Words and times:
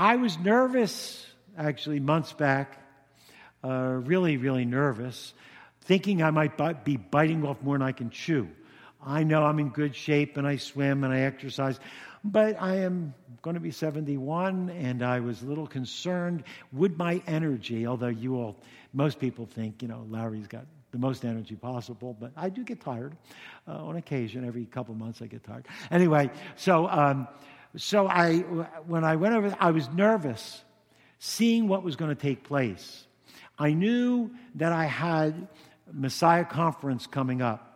I 0.00 0.16
was 0.16 0.38
nervous, 0.38 1.26
actually, 1.58 2.00
months 2.00 2.32
back, 2.32 2.82
uh, 3.62 3.68
really, 3.68 4.38
really 4.38 4.64
nervous, 4.64 5.34
thinking 5.82 6.22
I 6.22 6.30
might 6.30 6.84
be 6.86 6.96
biting 6.96 7.44
off 7.44 7.60
more 7.60 7.76
than 7.76 7.86
I 7.86 7.92
can 7.92 8.08
chew. 8.08 8.48
I 9.04 9.24
know 9.24 9.42
I'm 9.42 9.58
in 9.58 9.68
good 9.68 9.94
shape 9.94 10.38
and 10.38 10.46
I 10.46 10.56
swim 10.56 11.04
and 11.04 11.12
I 11.12 11.20
exercise, 11.20 11.78
but 12.24 12.56
I 12.62 12.76
am 12.76 13.12
going 13.42 13.56
to 13.56 13.60
be 13.60 13.72
71 13.72 14.70
and 14.70 15.02
I 15.02 15.20
was 15.20 15.42
a 15.42 15.44
little 15.44 15.66
concerned. 15.66 16.44
Would 16.72 16.96
my 16.96 17.22
energy, 17.26 17.86
although 17.86 18.06
you 18.06 18.36
all, 18.36 18.56
most 18.94 19.18
people 19.18 19.44
think, 19.44 19.82
you 19.82 19.88
know, 19.88 20.06
Larry's 20.08 20.46
got 20.46 20.64
the 20.92 20.98
most 20.98 21.26
energy 21.26 21.56
possible, 21.56 22.16
but 22.18 22.32
I 22.38 22.48
do 22.48 22.64
get 22.64 22.80
tired 22.80 23.18
uh, 23.68 23.84
on 23.84 23.96
occasion. 23.96 24.46
Every 24.46 24.64
couple 24.64 24.94
months 24.94 25.20
I 25.20 25.26
get 25.26 25.44
tired. 25.44 25.66
Anyway, 25.90 26.30
so, 26.56 26.88
um, 26.88 27.28
so 27.76 28.06
I, 28.06 28.38
when 28.86 29.04
I 29.04 29.16
went 29.16 29.34
over, 29.34 29.56
I 29.60 29.70
was 29.70 29.88
nervous 29.90 30.62
seeing 31.18 31.68
what 31.68 31.82
was 31.82 31.96
going 31.96 32.14
to 32.14 32.20
take 32.20 32.44
place. 32.44 33.06
I 33.58 33.72
knew 33.72 34.30
that 34.56 34.72
I 34.72 34.86
had 34.86 35.48
Messiah 35.92 36.44
Conference 36.44 37.06
coming 37.06 37.42
up. 37.42 37.66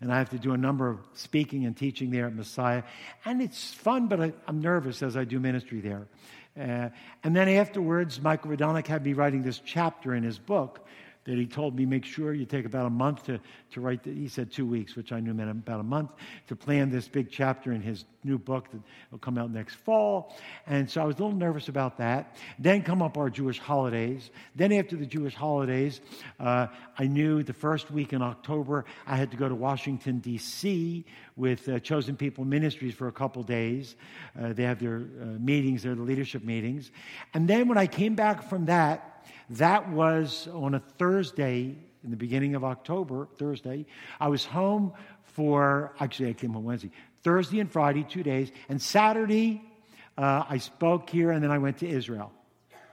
And 0.00 0.12
I 0.12 0.18
have 0.18 0.30
to 0.30 0.38
do 0.38 0.52
a 0.52 0.58
number 0.58 0.90
of 0.90 0.98
speaking 1.14 1.64
and 1.64 1.74
teaching 1.74 2.10
there 2.10 2.26
at 2.26 2.34
Messiah. 2.34 2.82
And 3.24 3.40
it's 3.40 3.72
fun, 3.72 4.06
but 4.06 4.20
I, 4.20 4.32
am 4.46 4.60
nervous 4.60 5.02
as 5.02 5.16
I 5.16 5.24
do 5.24 5.40
ministry 5.40 5.80
there. 5.80 6.06
Uh, 6.58 6.90
and 7.22 7.34
then 7.34 7.48
afterwards, 7.48 8.20
Michael 8.20 8.50
Rydelnik 8.50 8.86
had 8.86 9.04
me 9.04 9.14
writing 9.14 9.42
this 9.42 9.58
chapter 9.64 10.14
in 10.14 10.22
his 10.22 10.38
book 10.38 10.86
that 11.24 11.38
he 11.38 11.46
told 11.46 11.74
me 11.74 11.86
make 11.86 12.04
sure 12.04 12.34
you 12.34 12.44
take 12.44 12.66
about 12.66 12.86
a 12.86 12.90
month 12.90 13.24
to, 13.24 13.40
to 13.72 13.80
write, 13.80 14.02
the, 14.02 14.12
he 14.12 14.28
said 14.28 14.52
two 14.52 14.66
weeks, 14.66 14.94
which 14.94 15.12
I 15.12 15.20
knew 15.20 15.32
meant 15.32 15.50
about 15.50 15.80
a 15.80 15.84
month, 15.84 16.10
to 16.48 16.56
plan 16.56 16.90
this 16.90 17.08
big 17.08 17.30
chapter 17.30 17.72
in 17.72 17.80
his 17.80 18.04
new 18.22 18.38
book 18.38 18.70
that 18.70 18.80
will 19.10 19.18
come 19.18 19.38
out 19.38 19.50
next 19.50 19.74
fall. 19.76 20.36
And 20.66 20.90
so 20.90 21.00
I 21.00 21.04
was 21.04 21.16
a 21.16 21.22
little 21.22 21.36
nervous 21.36 21.68
about 21.68 21.98
that. 21.98 22.36
Then 22.58 22.82
come 22.82 23.02
up 23.02 23.16
our 23.16 23.30
Jewish 23.30 23.58
holidays. 23.58 24.30
Then 24.54 24.72
after 24.72 24.96
the 24.96 25.06
Jewish 25.06 25.34
holidays, 25.34 26.00
uh, 26.38 26.66
I 26.98 27.06
knew 27.06 27.42
the 27.42 27.52
first 27.52 27.90
week 27.90 28.12
in 28.12 28.22
October 28.22 28.84
I 29.06 29.16
had 29.16 29.30
to 29.30 29.36
go 29.36 29.48
to 29.48 29.54
Washington, 29.54 30.18
D.C. 30.18 31.04
with 31.36 31.68
uh, 31.68 31.78
Chosen 31.80 32.16
People 32.16 32.44
Ministries 32.44 32.94
for 32.94 33.08
a 33.08 33.12
couple 33.12 33.42
days. 33.42 33.96
Uh, 34.40 34.52
they 34.52 34.64
have 34.64 34.78
their 34.78 34.96
uh, 34.96 35.24
meetings, 35.38 35.82
their 35.82 35.94
leadership 35.94 36.44
meetings. 36.44 36.90
And 37.32 37.48
then 37.48 37.68
when 37.68 37.78
I 37.78 37.86
came 37.86 38.14
back 38.14 38.48
from 38.48 38.66
that, 38.66 39.10
that 39.50 39.90
was 39.90 40.48
on 40.52 40.74
a 40.74 40.80
Thursday 40.80 41.76
in 42.02 42.10
the 42.10 42.16
beginning 42.16 42.54
of 42.54 42.64
October, 42.64 43.28
Thursday. 43.38 43.86
I 44.20 44.28
was 44.28 44.44
home 44.44 44.92
for, 45.24 45.92
actually, 46.00 46.28
I 46.28 46.32
came 46.34 46.52
home 46.52 46.64
Wednesday, 46.64 46.90
Thursday 47.22 47.60
and 47.60 47.70
Friday, 47.70 48.04
two 48.04 48.22
days. 48.22 48.52
And 48.68 48.80
Saturday, 48.80 49.62
uh, 50.16 50.44
I 50.48 50.58
spoke 50.58 51.08
here 51.10 51.30
and 51.30 51.42
then 51.42 51.50
I 51.50 51.58
went 51.58 51.78
to 51.78 51.88
Israel. 51.88 52.32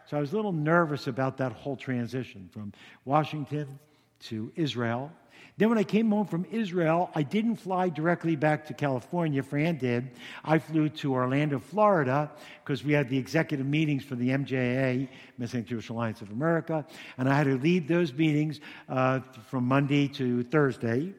So 0.10 0.18
I 0.18 0.20
was 0.20 0.34
a 0.34 0.36
little 0.36 0.52
nervous 0.52 1.08
about 1.08 1.38
that 1.38 1.52
whole 1.52 1.78
transition 1.78 2.50
from 2.52 2.74
Washington 3.06 3.80
to 4.22 4.52
Israel. 4.56 5.12
Then, 5.58 5.70
when 5.70 5.78
I 5.78 5.84
came 5.84 6.10
home 6.10 6.26
from 6.26 6.46
Israel, 6.50 7.12
I 7.14 7.24
didn't 7.24 7.58
fly 7.58 7.90
directly 7.90 8.36
back 8.36 8.66
to 8.68 8.74
California. 8.74 9.44
Fran 9.44 9.78
did. 9.78 10.12
I 10.44 10.60
flew 10.60 10.90
to 10.90 11.14
Orlando, 11.14 11.60
Florida, 11.60 12.32
because 12.64 12.84
we 12.84 12.94
had 12.94 13.10
the 13.10 13.18
executive 13.18 13.66
meetings 13.66 14.04
for 14.04 14.16
the 14.16 14.30
MJA, 14.30 15.08
Messianic 15.38 15.68
Jewish 15.68 15.90
Alliance 15.90 16.22
of 16.22 16.32
America, 16.32 16.86
and 17.18 17.30
I 17.30 17.36
had 17.36 17.46
to 17.46 17.58
lead 17.58 17.88
those 17.88 18.14
meetings 18.14 18.60
uh, 18.90 19.20
from 19.50 19.66
Monday 19.66 20.08
to 20.10 20.44
Thursday. 20.44 21.14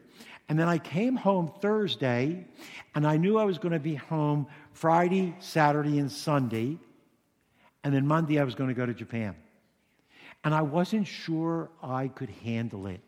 And 0.49 0.59
then 0.59 0.69
I 0.69 0.79
came 0.79 1.17
home 1.17 1.53
Thursday, 1.61 2.47
and 2.95 3.07
I 3.07 3.17
knew 3.17 3.39
I 3.39 3.45
was 3.45 3.59
going 3.59 3.73
to 3.73 3.81
be 3.81 3.95
home 3.95 4.47
Friday, 4.73 5.35
Saturday, 5.39 5.99
and 5.99 6.11
Sunday. 6.11 6.79
And 7.85 7.95
then 7.95 8.07
Monday, 8.07 8.39
I 8.39 8.45
was 8.45 8.55
going 8.55 8.69
to 8.69 8.75
go 8.75 8.87
to 8.87 8.95
Japan. 8.95 9.37
And 10.45 10.55
I 10.55 10.63
wasn't 10.63 11.07
sure 11.07 11.71
I 11.83 12.09
could 12.09 12.31
handle 12.45 12.87
it. 12.87 13.01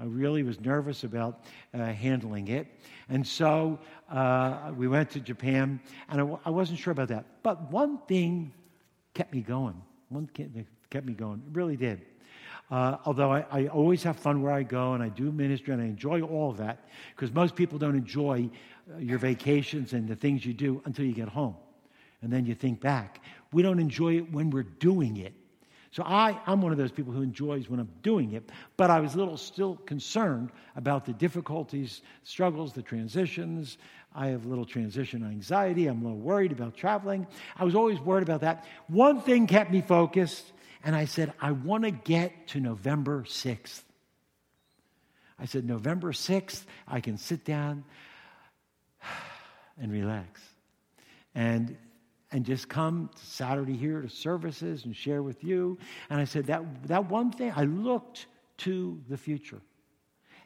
I 0.00 0.04
really 0.04 0.42
was 0.42 0.58
nervous 0.60 1.04
about 1.04 1.44
uh, 1.74 1.84
handling 1.84 2.48
it. 2.48 2.66
And 3.10 3.26
so 3.26 3.78
uh, 4.10 4.72
we 4.74 4.88
went 4.88 5.10
to 5.10 5.20
Japan, 5.20 5.78
and 6.08 6.20
I 6.20 6.24
w- 6.24 6.38
I 6.44 6.50
wasn't 6.50 6.78
sure 6.78 6.92
about 6.92 7.08
that. 7.08 7.26
But 7.42 7.70
one 7.70 7.98
thing 8.08 8.52
kept 9.12 9.32
me 9.32 9.42
going. 9.42 9.80
One 10.08 10.26
thing 10.26 10.66
kept 10.88 11.04
me 11.04 11.12
going. 11.12 11.42
It 11.46 11.54
really 11.54 11.76
did. 11.76 12.00
Uh, 12.70 12.96
although 13.04 13.32
I, 13.32 13.44
I, 13.50 13.66
always 13.66 14.04
have 14.04 14.16
fun 14.16 14.42
where 14.42 14.52
I 14.52 14.62
go 14.62 14.92
and 14.92 15.02
I 15.02 15.08
do 15.08 15.32
ministry 15.32 15.74
and 15.74 15.82
I 15.82 15.86
enjoy 15.86 16.22
all 16.22 16.50
of 16.50 16.56
that, 16.58 16.88
because 17.16 17.34
most 17.34 17.56
people 17.56 17.78
don't 17.78 17.96
enjoy 17.96 18.48
uh, 18.94 18.98
your 18.98 19.18
vacations 19.18 19.92
and 19.92 20.06
the 20.06 20.14
things 20.14 20.46
you 20.46 20.54
do 20.54 20.80
until 20.84 21.04
you 21.04 21.12
get 21.12 21.28
home. 21.28 21.56
And 22.22 22.32
then 22.32 22.46
you 22.46 22.54
think 22.54 22.80
back. 22.80 23.22
We 23.52 23.62
don't 23.62 23.80
enjoy 23.80 24.18
it 24.18 24.32
when 24.32 24.50
we're 24.50 24.62
doing 24.62 25.16
it. 25.16 25.34
So 25.92 26.04
I, 26.04 26.38
I'm 26.46 26.62
one 26.62 26.70
of 26.70 26.78
those 26.78 26.92
people 26.92 27.12
who 27.12 27.22
enjoys 27.22 27.68
when 27.68 27.80
I'm 27.80 27.90
doing 28.02 28.32
it, 28.32 28.48
but 28.76 28.90
I 28.90 29.00
was 29.00 29.14
a 29.14 29.18
little 29.18 29.36
still 29.36 29.74
concerned 29.86 30.50
about 30.76 31.04
the 31.04 31.12
difficulties, 31.12 32.02
struggles, 32.22 32.72
the 32.72 32.82
transitions. 32.82 33.76
I 34.14 34.28
have 34.28 34.44
a 34.44 34.48
little 34.48 34.64
transition 34.64 35.24
anxiety. 35.24 35.88
I'm 35.88 36.00
a 36.00 36.04
little 36.04 36.18
worried 36.18 36.52
about 36.52 36.76
traveling. 36.76 37.26
I 37.56 37.64
was 37.64 37.74
always 37.74 37.98
worried 37.98 38.22
about 38.22 38.42
that. 38.42 38.66
One 38.86 39.20
thing 39.20 39.48
kept 39.48 39.72
me 39.72 39.80
focused, 39.80 40.52
and 40.84 40.94
I 40.94 41.06
said, 41.06 41.32
I 41.40 41.52
want 41.52 41.82
to 41.82 41.90
get 41.90 42.48
to 42.48 42.60
November 42.60 43.24
6th. 43.24 43.82
I 45.40 45.46
said, 45.46 45.64
November 45.64 46.12
6th, 46.12 46.64
I 46.86 47.00
can 47.00 47.18
sit 47.18 47.44
down 47.44 47.82
and 49.80 49.90
relax. 49.90 50.40
And 51.34 51.76
and 52.32 52.44
just 52.44 52.68
come 52.68 53.10
to 53.14 53.26
Saturday 53.26 53.76
here 53.76 54.00
to 54.00 54.08
services 54.08 54.84
and 54.84 54.94
share 54.94 55.22
with 55.22 55.42
you. 55.42 55.78
And 56.08 56.20
I 56.20 56.24
said, 56.24 56.46
that, 56.46 56.62
that 56.88 57.10
one 57.10 57.32
thing, 57.32 57.52
I 57.54 57.64
looked 57.64 58.26
to 58.58 59.00
the 59.08 59.16
future. 59.16 59.60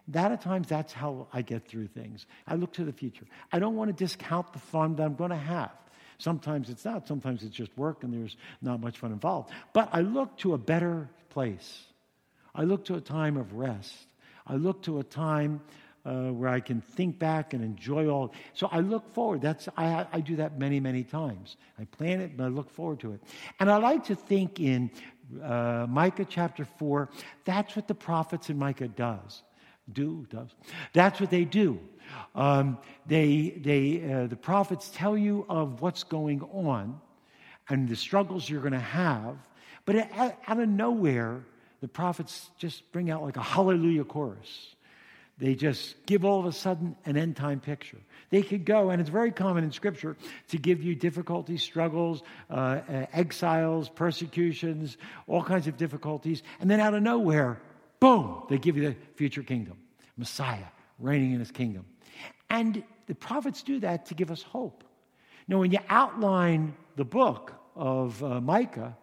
That 0.09 0.33
at 0.33 0.43
times, 0.43 0.69
that's 0.69 0.93
how 0.93 1.28
I 1.33 1.43
get 1.43 1.67
through 1.67 1.89
things. 1.89 2.27
I 2.47 2.56
look 2.56 2.73
to 2.75 2.84
the 2.84 2.93
future. 2.93 3.27
I 3.53 3.59
don't 3.59 3.77
want 3.77 3.89
to 3.89 4.05
discount 4.05 4.53
the 4.53 4.59
fun 4.59 4.97
that 4.97 5.03
I'm 5.03 5.15
going 5.15 5.31
to 5.31 5.37
have. 5.37 5.73
Sometimes 6.19 6.71
it's 6.71 6.84
not, 6.84 7.09
sometimes 7.09 7.43
it's 7.43 7.55
just 7.55 7.77
work 7.77 8.05
and 8.05 8.12
there's 8.12 8.37
not 8.62 8.81
much 8.81 8.99
fun 8.99 9.12
involved. 9.12 9.50
But 9.73 9.89
I 9.93 10.00
look 10.00 10.37
to 10.39 10.55
a 10.55 10.59
better 10.59 11.09
place. 11.31 11.84
I 12.55 12.62
look 12.62 12.84
to 12.87 12.94
a 12.94 13.00
time 13.00 13.37
of 13.37 13.55
rest. 13.55 13.94
I 14.47 14.55
look 14.55 14.83
to 14.83 15.00
a 15.00 15.05
time 15.05 15.61
uh, 16.05 16.29
where 16.31 16.51
I 16.51 16.61
can 16.61 16.81
think 16.81 17.19
back 17.19 17.55
and 17.55 17.65
enjoy 17.65 18.09
all. 18.09 18.35
So 18.53 18.69
I 18.71 18.81
look 18.81 19.13
forward. 19.15 19.41
That's 19.41 19.69
I, 19.77 20.07
I 20.13 20.21
do 20.21 20.37
that 20.37 20.59
many 20.59 20.81
many 20.81 21.03
times. 21.03 21.57
I 21.79 21.85
plan 21.85 22.21
it, 22.21 22.37
but 22.37 22.45
I 22.45 22.49
look 22.49 22.71
forward 22.71 23.01
to 23.01 23.13
it. 23.13 23.23
And 23.59 23.71
I 23.71 23.77
like 23.79 24.05
to 24.05 24.15
think 24.15 24.61
in 24.61 24.91
uh, 25.43 25.87
Micah 25.89 26.27
chapter 26.29 26.65
four. 26.65 27.11
That's 27.45 27.75
what 27.75 27.89
the 27.89 27.95
prophets 27.95 28.51
in 28.51 28.59
Micah 28.59 28.89
does. 28.89 29.43
Do 29.93 30.27
does. 30.31 30.49
That's 30.93 31.21
what 31.21 31.31
they 31.31 31.45
do. 31.45 31.79
Um, 32.35 32.79
they 33.07 33.55
they 33.59 34.13
uh, 34.13 34.27
the 34.27 34.37
prophets 34.37 34.91
tell 34.95 35.17
you 35.17 35.47
of 35.49 35.81
what's 35.81 36.05
going 36.05 36.43
on 36.43 37.01
and 37.69 37.89
the 37.89 37.97
struggles 37.97 38.49
you're 38.49 38.61
going 38.61 38.73
to 38.73 38.79
have, 38.79 39.37
but 39.87 39.97
out 40.15 40.61
of 40.61 40.69
nowhere, 40.69 41.45
the 41.81 41.89
prophets 41.89 42.51
just 42.59 42.93
bring 42.93 43.11
out 43.11 43.23
like 43.23 43.39
a 43.39 43.43
hallelujah 43.43 44.05
chorus 44.05 44.75
they 45.39 45.55
just 45.55 46.06
give 46.06 46.25
all 46.25 46.41
of 46.41 46.47
a 46.47 46.53
sudden 46.53 46.97
an 47.05 47.17
end 47.17 47.37
time 47.37 47.61
picture. 47.61 47.99
They 48.31 48.43
could 48.43 48.65
go, 48.65 48.91
and 48.91 49.00
it's 49.00 49.11
very 49.11 49.33
common 49.33 49.65
in 49.65 49.72
Scripture 49.72 50.17
to 50.49 50.59
give 50.59 50.83
you 50.83 50.95
difficulties, 50.95 51.62
struggles, 51.62 52.22
uh, 52.50 52.81
uh, 52.89 53.06
exiles, 53.12 53.89
persecutions, 53.89 54.97
all 55.27 55.43
kinds 55.43 55.67
of 55.67 55.77
difficulties, 55.77 56.43
and 56.61 56.71
then 56.71 56.81
out 56.81 56.94
of 56.94 57.03
nowhere, 57.03 57.61
boom, 58.00 58.43
they 58.49 58.59
give 58.59 58.77
you 58.77 58.89
the 58.89 58.97
future 59.17 59.43
kingdom, 59.43 59.77
Messiah 60.17 60.67
reigning 60.99 61.33
in 61.33 61.41
his 61.41 61.50
kingdom. 61.50 61.84
And 62.50 62.83
the 63.06 63.15
prophets 63.15 63.62
do 63.62 63.81
that 63.81 64.06
to 64.06 64.15
give 64.15 64.31
us 64.31 64.43
hope. 64.43 64.84
Now, 65.49 65.59
when 65.59 65.73
you 65.73 65.81
outline 65.89 66.75
the 66.97 67.05
book 67.05 67.53
of 67.75 68.23
uh, 68.23 68.41
Micah, 68.41 68.97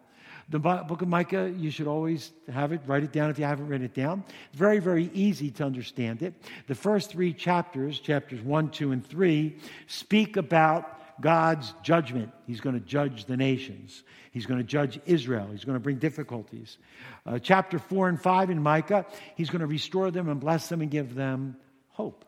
the 0.51 0.59
book 0.59 1.01
of 1.01 1.07
Micah, 1.07 1.51
you 1.57 1.71
should 1.71 1.87
always 1.87 2.31
have 2.51 2.73
it, 2.73 2.81
write 2.85 3.03
it 3.03 3.13
down 3.13 3.29
if 3.29 3.39
you 3.39 3.45
haven't 3.45 3.67
written 3.67 3.85
it 3.85 3.93
down. 3.93 4.23
It's 4.49 4.57
very, 4.57 4.79
very 4.79 5.09
easy 5.13 5.49
to 5.51 5.63
understand 5.63 6.21
it. 6.21 6.33
The 6.67 6.75
first 6.75 7.09
three 7.09 7.33
chapters, 7.33 7.99
chapters 7.99 8.41
1, 8.41 8.71
2, 8.71 8.91
and 8.91 9.05
3, 9.05 9.55
speak 9.87 10.35
about 10.35 11.21
God's 11.21 11.73
judgment. 11.83 12.31
He's 12.47 12.59
going 12.59 12.77
to 12.77 12.85
judge 12.85 13.25
the 13.25 13.37
nations. 13.37 14.03
He's 14.31 14.45
going 14.45 14.59
to 14.59 14.65
judge 14.65 14.99
Israel. 15.05 15.47
He's 15.51 15.63
going 15.63 15.77
to 15.77 15.79
bring 15.79 15.97
difficulties. 15.97 16.77
Uh, 17.25 17.39
chapter 17.39 17.79
4 17.79 18.09
and 18.09 18.21
5 18.21 18.49
in 18.49 18.61
Micah, 18.61 19.05
he's 19.35 19.49
going 19.49 19.61
to 19.61 19.67
restore 19.67 20.11
them 20.11 20.27
and 20.27 20.39
bless 20.39 20.67
them 20.67 20.81
and 20.81 20.91
give 20.91 21.15
them 21.15 21.55
hope. 21.89 22.25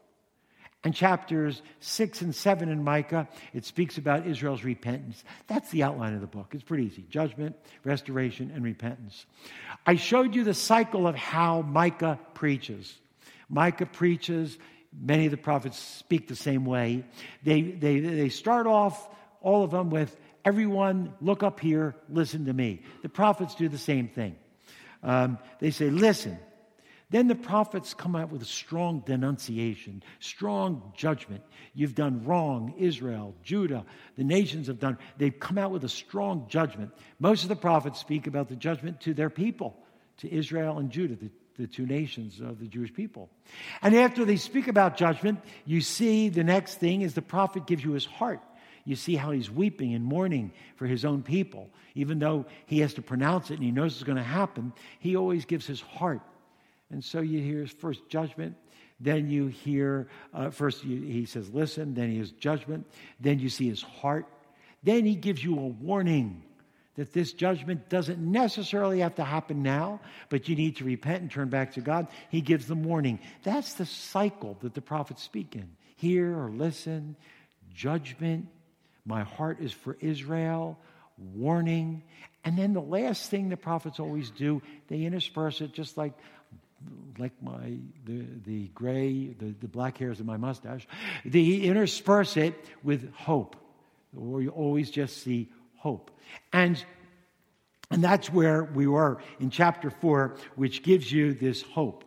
And 0.84 0.94
chapters 0.94 1.62
6 1.80 2.22
and 2.22 2.36
7 2.36 2.70
in 2.70 2.84
Micah, 2.84 3.30
it 3.54 3.64
speaks 3.64 3.98
about 3.98 4.28
Israel's 4.28 4.66
repentance. 4.66 5.24
That's 5.48 5.70
the 5.70 5.84
outline 5.84 6.14
of 6.14 6.22
the 6.22 6.28
book. 6.28 6.50
It's 6.52 6.64
pretty 6.64 6.86
easy 6.86 7.06
judgment, 7.10 7.56
restoration, 7.86 8.52
and 8.54 8.64
repentance. 8.64 9.26
I 9.86 9.96
showed 9.96 10.36
you 10.36 10.44
the 10.44 10.54
cycle 10.54 11.08
of 11.08 11.16
how 11.16 11.62
Micah 11.62 12.20
preaches. 12.34 12.94
Micah 13.48 13.86
preaches, 13.86 14.58
many 14.92 15.26
of 15.26 15.32
the 15.32 15.38
prophets 15.38 15.80
speak 15.80 16.28
the 16.28 16.36
same 16.36 16.66
way. 16.66 17.06
They, 17.44 17.62
they, 17.62 18.00
they 18.00 18.30
start 18.30 18.68
off, 18.68 19.08
all 19.42 19.64
of 19.64 19.72
them, 19.72 19.90
with 19.90 20.16
everyone, 20.44 21.14
look 21.22 21.44
up 21.44 21.62
here, 21.62 21.96
listen 22.10 22.46
to 22.46 22.54
me. 22.54 22.82
The 23.04 23.10
prophets 23.10 23.56
do 23.56 23.70
the 23.70 23.78
same 23.78 24.10
thing. 24.10 24.36
Um, 25.02 25.38
they 25.60 25.72
say, 25.72 25.90
listen. 25.90 26.38
Then 27.14 27.28
the 27.28 27.36
prophets 27.36 27.94
come 27.94 28.16
out 28.16 28.32
with 28.32 28.42
a 28.42 28.46
strong 28.46 29.04
denunciation, 29.06 30.02
strong 30.20 30.94
judgment. 30.98 31.44
You've 31.76 31.94
done 31.94 32.26
wrong, 32.26 32.74
Israel, 32.80 33.36
Judah, 33.44 33.86
the 34.18 34.24
nations 34.24 34.66
have 34.66 34.80
done. 34.80 34.98
They've 35.20 35.40
come 35.40 35.60
out 35.60 35.70
with 35.70 35.84
a 35.84 35.90
strong 35.90 36.48
judgment. 36.50 36.90
Most 37.20 37.44
of 37.44 37.50
the 37.50 37.56
prophets 37.56 38.00
speak 38.00 38.26
about 38.26 38.50
the 38.50 38.56
judgment 38.56 39.02
to 39.02 39.14
their 39.14 39.30
people, 39.30 39.78
to 40.18 40.34
Israel 40.36 40.80
and 40.80 40.90
Judah, 40.90 41.16
the, 41.16 41.30
the 41.60 41.68
two 41.68 41.86
nations 41.86 42.40
of 42.40 42.60
the 42.60 42.66
Jewish 42.66 42.92
people. 42.92 43.30
And 43.84 43.96
after 43.96 44.26
they 44.26 44.38
speak 44.38 44.68
about 44.68 44.98
judgment, 44.98 45.40
you 45.66 45.82
see 45.82 46.30
the 46.30 46.44
next 46.44 46.80
thing 46.80 47.04
is 47.04 47.14
the 47.14 47.22
prophet 47.22 47.68
gives 47.68 47.84
you 47.84 47.92
his 47.92 48.08
heart. 48.08 48.42
You 48.86 48.96
see 48.96 49.16
how 49.16 49.30
he's 49.30 49.52
weeping 49.52 49.94
and 49.94 50.04
mourning 50.04 50.52
for 50.78 50.88
his 50.88 51.06
own 51.06 51.22
people. 51.22 51.70
Even 51.94 52.18
though 52.18 52.48
he 52.66 52.80
has 52.80 52.96
to 52.96 53.04
pronounce 53.04 53.52
it 53.52 53.54
and 53.54 53.64
he 53.64 53.70
knows 53.70 53.94
it's 53.94 54.04
going 54.04 54.18
to 54.18 54.24
happen, 54.24 54.74
he 54.98 55.16
always 55.16 55.46
gives 55.46 55.68
his 55.68 55.80
heart. 55.80 56.22
And 56.94 57.04
so 57.04 57.22
you 57.22 57.42
hear 57.42 57.62
his 57.62 57.72
first 57.72 58.08
judgment. 58.08 58.56
Then 59.00 59.28
you 59.28 59.48
hear, 59.48 60.08
uh, 60.32 60.52
first 60.52 60.84
you, 60.84 61.02
he 61.02 61.26
says, 61.26 61.50
listen. 61.50 61.96
Then 61.96 62.12
he 62.12 62.20
has 62.20 62.32
judgment. 62.32 62.86
Then 63.20 63.40
you 63.40 63.50
see 63.50 63.68
his 63.68 63.82
heart. 63.82 64.28
Then 64.84 65.04
he 65.04 65.16
gives 65.16 65.44
you 65.44 65.58
a 65.58 65.68
warning 65.68 66.44
that 66.96 67.12
this 67.12 67.34
judgment 67.34 67.90
doesn't 67.90 68.20
necessarily 68.20 69.00
have 69.00 69.16
to 69.16 69.24
happen 69.24 69.64
now, 69.64 70.02
but 70.30 70.48
you 70.48 70.56
need 70.56 70.76
to 70.78 70.84
repent 70.84 71.24
and 71.24 71.32
turn 71.32 71.50
back 71.50 71.74
to 71.74 71.82
God. 71.82 72.08
He 72.30 72.42
gives 72.42 72.68
them 72.68 72.84
warning. 72.84 73.20
That's 73.42 73.74
the 73.74 73.88
cycle 73.88 74.56
that 74.62 74.76
the 74.76 74.82
prophets 74.82 75.24
speak 75.24 75.56
in. 75.56 75.76
Hear 75.96 76.38
or 76.38 76.52
listen, 76.52 77.16
judgment. 77.74 78.50
My 79.04 79.24
heart 79.24 79.60
is 79.62 79.72
for 79.72 79.98
Israel, 80.00 80.78
warning. 81.18 82.04
And 82.46 82.56
then 82.56 82.74
the 82.74 82.82
last 82.82 83.32
thing 83.32 83.50
the 83.50 83.58
prophets 83.58 84.00
always 84.00 84.30
do, 84.30 84.62
they 84.90 85.02
intersperse 85.02 85.62
it 85.62 85.74
just 85.74 85.98
like 85.98 86.14
like 87.18 87.32
my 87.42 87.78
the, 88.06 88.26
the 88.46 88.68
gray 88.70 89.28
the, 89.40 89.54
the 89.62 89.68
black 89.68 89.98
hairs 89.98 90.20
of 90.20 90.26
my 90.26 90.38
mustache 90.38 90.88
they 91.26 91.56
intersperse 91.58 92.38
it 92.38 92.56
with 92.84 93.14
hope 93.14 93.56
or 94.16 94.42
you 94.42 94.50
always 94.50 94.90
just 94.90 95.24
see 95.24 95.50
hope 95.78 96.12
and, 96.52 96.84
and 97.92 98.04
that's 98.04 98.32
where 98.32 98.64
we 98.64 98.88
were 98.88 99.20
in 99.40 99.50
chapter 99.50 99.90
4, 99.90 100.36
which 100.56 100.84
gives 100.84 101.12
you 101.12 101.34
this 101.34 101.62
hope. 101.62 102.04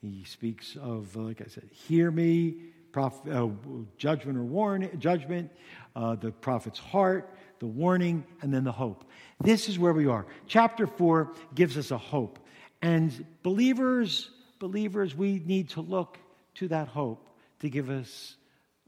He 0.00 0.24
speaks 0.24 0.76
of, 0.76 1.16
uh, 1.16 1.20
like 1.20 1.42
I 1.42 1.46
said, 1.48 1.68
hear 1.72 2.10
me, 2.10 2.56
prof, 2.92 3.20
uh, 3.30 3.48
judgment 3.96 4.38
or 4.38 4.44
warning, 4.44 4.98
judgment, 4.98 5.50
uh, 5.94 6.16
the 6.16 6.30
prophet's 6.30 6.78
heart, 6.78 7.34
the 7.58 7.66
warning, 7.66 8.24
and 8.40 8.52
then 8.52 8.64
the 8.64 8.72
hope. 8.72 9.04
This 9.42 9.68
is 9.68 9.78
where 9.78 9.92
we 9.92 10.06
are. 10.06 10.26
Chapter 10.46 10.86
4 10.86 11.32
gives 11.54 11.76
us 11.76 11.90
a 11.90 11.98
hope. 11.98 12.38
And 12.82 13.26
believers, 13.42 14.30
believers, 14.58 15.14
we 15.14 15.42
need 15.44 15.70
to 15.70 15.80
look 15.80 16.18
to 16.56 16.68
that 16.68 16.88
hope 16.88 17.26
to 17.60 17.68
give 17.68 17.90
us 17.90 18.36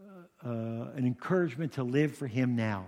uh, 0.01 0.49
uh, 0.49 0.51
an 0.97 1.07
encouragement 1.07 1.73
to 1.75 1.85
live 1.85 2.17
for 2.17 2.27
Him 2.27 2.57
now. 2.57 2.87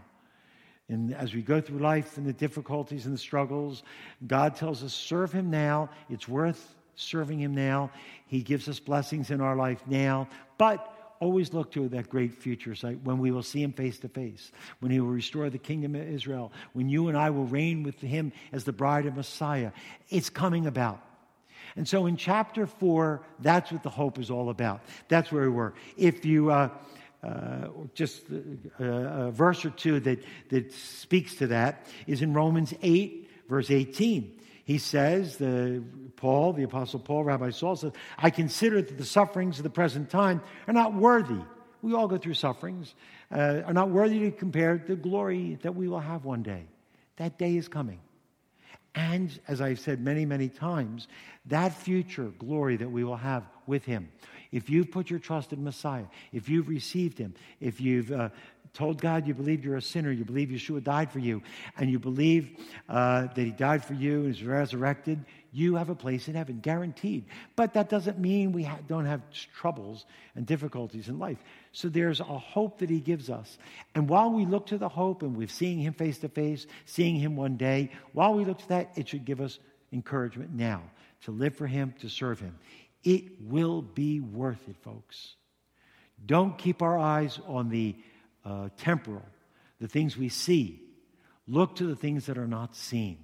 And 0.88 1.14
as 1.14 1.34
we 1.34 1.42
go 1.42 1.60
through 1.60 1.78
life 1.78 2.18
and 2.18 2.26
the 2.26 2.32
difficulties 2.32 3.06
and 3.06 3.14
the 3.14 3.18
struggles, 3.18 3.82
God 4.26 4.56
tells 4.56 4.82
us, 4.82 4.92
serve 4.92 5.32
Him 5.32 5.50
now. 5.50 5.90
It's 6.10 6.28
worth 6.28 6.74
serving 6.94 7.40
Him 7.40 7.54
now. 7.54 7.90
He 8.26 8.42
gives 8.42 8.68
us 8.68 8.80
blessings 8.80 9.30
in 9.30 9.40
our 9.40 9.56
life 9.56 9.82
now. 9.86 10.28
But 10.58 10.94
always 11.25 11.55
look 11.55 11.73
to 11.73 11.88
that 11.88 12.11
great 12.11 12.35
future 12.35 12.75
site 12.75 13.00
when 13.03 13.19
we 13.19 13.31
will 13.31 13.43
see 13.43 13.62
Him 13.62 13.73
face 13.73 13.99
to 14.00 14.09
face, 14.09 14.53
when 14.81 14.93
He 14.93 15.00
will 15.00 15.09
restore 15.09 15.49
the 15.49 15.59
kingdom 15.59 15.94
of 15.94 16.06
Israel, 16.06 16.53
when 16.75 16.88
you 16.88 17.09
and 17.09 17.17
I 17.17 17.31
will 17.31 17.47
reign 17.47 17.82
with 17.82 17.99
Him 18.00 18.32
as 18.53 18.65
the 18.65 18.73
bride 18.73 19.06
of 19.06 19.17
Messiah. 19.17 19.73
It's 20.11 20.29
coming 20.29 20.67
about. 20.67 21.00
And 21.76 21.88
so 21.88 22.06
in 22.06 22.17
chapter 22.17 22.67
four, 22.67 23.23
that's 23.41 23.73
what 23.73 23.82
the 23.82 23.91
hope 23.91 24.19
is 24.19 24.31
all 24.31 24.50
about. 24.50 24.82
That's 25.09 25.32
where 25.32 25.44
we 25.44 25.49
were. 25.49 25.75
If 25.97 26.25
you. 26.25 26.50
Uh, 26.50 26.69
uh, 27.23 27.69
just 27.94 28.23
a, 28.79 28.85
a, 28.85 29.31
verse 29.31 29.65
or 29.65 29.71
two 29.71 29.99
that, 29.99 30.23
that 30.50 30.71
speaks 30.75 31.37
to 31.37 31.47
that 31.47 31.87
is 32.06 32.21
in 32.21 32.35
Romans 32.35 32.75
8, 32.82 33.31
verse 33.49 33.71
18. 33.71 34.41
He 34.64 34.78
says, 34.78 35.37
the, 35.37 35.82
Paul, 36.16 36.55
the 36.55 36.62
Apostle 36.62 36.99
Paul, 36.99 37.25
Rabbi 37.25 37.50
Saul 37.50 37.76
says, 37.76 37.93
I 38.19 38.31
consider 38.31 38.81
that 38.81 38.96
the 38.96 39.05
sufferings 39.05 39.58
of 39.58 39.62
the 39.62 39.70
present 39.70 40.08
time 40.11 40.40
are 40.66 40.72
not 40.72 40.94
worthy. 40.94 41.40
We 41.82 41.94
all 41.94 42.08
go 42.08 42.16
through 42.16 42.34
sufferings, 42.34 42.94
uh, 43.31 43.61
are 43.66 43.75
not 43.75 43.90
worthy 43.90 44.20
to 44.20 44.31
compare 44.31 44.82
the 44.87 44.96
glory 44.96 45.58
that 45.62 45.75
we 45.75 45.87
will 45.87 46.00
have 46.00 46.25
one 46.25 46.43
day. 46.43 46.64
That 47.16 47.38
day 47.38 47.56
is 47.56 47.69
coming. 47.69 48.00
And 48.94 49.38
as 49.49 49.61
I've 49.61 49.81
said 49.81 50.00
many, 50.00 50.25
many 50.25 50.49
times, 50.49 51.08
that 51.46 51.75
future 51.75 52.32
glory 52.38 52.76
that 52.76 52.90
we 52.90 53.05
will 53.05 53.16
have 53.16 53.44
with 53.66 53.84
Him 53.84 54.08
if 54.55 54.70
you've 54.70 54.93
put 54.93 55.11
your 55.11 55.19
trust 55.19 55.52
in 55.52 55.64
Messiah, 55.64 56.05
if 56.32 56.49
you've 56.49 56.69
received 56.69 57.19
Him, 57.19 57.34
if 57.61 57.81
you've 57.81 58.12
uh, 58.12 58.28
told 58.75 59.00
God 59.00 59.26
you 59.26 59.35
believe 59.35 59.65
you're 59.65 59.76
a 59.76 59.82
sinner, 59.82 60.11
you 60.11 60.25
believe 60.25 60.49
Yeshua 60.49 60.82
died 60.82 61.11
for 61.11 61.21
you, 61.21 61.43
and 61.79 61.88
you 61.88 61.99
believe 61.99 62.50
uh, 62.88 63.29
that 63.29 63.38
He 63.38 63.53
died 63.53 63.85
for 63.85 63.94
you 63.94 64.25
and 64.25 64.31
is 64.35 64.43
resurrected, 64.43 65.25
you 65.53 65.76
have 65.76 65.88
a 65.88 65.94
place 65.94 66.26
in 66.26 66.35
heaven, 66.35 66.59
guaranteed. 66.61 67.26
But 67.55 67.75
that 67.75 67.88
doesn't 67.88 68.19
mean 68.19 68.50
we 68.50 68.65
ha- 68.65 68.81
don't 68.88 69.06
have 69.06 69.23
troubles 69.56 70.05
and 70.35 70.44
difficulties 70.44 71.09
in 71.09 71.21
life. 71.21 71.38
So 71.71 71.88
there's 71.88 72.19
a 72.19 72.25
hope 72.25 72.79
that 72.79 72.91
He 72.91 72.99
gives 72.99 73.31
us. 73.31 73.56
And 73.94 74.09
while 74.09 74.31
we 74.31 74.44
look 74.44 74.67
to 74.67 74.79
the 74.79 74.88
hope 74.88 75.23
and 75.23 75.37
we're 75.37 75.47
seeing 75.47 75.79
Him 75.79 75.94
face 75.94 76.19
to 76.19 76.29
face, 76.29 76.67
seeing 76.87 77.15
Him 77.15 77.37
one 77.37 77.56
day, 77.56 77.93
while 78.12 78.35
we 78.35 78.44
look 78.44 78.59
to 78.59 78.69
that, 78.71 78.91
it 78.97 79.09
should 79.09 79.25
give 79.25 79.41
us 79.41 79.61
encouragement 79.93 80.53
now 80.53 80.82
to 81.23 81.31
live 81.31 81.55
for 81.55 81.69
Him, 81.69 81.94
to 82.00 82.09
serve 82.09 82.41
Him. 82.41 82.59
It 83.05 83.41
will 83.41 83.81
be 83.81 84.19
worth 84.19 84.69
it, 84.69 84.76
folks. 84.82 85.37
Don't 86.26 86.59
keep 86.59 86.82
our 86.82 86.99
eyes 86.99 87.38
on 87.47 87.69
the 87.69 87.94
uh, 88.44 88.69
temporal, 88.76 89.25
the 89.81 89.88
things 89.88 90.17
we 90.17 90.29
see. 90.29 90.81
Look 91.46 91.76
to 91.76 91.87
the 91.87 91.96
things 91.96 92.26
that 92.26 92.38
are 92.38 92.46
not 92.46 92.75
seen, 92.75 93.19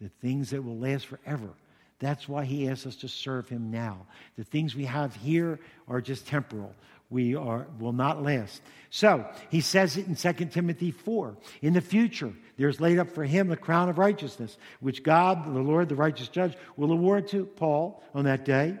the 0.00 0.10
things 0.20 0.50
that 0.50 0.62
will 0.62 0.78
last 0.78 1.06
forever. 1.06 1.50
That's 1.98 2.28
why 2.28 2.44
he 2.44 2.68
asks 2.68 2.86
us 2.86 2.96
to 2.96 3.08
serve 3.08 3.48
him 3.48 3.70
now. 3.70 4.06
The 4.36 4.44
things 4.44 4.74
we 4.74 4.86
have 4.86 5.14
here 5.14 5.60
are 5.86 6.00
just 6.00 6.26
temporal. 6.26 6.74
We 7.10 7.36
are, 7.36 7.66
will 7.78 7.92
not 7.92 8.22
last. 8.22 8.60
So 8.90 9.24
he 9.50 9.60
says 9.60 9.96
it 9.96 10.08
in 10.08 10.16
2 10.16 10.46
Timothy 10.46 10.90
4. 10.90 11.36
In 11.60 11.74
the 11.74 11.80
future, 11.80 12.32
there's 12.56 12.80
laid 12.80 12.98
up 12.98 13.10
for 13.10 13.22
him 13.22 13.48
the 13.48 13.56
crown 13.56 13.88
of 13.88 13.98
righteousness, 13.98 14.58
which 14.80 15.02
God, 15.02 15.44
the 15.44 15.60
Lord, 15.60 15.88
the 15.88 15.94
righteous 15.94 16.28
judge, 16.28 16.56
will 16.76 16.90
award 16.90 17.28
to 17.28 17.44
Paul 17.44 18.02
on 18.14 18.24
that 18.24 18.44
day. 18.44 18.76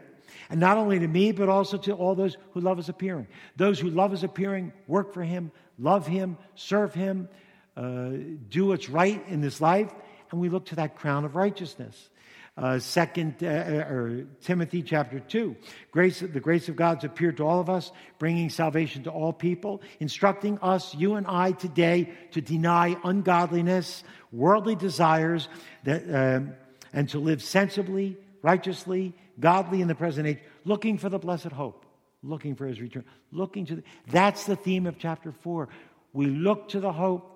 And 0.50 0.58
not 0.58 0.76
only 0.76 0.98
to 0.98 1.06
me, 1.06 1.30
but 1.30 1.48
also 1.48 1.76
to 1.78 1.92
all 1.92 2.14
those 2.14 2.36
who 2.52 2.60
love 2.60 2.78
his 2.78 2.88
appearing. 2.88 3.28
Those 3.56 3.78
who 3.78 3.90
love 3.90 4.10
his 4.10 4.24
appearing, 4.24 4.72
work 4.86 5.14
for 5.14 5.22
him, 5.22 5.52
love 5.82 6.06
him, 6.06 6.38
serve 6.54 6.94
him, 6.94 7.28
uh, 7.76 8.10
do 8.48 8.66
what's 8.66 8.88
right 8.88 9.22
in 9.28 9.40
this 9.40 9.60
life, 9.60 9.92
and 10.30 10.40
we 10.40 10.48
look 10.48 10.66
to 10.66 10.76
that 10.76 10.96
crown 10.96 11.24
of 11.24 11.36
righteousness. 11.36 12.08
Uh, 12.54 12.78
second 12.78 13.42
uh, 13.42 13.46
or 13.46 14.26
Timothy 14.42 14.82
chapter 14.82 15.18
2. 15.20 15.56
Grace, 15.90 16.20
the 16.20 16.38
grace 16.38 16.68
of 16.68 16.76
God's 16.76 17.02
appeared 17.02 17.38
to 17.38 17.44
all 17.44 17.60
of 17.60 17.70
us, 17.70 17.90
bringing 18.18 18.50
salvation 18.50 19.04
to 19.04 19.10
all 19.10 19.32
people, 19.32 19.80
instructing 20.00 20.58
us, 20.58 20.94
you 20.94 21.14
and 21.14 21.26
I 21.26 21.52
today, 21.52 22.12
to 22.32 22.42
deny 22.42 22.94
ungodliness, 23.04 24.04
worldly 24.32 24.74
desires, 24.74 25.48
that, 25.84 26.02
um, 26.14 26.52
and 26.92 27.08
to 27.08 27.18
live 27.18 27.42
sensibly, 27.42 28.18
righteously, 28.42 29.14
godly 29.40 29.80
in 29.80 29.88
the 29.88 29.94
present 29.94 30.26
age, 30.26 30.38
looking 30.66 30.98
for 30.98 31.08
the 31.08 31.18
blessed 31.18 31.52
hope, 31.52 31.86
looking 32.22 32.54
for 32.54 32.66
his 32.66 32.80
return, 32.80 33.04
looking 33.30 33.66
to 33.66 33.76
the, 33.76 33.82
that's 34.10 34.44
the 34.44 34.56
theme 34.56 34.86
of 34.86 34.98
chapter 34.98 35.32
4. 35.32 35.68
We 36.12 36.26
look 36.26 36.68
to 36.70 36.80
the 36.80 36.92
hope. 36.92 37.28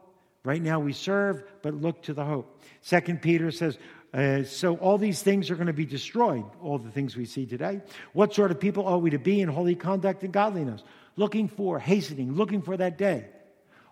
Right 0.44 0.62
now 0.62 0.78
we 0.78 0.92
serve, 0.92 1.42
but 1.62 1.74
look 1.74 2.02
to 2.02 2.14
the 2.14 2.24
hope. 2.24 2.62
Second 2.80 3.20
Peter 3.20 3.50
says, 3.50 3.78
uh, 4.14 4.44
so 4.44 4.76
all 4.76 4.96
these 4.96 5.20
things 5.22 5.50
are 5.50 5.56
going 5.56 5.66
to 5.66 5.72
be 5.72 5.86
destroyed, 5.86 6.44
all 6.62 6.78
the 6.78 6.90
things 6.90 7.16
we 7.16 7.24
see 7.24 7.46
today. 7.46 7.80
What 8.12 8.32
sort 8.32 8.52
of 8.52 8.60
people 8.60 8.86
are 8.86 8.98
we 8.98 9.10
to 9.10 9.18
be 9.18 9.40
in 9.40 9.48
holy 9.48 9.74
conduct 9.74 10.22
and 10.22 10.32
godliness? 10.32 10.82
Looking 11.16 11.48
for, 11.48 11.80
hastening, 11.80 12.34
looking 12.34 12.62
for 12.62 12.76
that 12.76 12.96
day. 12.96 13.26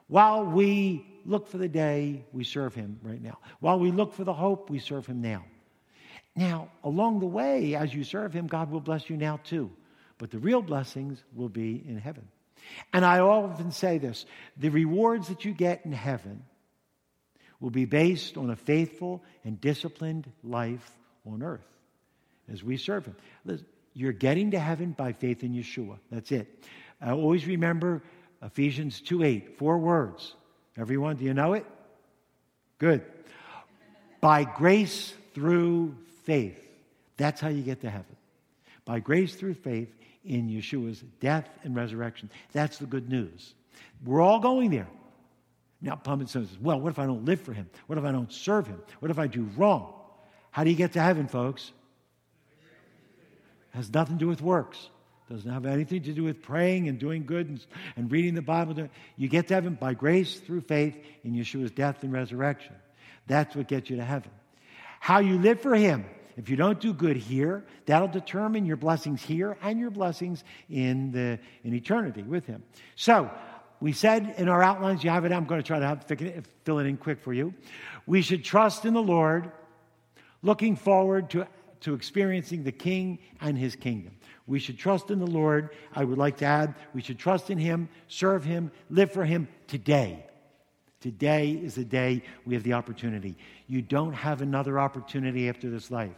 While 0.06 0.44
we 0.44 1.04
look 1.26 1.48
for 1.48 1.58
the 1.58 1.68
day, 1.68 2.24
we 2.32 2.44
serve 2.44 2.74
him 2.74 3.00
right 3.02 3.20
now. 3.20 3.38
While 3.58 3.80
we 3.80 3.90
look 3.90 4.12
for 4.14 4.22
the 4.22 4.32
hope, 4.32 4.70
we 4.70 4.78
serve 4.78 5.06
him 5.06 5.20
now. 5.20 5.44
Now, 6.36 6.68
along 6.82 7.20
the 7.20 7.26
way, 7.26 7.74
as 7.76 7.94
you 7.94 8.02
serve 8.02 8.32
Him, 8.32 8.46
God 8.46 8.70
will 8.70 8.80
bless 8.80 9.08
you 9.08 9.16
now 9.16 9.38
too. 9.44 9.70
But 10.18 10.30
the 10.30 10.38
real 10.38 10.62
blessings 10.62 11.22
will 11.34 11.48
be 11.48 11.82
in 11.86 11.98
heaven. 11.98 12.28
And 12.92 13.04
I 13.04 13.20
often 13.20 13.72
say 13.72 13.98
this 13.98 14.26
the 14.56 14.70
rewards 14.70 15.28
that 15.28 15.44
you 15.44 15.52
get 15.52 15.84
in 15.84 15.92
heaven 15.92 16.44
will 17.60 17.70
be 17.70 17.84
based 17.84 18.36
on 18.36 18.50
a 18.50 18.56
faithful 18.56 19.22
and 19.44 19.60
disciplined 19.60 20.30
life 20.42 20.90
on 21.26 21.42
earth 21.42 21.66
as 22.52 22.62
we 22.62 22.76
serve 22.76 23.06
Him. 23.06 23.16
Listen, 23.44 23.66
you're 23.94 24.12
getting 24.12 24.52
to 24.52 24.58
heaven 24.58 24.92
by 24.92 25.12
faith 25.12 25.42
in 25.42 25.54
Yeshua. 25.54 25.98
That's 26.10 26.32
it. 26.32 26.48
I 27.00 27.10
always 27.10 27.46
remember 27.46 28.02
Ephesians 28.42 29.00
2 29.00 29.22
8, 29.22 29.58
four 29.58 29.78
words. 29.78 30.34
Everyone, 30.76 31.16
do 31.16 31.24
you 31.24 31.34
know 31.34 31.52
it? 31.54 31.64
Good. 32.78 33.02
By 34.20 34.44
grace 34.44 35.14
through 35.34 35.96
faith. 36.24 36.60
That's 37.16 37.40
how 37.40 37.48
you 37.48 37.62
get 37.62 37.82
to 37.82 37.90
heaven. 37.90 38.16
By 38.84 39.00
grace 39.00 39.34
through 39.34 39.54
faith 39.54 39.94
in 40.24 40.48
Yeshua's 40.48 41.02
death 41.20 41.48
and 41.62 41.76
resurrection. 41.76 42.30
That's 42.52 42.78
the 42.78 42.86
good 42.86 43.08
news. 43.08 43.54
We're 44.04 44.20
all 44.20 44.40
going 44.40 44.70
there. 44.70 44.88
Now, 45.80 45.96
Pumpkin 45.96 46.28
says, 46.28 46.48
well, 46.60 46.80
what 46.80 46.90
if 46.90 46.98
I 46.98 47.06
don't 47.06 47.24
live 47.24 47.40
for 47.40 47.52
him? 47.52 47.68
What 47.86 47.98
if 47.98 48.04
I 48.04 48.12
don't 48.12 48.32
serve 48.32 48.66
him? 48.66 48.80
What 49.00 49.10
if 49.10 49.18
I 49.18 49.26
do 49.26 49.48
wrong? 49.56 49.92
How 50.50 50.64
do 50.64 50.70
you 50.70 50.76
get 50.76 50.92
to 50.92 51.02
heaven, 51.02 51.28
folks? 51.28 51.72
It 53.74 53.76
has 53.76 53.92
nothing 53.92 54.16
to 54.16 54.20
do 54.20 54.28
with 54.28 54.40
works. 54.40 54.88
Doesn't 55.30 55.50
have 55.50 55.66
anything 55.66 56.02
to 56.02 56.12
do 56.12 56.24
with 56.24 56.42
praying 56.42 56.88
and 56.88 56.98
doing 56.98 57.24
good 57.24 57.48
and, 57.48 57.66
and 57.96 58.12
reading 58.12 58.34
the 58.34 58.42
Bible. 58.42 58.88
You 59.16 59.28
get 59.28 59.48
to 59.48 59.54
heaven 59.54 59.74
by 59.74 59.94
grace 59.94 60.38
through 60.38 60.62
faith 60.62 60.96
in 61.24 61.32
Yeshua's 61.32 61.70
death 61.70 62.02
and 62.02 62.12
resurrection. 62.12 62.74
That's 63.26 63.56
what 63.56 63.68
gets 63.68 63.88
you 63.88 63.96
to 63.96 64.04
heaven. 64.04 64.30
How 65.00 65.20
you 65.20 65.38
live 65.38 65.60
for 65.60 65.74
Him. 65.74 66.04
If 66.36 66.48
you 66.48 66.56
don't 66.56 66.80
do 66.80 66.92
good 66.92 67.16
here, 67.16 67.64
that'll 67.86 68.08
determine 68.08 68.66
your 68.66 68.76
blessings 68.76 69.22
here 69.22 69.56
and 69.62 69.78
your 69.78 69.90
blessings 69.90 70.44
in, 70.68 71.12
the, 71.12 71.38
in 71.62 71.74
eternity 71.74 72.22
with 72.22 72.46
Him. 72.46 72.62
So, 72.96 73.30
we 73.80 73.92
said 73.92 74.34
in 74.38 74.48
our 74.48 74.62
outlines, 74.62 75.04
you 75.04 75.10
have 75.10 75.24
it, 75.24 75.32
I'm 75.32 75.44
going 75.44 75.62
to 75.62 75.66
try 75.66 75.78
to 75.78 76.42
fill 76.64 76.78
it 76.78 76.86
in 76.86 76.96
quick 76.96 77.20
for 77.20 77.32
you. 77.32 77.52
We 78.06 78.22
should 78.22 78.42
trust 78.42 78.84
in 78.84 78.94
the 78.94 79.02
Lord, 79.02 79.52
looking 80.42 80.74
forward 80.74 81.30
to, 81.30 81.46
to 81.80 81.94
experiencing 81.94 82.64
the 82.64 82.72
King 82.72 83.18
and 83.40 83.58
His 83.58 83.76
kingdom. 83.76 84.16
We 84.46 84.58
should 84.58 84.78
trust 84.78 85.10
in 85.10 85.18
the 85.18 85.26
Lord. 85.26 85.70
I 85.94 86.04
would 86.04 86.18
like 86.18 86.38
to 86.38 86.44
add, 86.44 86.74
we 86.94 87.02
should 87.02 87.18
trust 87.18 87.50
in 87.50 87.58
Him, 87.58 87.88
serve 88.08 88.44
Him, 88.44 88.70
live 88.90 89.12
for 89.12 89.24
Him 89.24 89.48
today. 89.66 90.24
Today 91.04 91.50
is 91.50 91.74
the 91.74 91.84
day 91.84 92.22
we 92.46 92.54
have 92.54 92.62
the 92.62 92.72
opportunity. 92.72 93.36
You 93.66 93.82
don't 93.82 94.14
have 94.14 94.40
another 94.40 94.80
opportunity 94.80 95.50
after 95.50 95.68
this 95.68 95.90
life. 95.90 96.16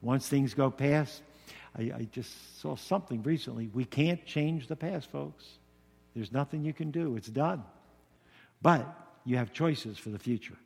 Once 0.00 0.28
things 0.28 0.54
go 0.54 0.70
past, 0.70 1.24
I, 1.76 1.82
I, 1.82 2.08
just 2.12 2.60
saw 2.60 2.76
something 2.76 3.24
recently. 3.24 3.68
We 3.74 3.84
can't 3.84 4.24
change 4.24 4.68
the 4.68 4.76
past, 4.76 5.10
folks. 5.10 5.44
There's 6.14 6.30
nothing 6.30 6.64
you 6.64 6.72
can 6.72 6.92
do, 6.92 7.16
it's 7.16 7.26
done. 7.26 7.64
But 8.62 8.86
you 9.24 9.38
have 9.38 9.52
choices 9.52 9.98
for 9.98 10.10
the 10.10 10.20
future. 10.20 10.56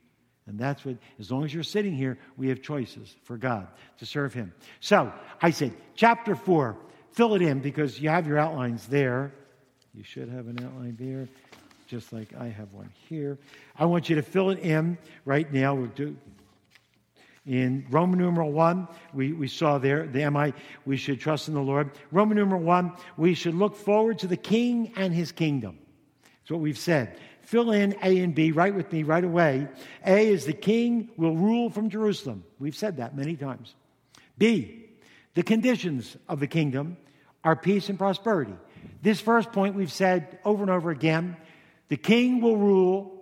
And 0.46 0.58
that's 0.58 0.84
what, 0.84 0.98
as 1.18 1.32
long 1.32 1.42
as 1.42 1.54
you're 1.54 1.62
sitting 1.62 1.94
here, 1.94 2.18
we 2.36 2.50
have 2.50 2.60
choices 2.60 3.16
for 3.24 3.38
God 3.38 3.68
to 4.00 4.04
serve 4.04 4.34
Him. 4.34 4.52
So 4.80 5.10
I 5.40 5.50
said, 5.50 5.72
chapter 5.94 6.36
4, 6.36 6.76
fill 7.12 7.34
it 7.34 7.40
in 7.40 7.60
because 7.60 7.98
you 7.98 8.10
have 8.10 8.26
your 8.26 8.36
outlines 8.36 8.86
there. 8.86 9.32
You 9.94 10.02
should 10.02 10.28
have 10.28 10.46
an 10.46 10.62
outline 10.62 10.98
there, 11.00 11.26
just 11.86 12.12
like 12.12 12.34
I 12.38 12.48
have 12.48 12.72
one 12.72 12.90
here. 13.08 13.38
I 13.78 13.84
want 13.84 14.08
you 14.08 14.16
to 14.16 14.22
fill 14.22 14.50
it 14.50 14.58
in 14.58 14.98
right 15.24 15.50
now. 15.52 15.74
We'll 15.74 15.86
do. 15.86 16.16
In 17.46 17.86
Roman 17.90 18.18
numeral 18.18 18.50
1, 18.50 18.88
we, 19.14 19.32
we 19.32 19.46
saw 19.46 19.78
there, 19.78 20.06
the 20.06 20.28
MI, 20.28 20.52
we 20.84 20.96
should 20.96 21.20
trust 21.20 21.46
in 21.46 21.54
the 21.54 21.60
Lord. 21.60 21.92
Roman 22.10 22.36
numeral 22.36 22.60
1, 22.60 22.92
we 23.16 23.34
should 23.34 23.54
look 23.54 23.76
forward 23.76 24.18
to 24.18 24.26
the 24.26 24.36
King 24.36 24.92
and 24.96 25.14
his 25.14 25.30
kingdom. 25.30 25.78
That's 26.22 26.50
what 26.50 26.60
we've 26.60 26.78
said. 26.78 27.16
Fill 27.42 27.70
in 27.70 27.94
A 28.02 28.18
and 28.18 28.34
B 28.34 28.50
right 28.50 28.74
with 28.74 28.92
me 28.92 29.04
right 29.04 29.22
away. 29.22 29.68
A 30.04 30.28
is 30.28 30.46
the 30.46 30.52
king 30.52 31.10
will 31.16 31.36
rule 31.36 31.70
from 31.70 31.90
Jerusalem. 31.90 32.42
We've 32.58 32.74
said 32.74 32.96
that 32.96 33.16
many 33.16 33.36
times. 33.36 33.76
B, 34.36 34.88
the 35.34 35.44
conditions 35.44 36.16
of 36.28 36.40
the 36.40 36.48
kingdom 36.48 36.96
are 37.44 37.54
peace 37.54 37.88
and 37.88 37.96
prosperity. 37.96 38.54
This 39.02 39.20
first 39.20 39.52
point 39.52 39.76
we've 39.76 39.92
said 39.92 40.40
over 40.44 40.62
and 40.62 40.70
over 40.70 40.90
again 40.90 41.36
the 41.88 41.96
king 41.96 42.40
will 42.40 42.56
rule, 42.56 43.12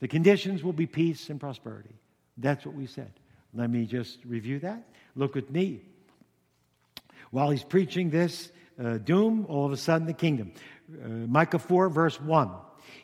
the 0.00 0.08
conditions 0.08 0.62
will 0.62 0.72
be 0.72 0.86
peace 0.86 1.28
and 1.30 1.40
prosperity. 1.40 1.94
That's 2.36 2.64
what 2.64 2.74
we 2.74 2.86
said. 2.86 3.12
Let 3.54 3.70
me 3.70 3.86
just 3.86 4.18
review 4.24 4.60
that. 4.60 4.86
Look 5.16 5.34
with 5.34 5.50
me. 5.50 5.82
While 7.30 7.50
he's 7.50 7.64
preaching 7.64 8.10
this 8.10 8.50
uh, 8.82 8.98
doom, 8.98 9.46
all 9.48 9.66
of 9.66 9.72
a 9.72 9.76
sudden 9.76 10.06
the 10.06 10.12
kingdom. 10.12 10.52
Uh, 10.92 11.08
Micah 11.08 11.58
4, 11.58 11.88
verse 11.88 12.20
1. 12.20 12.50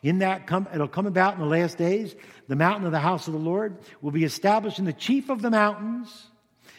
In 0.03 0.19
that, 0.19 0.47
come, 0.47 0.67
it'll 0.73 0.87
come 0.87 1.05
about 1.05 1.35
in 1.35 1.41
the 1.41 1.45
last 1.45 1.77
days. 1.77 2.15
The 2.47 2.55
mountain 2.55 2.85
of 2.85 2.91
the 2.91 2.99
house 2.99 3.27
of 3.27 3.33
the 3.33 3.39
Lord 3.39 3.77
will 4.01 4.11
be 4.11 4.23
established 4.23 4.79
in 4.79 4.85
the 4.85 4.93
chief 4.93 5.29
of 5.29 5.41
the 5.41 5.51
mountains. 5.51 6.27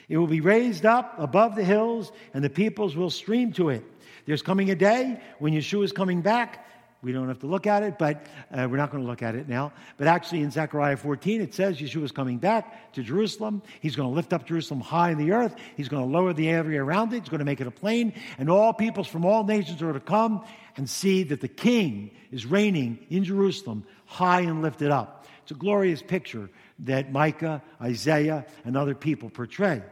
It 0.09 0.17
will 0.17 0.27
be 0.27 0.41
raised 0.41 0.87
up 0.87 1.15
above 1.19 1.57
the 1.57 1.65
hills, 1.65 2.13
and 2.33 2.43
the 2.43 2.51
peoples 2.51 2.97
will 2.97 3.11
stream 3.11 3.53
to 3.55 3.71
it. 3.71 3.85
There's 4.27 4.43
coming 4.43 4.71
a 4.71 4.75
day 4.75 5.21
when 5.39 5.53
Yeshua 5.53 5.85
is 5.85 5.93
coming 5.93 6.23
back. 6.23 6.65
We 7.03 7.13
don't 7.13 7.29
have 7.29 7.41
to 7.41 7.47
look 7.47 7.67
at 7.67 7.83
it, 7.83 7.99
but 7.99 8.27
uh, 8.51 8.67
we're 8.71 8.79
not 8.79 8.91
going 8.91 9.03
to 9.03 9.09
look 9.09 9.23
at 9.23 9.35
it 9.35 9.49
now. 9.49 9.73
But 9.97 10.07
actually, 10.07 10.41
in 10.41 10.51
Zechariah 10.51 10.97
14, 10.97 11.41
it 11.41 11.55
says 11.55 11.79
Yeshua 11.79 12.05
is 12.05 12.13
coming 12.13 12.39
back 12.39 12.93
to 12.95 13.03
Jerusalem. 13.03 13.63
He's 13.81 13.95
going 13.95 14.09
to 14.09 14.15
lift 14.15 14.33
up 14.33 14.47
Jerusalem 14.47 14.81
high 14.81 15.11
in 15.11 15.19
the 15.19 15.33
earth. 15.33 15.55
He's 15.77 15.89
going 15.89 16.03
to 16.03 16.11
lower 16.11 16.33
the 16.33 16.49
area 16.49 16.83
around 16.83 17.13
it. 17.13 17.21
He's 17.21 17.29
going 17.29 17.41
to 17.41 17.45
make 17.45 17.61
it 17.61 17.67
a 17.67 17.71
plain. 17.71 18.15
And 18.39 18.51
all 18.51 18.73
peoples 18.73 19.07
from 19.07 19.25
all 19.25 19.45
nations 19.45 19.83
are 19.83 19.93
to 19.93 20.01
come 20.01 20.45
and 20.77 20.89
see 20.89 21.23
that 21.25 21.41
the 21.41 21.49
king 21.49 22.11
is 22.33 22.47
reigning 22.47 22.99
in 23.11 23.25
Jerusalem 23.25 23.85
high 24.07 24.41
and 24.41 24.63
lifted 24.63 24.91
up. 24.91 25.27
It's 25.43 25.53
a 25.53 25.55
glorious 25.55 26.03
picture 26.03 26.51
that 26.81 27.13
Micah, 27.13 27.63
Isaiah, 27.81 28.47
and 28.65 28.77
other 28.77 28.95
people 28.95 29.31
portray. 29.31 29.83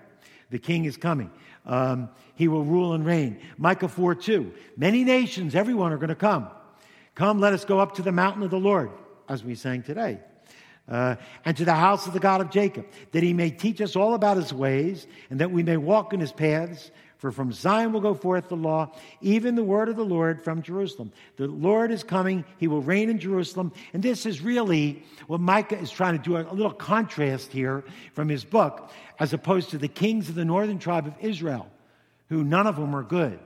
The 0.50 0.58
king 0.58 0.84
is 0.84 0.96
coming. 0.96 1.30
Um, 1.66 2.08
he 2.34 2.48
will 2.48 2.64
rule 2.64 2.92
and 2.92 3.06
reign. 3.06 3.40
Micah 3.56 3.88
4 3.88 4.14
2. 4.14 4.52
Many 4.76 5.04
nations, 5.04 5.54
everyone 5.54 5.92
are 5.92 5.96
going 5.96 6.08
to 6.08 6.14
come. 6.14 6.48
Come, 7.14 7.38
let 7.38 7.52
us 7.52 7.64
go 7.64 7.78
up 7.78 7.94
to 7.94 8.02
the 8.02 8.12
mountain 8.12 8.42
of 8.42 8.50
the 8.50 8.58
Lord, 8.58 8.90
as 9.28 9.44
we 9.44 9.54
sang 9.54 9.82
today. 9.82 10.18
Uh, 10.86 11.16
and 11.44 11.56
to 11.56 11.64
the 11.64 11.74
house 11.74 12.06
of 12.06 12.12
the 12.12 12.20
God 12.20 12.40
of 12.40 12.50
Jacob, 12.50 12.86
that 13.12 13.22
he 13.22 13.32
may 13.32 13.50
teach 13.50 13.80
us 13.80 13.96
all 13.96 14.14
about 14.14 14.36
his 14.36 14.52
ways, 14.52 15.06
and 15.30 15.40
that 15.40 15.50
we 15.50 15.62
may 15.62 15.76
walk 15.76 16.12
in 16.12 16.20
his 16.20 16.32
paths. 16.32 16.90
For 17.16 17.32
from 17.32 17.52
Zion 17.52 17.94
will 17.94 18.02
go 18.02 18.12
forth 18.12 18.50
the 18.50 18.56
law, 18.56 18.92
even 19.22 19.54
the 19.54 19.64
word 19.64 19.88
of 19.88 19.96
the 19.96 20.04
Lord 20.04 20.44
from 20.44 20.60
Jerusalem. 20.60 21.10
The 21.36 21.46
Lord 21.46 21.90
is 21.90 22.02
coming, 22.02 22.44
he 22.58 22.68
will 22.68 22.82
reign 22.82 23.08
in 23.08 23.18
Jerusalem. 23.18 23.72
And 23.94 24.02
this 24.02 24.26
is 24.26 24.42
really 24.42 25.02
what 25.26 25.40
Micah 25.40 25.78
is 25.78 25.90
trying 25.90 26.18
to 26.18 26.22
do 26.22 26.36
a 26.36 26.44
little 26.52 26.74
contrast 26.74 27.50
here 27.50 27.82
from 28.12 28.28
his 28.28 28.44
book, 28.44 28.90
as 29.18 29.32
opposed 29.32 29.70
to 29.70 29.78
the 29.78 29.88
kings 29.88 30.28
of 30.28 30.34
the 30.34 30.44
northern 30.44 30.78
tribe 30.78 31.06
of 31.06 31.14
Israel, 31.18 31.70
who 32.28 32.44
none 32.44 32.66
of 32.66 32.76
them 32.76 32.94
are 32.94 33.02
good. 33.02 33.38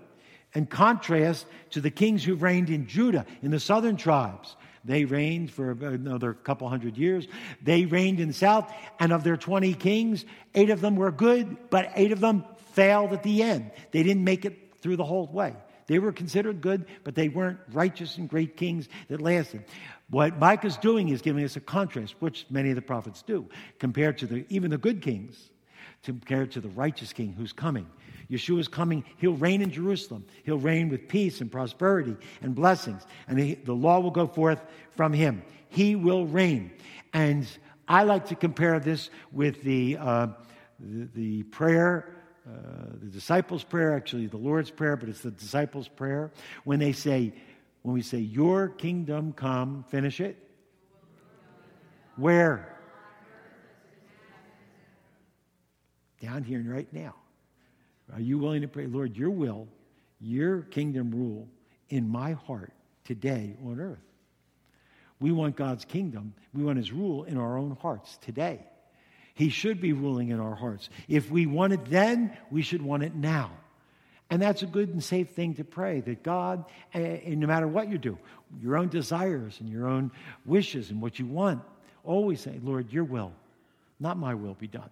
And 0.55 0.69
contrast 0.69 1.47
to 1.71 1.81
the 1.81 1.91
kings 1.91 2.25
who 2.25 2.35
reigned 2.35 2.71
in 2.71 2.87
Judah, 2.87 3.27
in 3.43 3.51
the 3.51 3.61
southern 3.61 3.97
tribes. 3.97 4.57
They 4.85 5.05
reigned 5.05 5.51
for 5.51 5.73
another 5.73 6.33
couple 6.33 6.69
hundred 6.69 6.97
years. 6.97 7.29
They 7.63 7.85
reigned 7.85 8.21
in 8.21 8.29
the 8.29 8.35
south, 8.35 8.73
and 8.99 9.13
of 9.13 9.25
their 9.25 9.37
20 9.37 9.75
kings, 9.75 10.25
eight 10.55 10.71
of 10.71 10.81
them 10.81 10.97
were 10.97 11.13
good, 11.13 11.57
but 11.69 11.91
eight 11.95 12.13
of 12.13 12.21
them 12.21 12.45
failed 12.73 13.13
at 13.13 13.23
the 13.23 13.43
end. 13.43 13.71
They 13.91 14.03
didn't 14.03 14.25
make 14.25 14.45
it 14.45 14.81
through 14.81 14.97
the 14.97 15.05
whole 15.05 15.27
way. 15.27 15.55
They 15.89 15.99
were 15.99 16.13
considered 16.13 16.61
good, 16.61 16.87
but 17.03 17.15
they 17.15 17.29
weren't 17.29 17.59
righteous 17.73 18.19
and 18.19 18.29
great 18.29 18.57
kings 18.57 18.89
that 19.09 19.21
lasted. 19.21 19.65
What 20.11 20.39
Micah's 20.39 20.77
doing 20.77 21.09
is 21.09 21.23
giving 21.23 21.45
us 21.45 21.57
a 21.57 21.61
contrast, 21.61 22.15
which 22.21 22.47
many 22.51 22.71
of 22.71 22.77
the 22.77 22.83
prophets 22.83 23.23
do, 23.23 23.49
compared 23.79 24.19
to 24.19 24.27
the, 24.27 24.47
even 24.49 24.71
the 24.71 24.79
good 24.79 25.03
kings, 25.03 25.51
compared 26.03 26.53
to 26.53 26.61
the 26.61 26.69
righteous 26.69 27.13
king 27.13 27.33
who's 27.33 27.53
coming. 27.53 27.87
Yeshua 28.31 28.61
is 28.61 28.69
coming. 28.69 29.05
He'll 29.17 29.37
reign 29.37 29.63
in 29.63 29.71
Jerusalem. 29.71 30.25
He'll 30.45 30.59
reign 30.59 30.89
with 30.89 31.09
peace 31.09 31.41
and 31.41 31.51
prosperity 31.51 32.17
and 32.43 32.55
blessings. 32.55 33.07
And 33.27 33.39
he, 33.39 33.55
the 33.55 33.73
law 33.73 34.01
will 34.01 34.11
go 34.11 34.27
forth 34.27 34.61
from 34.97 35.13
him. 35.13 35.43
He 35.69 35.97
will 35.97 36.27
reign. 36.27 36.73
And 37.13 37.47
I 37.87 38.05
like 38.05 38.27
to 38.27 38.35
compare 38.35 38.79
this 38.81 39.09
with 39.33 39.63
the, 39.63 39.97
uh, 39.99 40.27
the, 40.79 41.09
the 41.15 41.43
prayer 41.45 42.15
uh, 42.49 42.93
the 43.03 43.11
disciples' 43.11 43.63
prayer, 43.63 43.95
actually 43.95 44.27
the 44.27 44.39
Lord's 44.39 44.71
prayer, 44.71 44.97
but 44.97 45.09
it's 45.11 45.21
the 45.21 45.31
disciples' 45.31 45.87
prayer. 45.87 46.31
When 46.65 46.79
they 46.79 46.93
say, 46.93 47.35
when 47.83 47.95
we 47.95 48.01
say, 48.01 48.19
Your 48.19 48.69
kingdom 48.69 49.33
come, 49.35 49.85
finish 49.89 50.21
it. 50.21 50.37
Where? 52.17 52.78
Down 56.21 56.43
here 56.43 56.59
and 56.59 56.71
right 56.71 56.93
now. 56.93 57.15
Are 58.13 58.21
you 58.21 58.39
willing 58.39 58.63
to 58.63 58.69
pray, 58.69 58.87
Lord, 58.87 59.17
your 59.17 59.31
will, 59.31 59.69
your 60.21 60.63
kingdom 60.63 61.11
rule 61.11 61.47
in 61.91 62.09
my 62.09 62.33
heart 62.33 62.73
today 63.05 63.57
on 63.65 63.81
earth? 63.81 63.99
We 65.21 65.33
want 65.33 65.57
God's 65.57 65.85
kingdom. 65.85 66.35
We 66.55 66.63
want 66.63 66.79
his 66.79 66.93
rule 66.93 67.25
in 67.25 67.37
our 67.37 67.59
own 67.59 67.77
hearts 67.81 68.19
today. 68.23 68.61
He 69.35 69.51
should 69.51 69.81
be 69.81 69.93
ruling 69.93 70.31
in 70.31 70.41
our 70.41 70.55
hearts. 70.55 70.89
If 71.07 71.31
we 71.31 71.47
want 71.47 71.73
it 71.73 71.85
then, 71.87 72.37
we 72.51 72.63
should 72.63 72.83
want 72.83 73.03
it 73.03 73.15
now. 73.15 73.53
And 74.31 74.43
that's 74.43 74.63
a 74.63 74.67
good 74.67 74.91
and 74.91 75.03
safe 75.03 75.31
thing 75.31 75.55
to 75.55 75.65
pray 75.65 76.01
that 76.01 76.23
God, 76.23 76.65
and 76.93 77.21
eh, 77.25 77.35
no 77.35 77.47
matter 77.47 77.67
what 77.67 77.89
you 77.89 77.99
do, 77.99 78.19
your 78.61 78.77
own 78.77 78.89
desires 78.89 79.57
and 79.61 79.69
your 79.69 79.89
own 79.89 80.11
wishes 80.45 80.91
and 80.91 81.01
what 81.01 81.19
you 81.19 81.27
want, 81.27 81.63
always 82.05 82.41
say, 82.41 82.59
Lord, 82.63 82.93
your 82.93 83.05
will, 83.05 83.33
not 83.99 84.19
my 84.19 84.35
will, 84.35 84.55
be 84.55 84.67
done. 84.67 84.91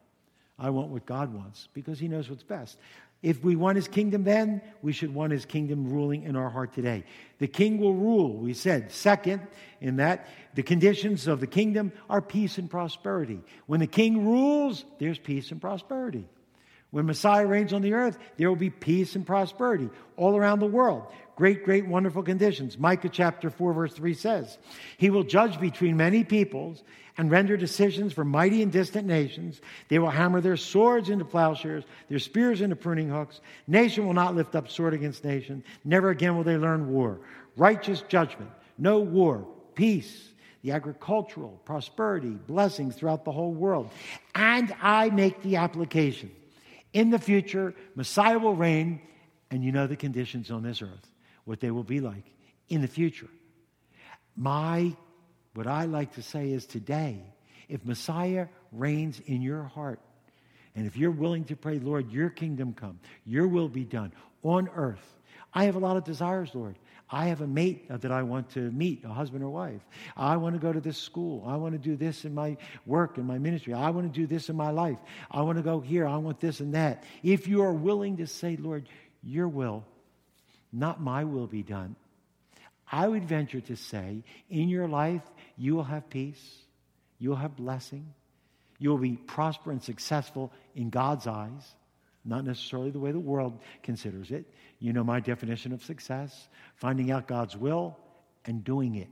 I 0.58 0.70
want 0.70 0.88
what 0.88 1.06
God 1.06 1.34
wants 1.34 1.68
because 1.74 1.98
He 1.98 2.08
knows 2.08 2.30
what's 2.30 2.42
best. 2.42 2.78
If 3.22 3.42
we 3.42 3.56
want 3.56 3.76
his 3.76 3.88
kingdom 3.88 4.24
then, 4.24 4.60
we 4.82 4.92
should 4.92 5.12
want 5.12 5.32
his 5.32 5.46
kingdom 5.46 5.90
ruling 5.90 6.24
in 6.24 6.36
our 6.36 6.50
heart 6.50 6.74
today. 6.74 7.04
The 7.38 7.48
king 7.48 7.78
will 7.78 7.94
rule, 7.94 8.36
we 8.36 8.52
said. 8.52 8.92
Second, 8.92 9.40
in 9.80 9.96
that, 9.96 10.28
the 10.54 10.62
conditions 10.62 11.26
of 11.26 11.40
the 11.40 11.46
kingdom 11.46 11.92
are 12.10 12.20
peace 12.20 12.58
and 12.58 12.70
prosperity. 12.70 13.40
When 13.66 13.80
the 13.80 13.86
king 13.86 14.26
rules, 14.26 14.84
there's 14.98 15.18
peace 15.18 15.50
and 15.50 15.60
prosperity. 15.60 16.28
When 16.90 17.06
Messiah 17.06 17.46
reigns 17.46 17.72
on 17.72 17.82
the 17.82 17.94
earth, 17.94 18.18
there 18.36 18.48
will 18.48 18.56
be 18.56 18.70
peace 18.70 19.16
and 19.16 19.26
prosperity 19.26 19.90
all 20.16 20.36
around 20.36 20.60
the 20.60 20.66
world. 20.66 21.06
Great, 21.36 21.64
great, 21.64 21.86
wonderful 21.86 22.22
conditions. 22.22 22.78
Micah 22.78 23.10
chapter 23.10 23.50
4, 23.50 23.74
verse 23.74 23.92
3 23.92 24.14
says, 24.14 24.56
He 24.96 25.10
will 25.10 25.22
judge 25.22 25.60
between 25.60 25.96
many 25.96 26.24
peoples 26.24 26.82
and 27.18 27.30
render 27.30 27.58
decisions 27.58 28.14
for 28.14 28.24
mighty 28.24 28.62
and 28.62 28.72
distant 28.72 29.06
nations. 29.06 29.60
They 29.88 29.98
will 29.98 30.10
hammer 30.10 30.40
their 30.40 30.56
swords 30.56 31.10
into 31.10 31.26
plowshares, 31.26 31.84
their 32.08 32.18
spears 32.18 32.62
into 32.62 32.74
pruning 32.74 33.10
hooks. 33.10 33.40
Nation 33.66 34.06
will 34.06 34.14
not 34.14 34.34
lift 34.34 34.54
up 34.54 34.70
sword 34.70 34.94
against 34.94 35.24
nation. 35.24 35.62
Never 35.84 36.08
again 36.08 36.36
will 36.36 36.44
they 36.44 36.56
learn 36.56 36.90
war. 36.90 37.20
Righteous 37.56 38.02
judgment, 38.08 38.50
no 38.78 39.00
war, 39.00 39.46
peace, 39.74 40.30
the 40.62 40.72
agricultural, 40.72 41.60
prosperity, 41.64 42.30
blessings 42.30 42.96
throughout 42.96 43.24
the 43.24 43.32
whole 43.32 43.52
world. 43.52 43.90
And 44.34 44.74
I 44.82 45.10
make 45.10 45.42
the 45.42 45.56
application. 45.56 46.30
In 46.92 47.10
the 47.10 47.18
future, 47.18 47.74
Messiah 47.94 48.38
will 48.38 48.56
reign, 48.56 49.00
and 49.50 49.62
you 49.62 49.70
know 49.70 49.86
the 49.86 49.96
conditions 49.96 50.50
on 50.50 50.62
this 50.62 50.82
earth, 50.82 51.10
what 51.46 51.60
they 51.60 51.70
will 51.70 51.82
be 51.82 52.00
like 52.00 52.24
in 52.68 52.82
the 52.82 52.88
future. 52.88 53.28
My 54.36 54.94
what 55.54 55.66
I 55.66 55.86
like 55.86 56.14
to 56.16 56.22
say 56.22 56.50
is 56.50 56.66
today, 56.66 57.22
if 57.66 57.82
Messiah 57.82 58.48
reigns 58.72 59.20
in 59.24 59.40
your 59.40 59.62
heart, 59.62 60.00
and 60.74 60.86
if 60.86 60.98
you're 60.98 61.10
willing 61.10 61.44
to 61.44 61.56
pray, 61.56 61.78
Lord, 61.78 62.12
your 62.12 62.28
kingdom 62.28 62.74
come, 62.74 63.00
your 63.24 63.48
will 63.48 63.68
be 63.68 63.84
done 63.84 64.12
on 64.42 64.68
earth. 64.76 65.16
I 65.54 65.64
have 65.64 65.74
a 65.74 65.78
lot 65.78 65.96
of 65.96 66.04
desires, 66.04 66.50
Lord. 66.52 66.76
I 67.08 67.28
have 67.28 67.40
a 67.40 67.46
mate 67.46 67.88
that 67.88 68.12
I 68.12 68.22
want 68.24 68.50
to 68.50 68.70
meet, 68.70 69.04
a 69.04 69.08
husband 69.08 69.42
or 69.42 69.48
wife. 69.48 69.80
I 70.14 70.36
want 70.36 70.56
to 70.56 70.60
go 70.60 70.72
to 70.72 70.80
this 70.80 70.98
school. 70.98 71.42
I 71.46 71.56
want 71.56 71.72
to 71.72 71.78
do 71.78 71.96
this 71.96 72.26
in 72.26 72.34
my 72.34 72.58
work, 72.84 73.16
in 73.16 73.24
my 73.24 73.38
ministry. 73.38 73.72
I 73.72 73.88
want 73.90 74.12
to 74.12 74.20
do 74.20 74.26
this 74.26 74.50
in 74.50 74.56
my 74.56 74.70
life. 74.70 74.98
I 75.30 75.40
want 75.40 75.56
to 75.56 75.62
go 75.62 75.80
here. 75.80 76.06
I 76.06 76.16
want 76.18 76.40
this 76.40 76.60
and 76.60 76.74
that. 76.74 77.04
If 77.22 77.48
you 77.48 77.62
are 77.62 77.72
willing 77.72 78.18
to 78.18 78.26
say, 78.26 78.56
Lord, 78.56 78.88
your 79.22 79.48
will, 79.48 79.84
not 80.76 81.00
my 81.00 81.24
will 81.24 81.46
be 81.46 81.62
done, 81.62 81.96
I 82.90 83.08
would 83.08 83.24
venture 83.24 83.60
to 83.62 83.76
say, 83.76 84.22
in 84.48 84.68
your 84.68 84.86
life, 84.86 85.22
you 85.56 85.74
will 85.74 85.84
have 85.84 86.08
peace, 86.08 86.58
you 87.18 87.30
will 87.30 87.36
have 87.36 87.56
blessing, 87.56 88.12
you 88.78 88.90
will 88.90 88.98
be 88.98 89.16
prosperous 89.16 89.74
and 89.74 89.82
successful 89.82 90.52
in 90.74 90.90
God's 90.90 91.26
eyes, 91.26 91.74
not 92.24 92.44
necessarily 92.44 92.90
the 92.90 92.98
way 92.98 93.12
the 93.12 93.18
world 93.18 93.58
considers 93.82 94.30
it. 94.30 94.44
You 94.78 94.92
know 94.92 95.04
my 95.04 95.20
definition 95.20 95.72
of 95.72 95.82
success 95.82 96.48
finding 96.74 97.10
out 97.10 97.26
God's 97.26 97.56
will 97.56 97.96
and 98.44 98.62
doing 98.62 98.96
it. 98.96 99.08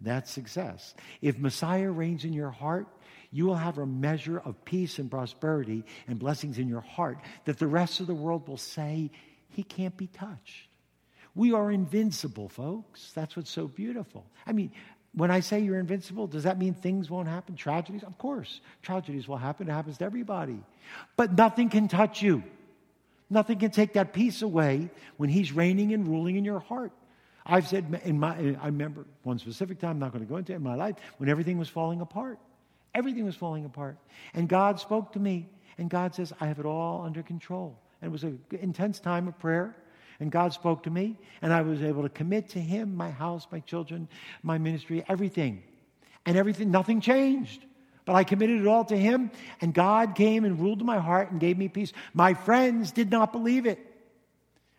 That's 0.00 0.30
success. 0.30 0.94
If 1.20 1.38
Messiah 1.38 1.90
reigns 1.90 2.24
in 2.24 2.32
your 2.32 2.50
heart, 2.50 2.86
you 3.30 3.46
will 3.46 3.56
have 3.56 3.78
a 3.78 3.86
measure 3.86 4.38
of 4.38 4.64
peace 4.64 4.98
and 4.98 5.10
prosperity 5.10 5.84
and 6.06 6.18
blessings 6.18 6.58
in 6.58 6.68
your 6.68 6.80
heart 6.80 7.18
that 7.44 7.58
the 7.58 7.66
rest 7.66 8.00
of 8.00 8.06
the 8.06 8.14
world 8.14 8.48
will 8.48 8.56
say, 8.56 9.10
He 9.50 9.62
can't 9.62 9.96
be 9.96 10.06
touched. 10.06 10.67
We 11.38 11.52
are 11.52 11.70
invincible, 11.70 12.48
folks. 12.48 13.12
That's 13.14 13.36
what's 13.36 13.48
so 13.48 13.68
beautiful. 13.68 14.26
I 14.44 14.50
mean, 14.50 14.72
when 15.12 15.30
I 15.30 15.38
say 15.38 15.60
you're 15.60 15.78
invincible, 15.78 16.26
does 16.26 16.42
that 16.42 16.58
mean 16.58 16.74
things 16.74 17.08
won't 17.08 17.28
happen? 17.28 17.54
Tragedies? 17.54 18.02
Of 18.02 18.18
course. 18.18 18.60
Tragedies 18.82 19.28
will 19.28 19.36
happen. 19.36 19.68
It 19.68 19.72
happens 19.72 19.98
to 19.98 20.04
everybody. 20.04 20.58
But 21.16 21.38
nothing 21.38 21.68
can 21.68 21.86
touch 21.86 22.22
you. 22.22 22.42
Nothing 23.30 23.60
can 23.60 23.70
take 23.70 23.92
that 23.92 24.12
peace 24.12 24.42
away 24.42 24.90
when 25.16 25.30
He's 25.30 25.52
reigning 25.52 25.92
and 25.94 26.08
ruling 26.08 26.34
in 26.34 26.44
your 26.44 26.58
heart. 26.58 26.90
I've 27.46 27.68
said 27.68 28.00
in 28.02 28.18
my, 28.18 28.34
I 28.60 28.66
remember 28.66 29.06
one 29.22 29.38
specific 29.38 29.78
time, 29.78 29.90
I'm 29.92 29.98
not 30.00 30.10
going 30.10 30.24
to 30.24 30.28
go 30.28 30.38
into 30.38 30.54
it 30.54 30.56
in 30.56 30.62
my 30.64 30.74
life, 30.74 30.96
when 31.18 31.28
everything 31.28 31.56
was 31.56 31.68
falling 31.68 32.00
apart. 32.00 32.40
Everything 32.96 33.24
was 33.24 33.36
falling 33.36 33.64
apart. 33.64 33.96
And 34.34 34.48
God 34.48 34.80
spoke 34.80 35.12
to 35.12 35.20
me, 35.20 35.48
and 35.78 35.88
God 35.88 36.16
says, 36.16 36.32
I 36.40 36.48
have 36.48 36.58
it 36.58 36.66
all 36.66 37.04
under 37.06 37.22
control. 37.22 37.78
And 38.02 38.08
it 38.08 38.12
was 38.12 38.24
an 38.24 38.40
intense 38.50 38.98
time 38.98 39.28
of 39.28 39.38
prayer. 39.38 39.76
And 40.20 40.32
God 40.32 40.52
spoke 40.52 40.82
to 40.82 40.90
me, 40.90 41.16
and 41.42 41.52
I 41.52 41.62
was 41.62 41.80
able 41.82 42.02
to 42.02 42.08
commit 42.08 42.50
to 42.50 42.60
Him 42.60 42.96
my 42.96 43.10
house, 43.10 43.46
my 43.52 43.60
children, 43.60 44.08
my 44.42 44.58
ministry, 44.58 45.04
everything. 45.08 45.62
And 46.26 46.36
everything, 46.36 46.70
nothing 46.70 47.00
changed. 47.00 47.64
But 48.04 48.14
I 48.14 48.24
committed 48.24 48.60
it 48.60 48.66
all 48.66 48.84
to 48.86 48.96
Him, 48.96 49.30
and 49.60 49.72
God 49.72 50.14
came 50.14 50.44
and 50.44 50.58
ruled 50.58 50.84
my 50.84 50.98
heart 50.98 51.30
and 51.30 51.38
gave 51.38 51.56
me 51.56 51.68
peace. 51.68 51.92
My 52.14 52.34
friends 52.34 52.90
did 52.90 53.10
not 53.10 53.32
believe 53.32 53.66
it. 53.66 53.78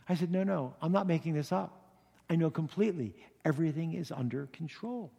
I 0.09 0.15
said, 0.15 0.31
No, 0.31 0.43
no, 0.43 0.73
I'm 0.81 0.91
not 0.91 1.07
making 1.07 1.35
this 1.35 1.51
up. 1.51 1.79
I 2.29 2.35
know 2.35 2.49
completely 2.49 3.15
everything 3.45 3.93
is 3.93 4.11
under 4.11 4.47
control 4.47 5.11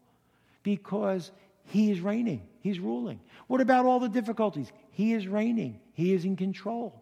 because 0.63 1.31
He 1.65 1.91
is 1.91 2.01
reigning, 2.01 2.43
He's 2.61 2.79
ruling. 2.79 3.21
What 3.47 3.61
about 3.61 3.87
all 3.87 4.01
the 4.01 4.09
difficulties? 4.09 4.71
He 4.91 5.15
is 5.15 5.27
reigning, 5.27 5.81
He 5.95 6.13
is 6.13 6.25
in 6.25 6.37
control. 6.37 7.00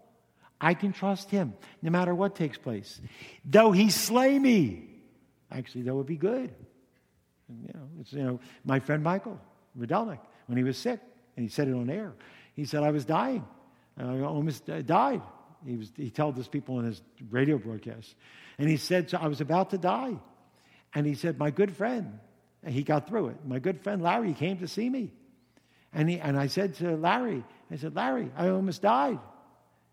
I 0.60 0.74
can 0.74 0.92
trust 0.92 1.30
him 1.30 1.54
no 1.82 1.90
matter 1.90 2.14
what 2.14 2.34
takes 2.34 2.58
place. 2.58 3.00
Though 3.44 3.72
he 3.72 3.90
slay 3.90 4.38
me, 4.38 4.88
actually, 5.50 5.82
that 5.82 5.94
would 5.94 6.06
be 6.06 6.16
good. 6.16 6.52
You 7.48 7.72
know, 7.74 7.88
it's, 8.00 8.12
you 8.12 8.22
know, 8.22 8.40
my 8.64 8.80
friend 8.80 9.02
Michael 9.02 9.40
Rydelnik, 9.78 10.20
when 10.46 10.58
he 10.58 10.64
was 10.64 10.76
sick, 10.76 11.00
and 11.36 11.44
he 11.44 11.48
said 11.48 11.68
it 11.68 11.74
on 11.74 11.88
air, 11.88 12.12
he 12.54 12.64
said, 12.64 12.82
I 12.82 12.90
was 12.90 13.04
dying. 13.04 13.46
I 13.96 14.20
almost 14.20 14.68
uh, 14.68 14.82
died. 14.82 15.22
He, 15.64 15.76
was, 15.76 15.92
he 15.96 16.10
told 16.10 16.36
this 16.36 16.48
people 16.48 16.78
in 16.78 16.86
his 16.86 17.00
radio 17.30 17.58
broadcast. 17.58 18.14
And 18.58 18.68
he 18.68 18.76
said, 18.76 19.10
so 19.10 19.18
I 19.18 19.28
was 19.28 19.40
about 19.40 19.70
to 19.70 19.78
die. 19.78 20.16
And 20.94 21.06
he 21.06 21.14
said, 21.14 21.38
My 21.38 21.50
good 21.50 21.76
friend, 21.76 22.18
and 22.62 22.74
he 22.74 22.82
got 22.82 23.08
through 23.08 23.28
it. 23.28 23.36
My 23.44 23.58
good 23.58 23.80
friend 23.82 24.02
Larry 24.02 24.34
came 24.34 24.58
to 24.58 24.68
see 24.68 24.88
me. 24.88 25.12
And, 25.92 26.08
he, 26.08 26.18
and 26.18 26.38
I 26.38 26.48
said 26.48 26.74
to 26.76 26.96
Larry, 26.96 27.44
I 27.70 27.76
said, 27.76 27.94
Larry, 27.94 28.30
I 28.36 28.48
almost 28.48 28.82
died. 28.82 29.18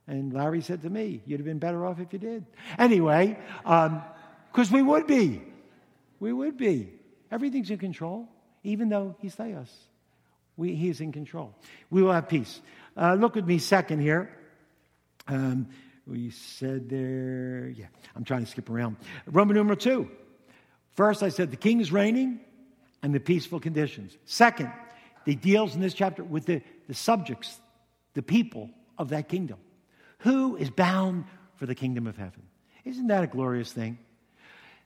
And 0.08 0.34
Larry 0.34 0.62
said 0.62 0.82
to 0.84 0.90
me, 0.90 1.22
You'd 1.26 1.40
have 1.40 1.46
been 1.46 1.60
better 1.60 1.86
off 1.86 2.00
if 2.00 2.14
you 2.14 2.20
did. 2.20 2.46
Anyway, 2.78 3.38
because 3.64 4.70
um, 4.70 4.72
we 4.72 4.82
would 4.82 5.08
be. 5.08 5.42
We 6.20 6.32
would 6.32 6.58
be. 6.58 6.90
Everything's 7.32 7.72
in 7.72 7.80
control, 7.80 8.30
even 8.64 8.90
though 8.90 9.16
He 9.20 9.30
slay 9.30 9.54
us. 9.54 9.72
We, 10.58 10.76
he 10.76 10.90
is 10.90 11.02
in 11.02 11.12
control. 11.12 11.54
We 11.90 12.02
will 12.02 12.14
have 12.14 12.30
peace. 12.30 12.62
Uh, 12.96 13.16
look 13.16 13.36
with 13.36 13.46
me 13.46 13.58
second 13.60 14.00
here. 14.00 14.30
Um, 15.28 15.68
we 16.08 16.30
said 16.30 16.88
there, 16.90 17.74
yeah, 17.76 17.88
I'm 18.16 18.24
trying 18.24 18.46
to 18.46 18.50
skip 18.50 18.70
around. 18.70 18.98
Roman 19.26 19.56
numeral 19.56 19.76
two. 19.76 20.10
First, 20.92 21.24
I 21.24 21.30
said 21.30 21.52
the 21.52 21.58
king 21.58 21.82
is 21.82 21.92
reigning 21.92 22.40
and 23.04 23.14
the 23.14 23.20
peaceful 23.20 23.60
conditions. 23.60 24.16
Second, 24.26 24.72
he 25.26 25.36
deals 25.36 25.76
in 25.76 25.82
this 25.82 25.94
chapter 25.94 26.24
with 26.24 26.46
the, 26.46 26.62
the 26.88 26.94
subjects, 26.94 27.60
the 28.14 28.22
people 28.22 28.70
of 28.98 29.10
that 29.10 29.28
kingdom. 29.28 29.58
Who 30.20 30.56
is 30.56 30.70
bound 30.70 31.26
for 31.56 31.66
the 31.66 31.76
kingdom 31.76 32.08
of 32.08 32.18
heaven? 32.18 32.44
Isn't 32.84 33.08
that 33.08 33.24
a 33.24 33.28
glorious 33.28 33.72
thing? 33.72 33.98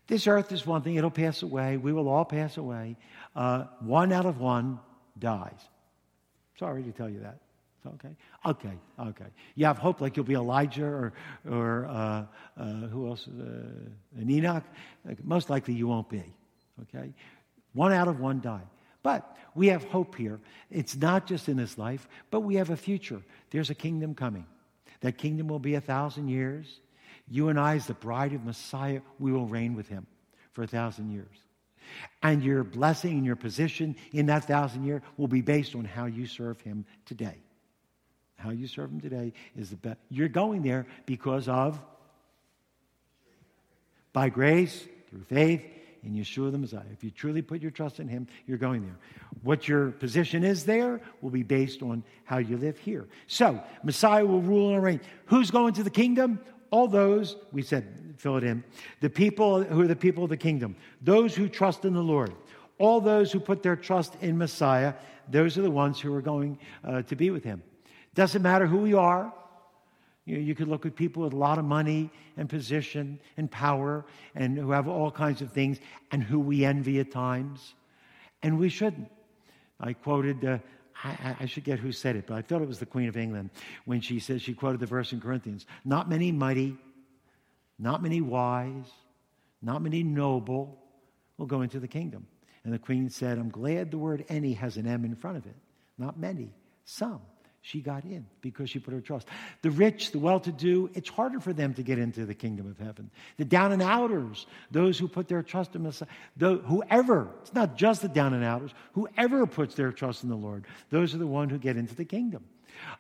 This 0.08 0.26
earth 0.26 0.52
is 0.52 0.66
one 0.66 0.82
thing, 0.82 0.96
it'll 0.96 1.12
pass 1.12 1.44
away. 1.44 1.78
We 1.78 1.94
will 1.94 2.10
all 2.10 2.26
pass 2.26 2.58
away. 2.58 2.98
Uh, 3.36 3.66
one 3.80 4.12
out 4.12 4.26
of 4.26 4.40
one 4.40 4.80
dies. 5.20 5.60
Sorry 6.58 6.82
to 6.84 6.92
tell 6.92 7.10
you 7.10 7.20
that. 7.20 7.38
Okay? 7.86 8.16
Okay, 8.46 8.74
okay. 9.00 9.26
You 9.56 9.66
have 9.66 9.78
hope 9.78 10.02
like 10.02 10.18
you'll 10.18 10.26
be 10.26 10.34
Elijah 10.34 10.86
or, 10.86 11.14
or 11.50 11.86
uh, 11.86 12.26
uh, 12.58 12.64
who 12.88 13.08
else? 13.08 13.28
Uh, 13.28 14.20
an 14.20 14.30
Enoch. 14.30 14.64
Most 15.24 15.50
likely 15.50 15.76
you 15.76 15.88
won't 15.88 16.10
be. 16.10 16.24
Okay? 16.82 17.14
One 17.74 17.94
out 17.94 18.08
of 18.08 18.20
one 18.20 18.42
die. 18.42 18.64
But 19.04 19.38
we 19.56 19.68
have 19.68 19.84
hope 19.86 20.16
here. 20.16 20.40
It's 20.70 20.96
not 20.96 21.26
just 21.26 21.48
in 21.48 21.58
this 21.58 21.78
life, 21.78 22.08
but 22.32 22.42
we 22.42 22.56
have 22.56 22.70
a 22.70 22.78
future. 22.78 23.22
There's 23.52 23.70
a 23.70 23.76
kingdom 23.76 24.16
coming. 24.16 24.46
That 25.02 25.18
kingdom 25.18 25.48
will 25.48 25.60
be 25.60 25.76
a 25.76 25.82
thousand 25.82 26.30
years. 26.30 26.80
You 27.30 27.50
and 27.50 27.60
I, 27.60 27.76
as 27.76 27.88
the 27.88 27.94
bride 27.94 28.34
of 28.34 28.44
Messiah, 28.44 29.02
we 29.20 29.32
will 29.32 29.46
reign 29.46 29.76
with 29.76 29.88
him 29.88 30.08
for 30.54 30.64
a 30.64 30.68
thousand 30.68 31.12
years. 31.12 31.38
And 32.22 32.44
your 32.44 32.64
blessing 32.64 33.18
and 33.18 33.26
your 33.26 33.36
position 33.36 33.96
in 34.12 34.28
that 34.28 34.46
thousand 34.46 34.84
year 34.84 35.02
will 35.18 35.28
be 35.28 35.42
based 35.42 35.76
on 35.76 35.86
how 35.86 36.06
you 36.06 36.28
serve 36.28 36.60
him 36.62 36.86
today. 37.06 37.38
How 38.38 38.52
you 38.52 38.68
serve 38.68 38.92
him 38.92 39.02
today 39.02 39.34
is 39.58 39.70
the 39.70 39.76
best. 39.76 40.00
You're 40.10 40.28
going 40.28 40.62
there 40.62 40.86
because 41.06 41.48
of, 41.48 41.80
by 44.14 44.30
grace, 44.30 44.88
through 45.10 45.24
faith, 45.24 45.66
in 46.04 46.14
Yeshua 46.14 46.52
the 46.52 46.58
Messiah. 46.58 46.86
If 46.92 47.04
you 47.04 47.12
truly 47.12 47.42
put 47.42 47.62
your 47.62 47.72
trust 47.72 48.00
in 48.00 48.08
Him, 48.08 48.28
you're 48.48 48.58
going 48.58 48.82
there. 48.82 48.98
What 49.44 49.68
your 49.68 49.92
position 49.92 50.44
is 50.44 50.66
there 50.66 51.02
will 51.22 51.30
be 51.30 51.44
based 51.44 51.82
on 51.82 52.04
how 52.24 52.38
you 52.38 52.58
live 52.58 52.78
here. 52.78 53.08
So, 53.28 53.62
Messiah 53.84 54.26
will 54.26 54.42
rule 54.42 54.74
and 54.74 54.84
reign. 54.84 55.02
Who's 55.26 55.52
going 55.52 55.74
to 55.76 55.84
the 55.84 55.90
kingdom? 55.90 56.40
All 56.72 56.88
those, 56.88 57.36
we 57.52 57.62
said, 57.62 58.16
fill 58.18 58.38
it 58.38 58.44
in, 58.44 58.64
the 59.02 59.10
people 59.10 59.64
who 59.64 59.82
are 59.82 59.88
the 59.88 59.96
people 59.96 60.24
of 60.24 60.30
the 60.30 60.38
kingdom, 60.38 60.76
those 61.02 61.36
who 61.36 61.48
trust 61.50 61.86
in 61.86 61.94
the 61.94 62.04
Lord. 62.04 62.34
All 62.78 63.02
those 63.02 63.32
who 63.32 63.40
put 63.42 63.62
their 63.62 63.76
trust 63.76 64.16
in 64.22 64.38
Messiah, 64.38 64.94
those 65.30 65.58
are 65.58 65.62
the 65.62 65.72
ones 65.72 66.00
who 66.00 66.14
are 66.16 66.22
going 66.22 66.58
uh, 66.84 67.02
to 67.04 67.16
be 67.16 67.30
with 67.30 67.44
Him. 67.44 67.62
Doesn't 68.16 68.42
matter 68.42 68.66
who 68.66 68.78
we 68.78 68.94
are, 68.94 69.34
You, 70.30 70.36
know, 70.36 70.44
you 70.44 70.54
could 70.54 70.68
look 70.68 70.86
at 70.86 70.96
people 70.96 71.24
with 71.24 71.34
a 71.34 71.38
lot 71.38 71.58
of 71.58 71.66
money 71.66 72.12
and 72.38 72.48
position 72.48 73.20
and 73.36 73.50
power 73.50 74.06
and 74.36 74.56
who 74.56 74.70
have 74.70 74.88
all 74.88 75.10
kinds 75.10 75.42
of 75.42 75.52
things 75.52 75.80
and 76.12 76.22
who 76.22 76.40
we 76.40 76.64
envy 76.66 77.00
at 77.00 77.10
times. 77.10 77.74
And 78.44 78.60
we 78.60 78.70
shouldn't. 78.70 79.10
I 79.80 79.94
quoted, 79.94 80.46
uh, 80.46 80.60
I, 81.04 81.36
I, 81.40 81.46
should 81.48 81.64
get 81.64 81.80
who 81.80 81.92
said 81.92 82.16
it, 82.16 82.28
but 82.28 82.36
I 82.36 82.44
thought 82.44 82.62
it 82.62 82.68
was 82.68 82.78
the 82.78 82.86
Queen 82.86 83.10
of 83.10 83.18
England 83.18 83.50
when 83.86 84.02
she 84.02 84.20
said, 84.20 84.40
she 84.42 84.54
quoted 84.54 84.80
the 84.80 84.86
verse 84.86 85.14
in 85.14 85.20
Corinthians 85.20 85.66
Not 85.84 86.08
many 86.08 86.32
mighty, 86.32 86.78
not 87.80 88.04
many 88.04 88.22
wise, 88.22 88.86
not 89.64 89.82
many 89.82 90.04
noble 90.04 90.78
will 91.38 91.48
go 91.48 91.62
into 91.64 91.80
the 91.80 91.88
kingdom. 91.88 92.28
And 92.64 92.72
the 92.72 92.78
Queen 92.78 93.10
said, 93.10 93.40
I'm 93.40 93.50
glad 93.50 93.90
the 93.90 93.98
word 93.98 94.26
any 94.30 94.54
has 94.54 94.78
an 94.78 94.86
M 94.86 95.06
in 95.06 95.16
front 95.16 95.38
of 95.38 95.48
it. 95.48 95.56
Not 95.98 96.20
many, 96.20 96.54
some 96.84 97.22
she 97.62 97.82
got 97.82 98.04
in 98.06 98.26
because 98.42 98.70
she 98.70 98.80
put 98.80 98.94
her 98.94 99.02
trust. 99.02 99.28
The 99.62 99.72
rich, 99.72 100.12
the 100.12 100.20
well 100.20 100.40
to 100.42 100.52
do, 100.52 100.90
it's 100.94 101.10
harder 101.10 101.40
for 101.40 101.54
them 101.54 101.74
to 101.74 101.84
get 101.84 102.00
into 102.00 102.26
the 102.26 102.34
kingdom 102.34 102.70
of 102.70 102.78
heaven. 102.78 103.10
The 103.38 103.46
down 103.46 103.72
and 103.72 103.82
outers, 103.82 104.48
those 104.72 104.98
who 104.98 105.08
put 105.08 105.28
their 105.28 105.44
trust 105.44 105.76
in 105.76 105.84
Messiah, 105.84 106.08
whoever, 106.40 107.30
it's 107.42 107.54
not 107.54 107.76
just 107.76 108.02
the 108.02 108.08
down 108.08 108.34
and 108.34 108.44
outers, 108.44 108.72
whoever 108.94 109.46
puts 109.46 109.76
their 109.76 109.92
trust 109.92 110.24
in 110.24 110.30
the 110.30 110.36
Lord, 110.36 110.66
those 110.90 111.14
are 111.14 111.18
the 111.18 111.28
ones 111.28 111.52
who 111.52 111.58
get 111.58 111.78
into 111.78 111.96
the 111.96 112.06
kingdom. 112.06 112.44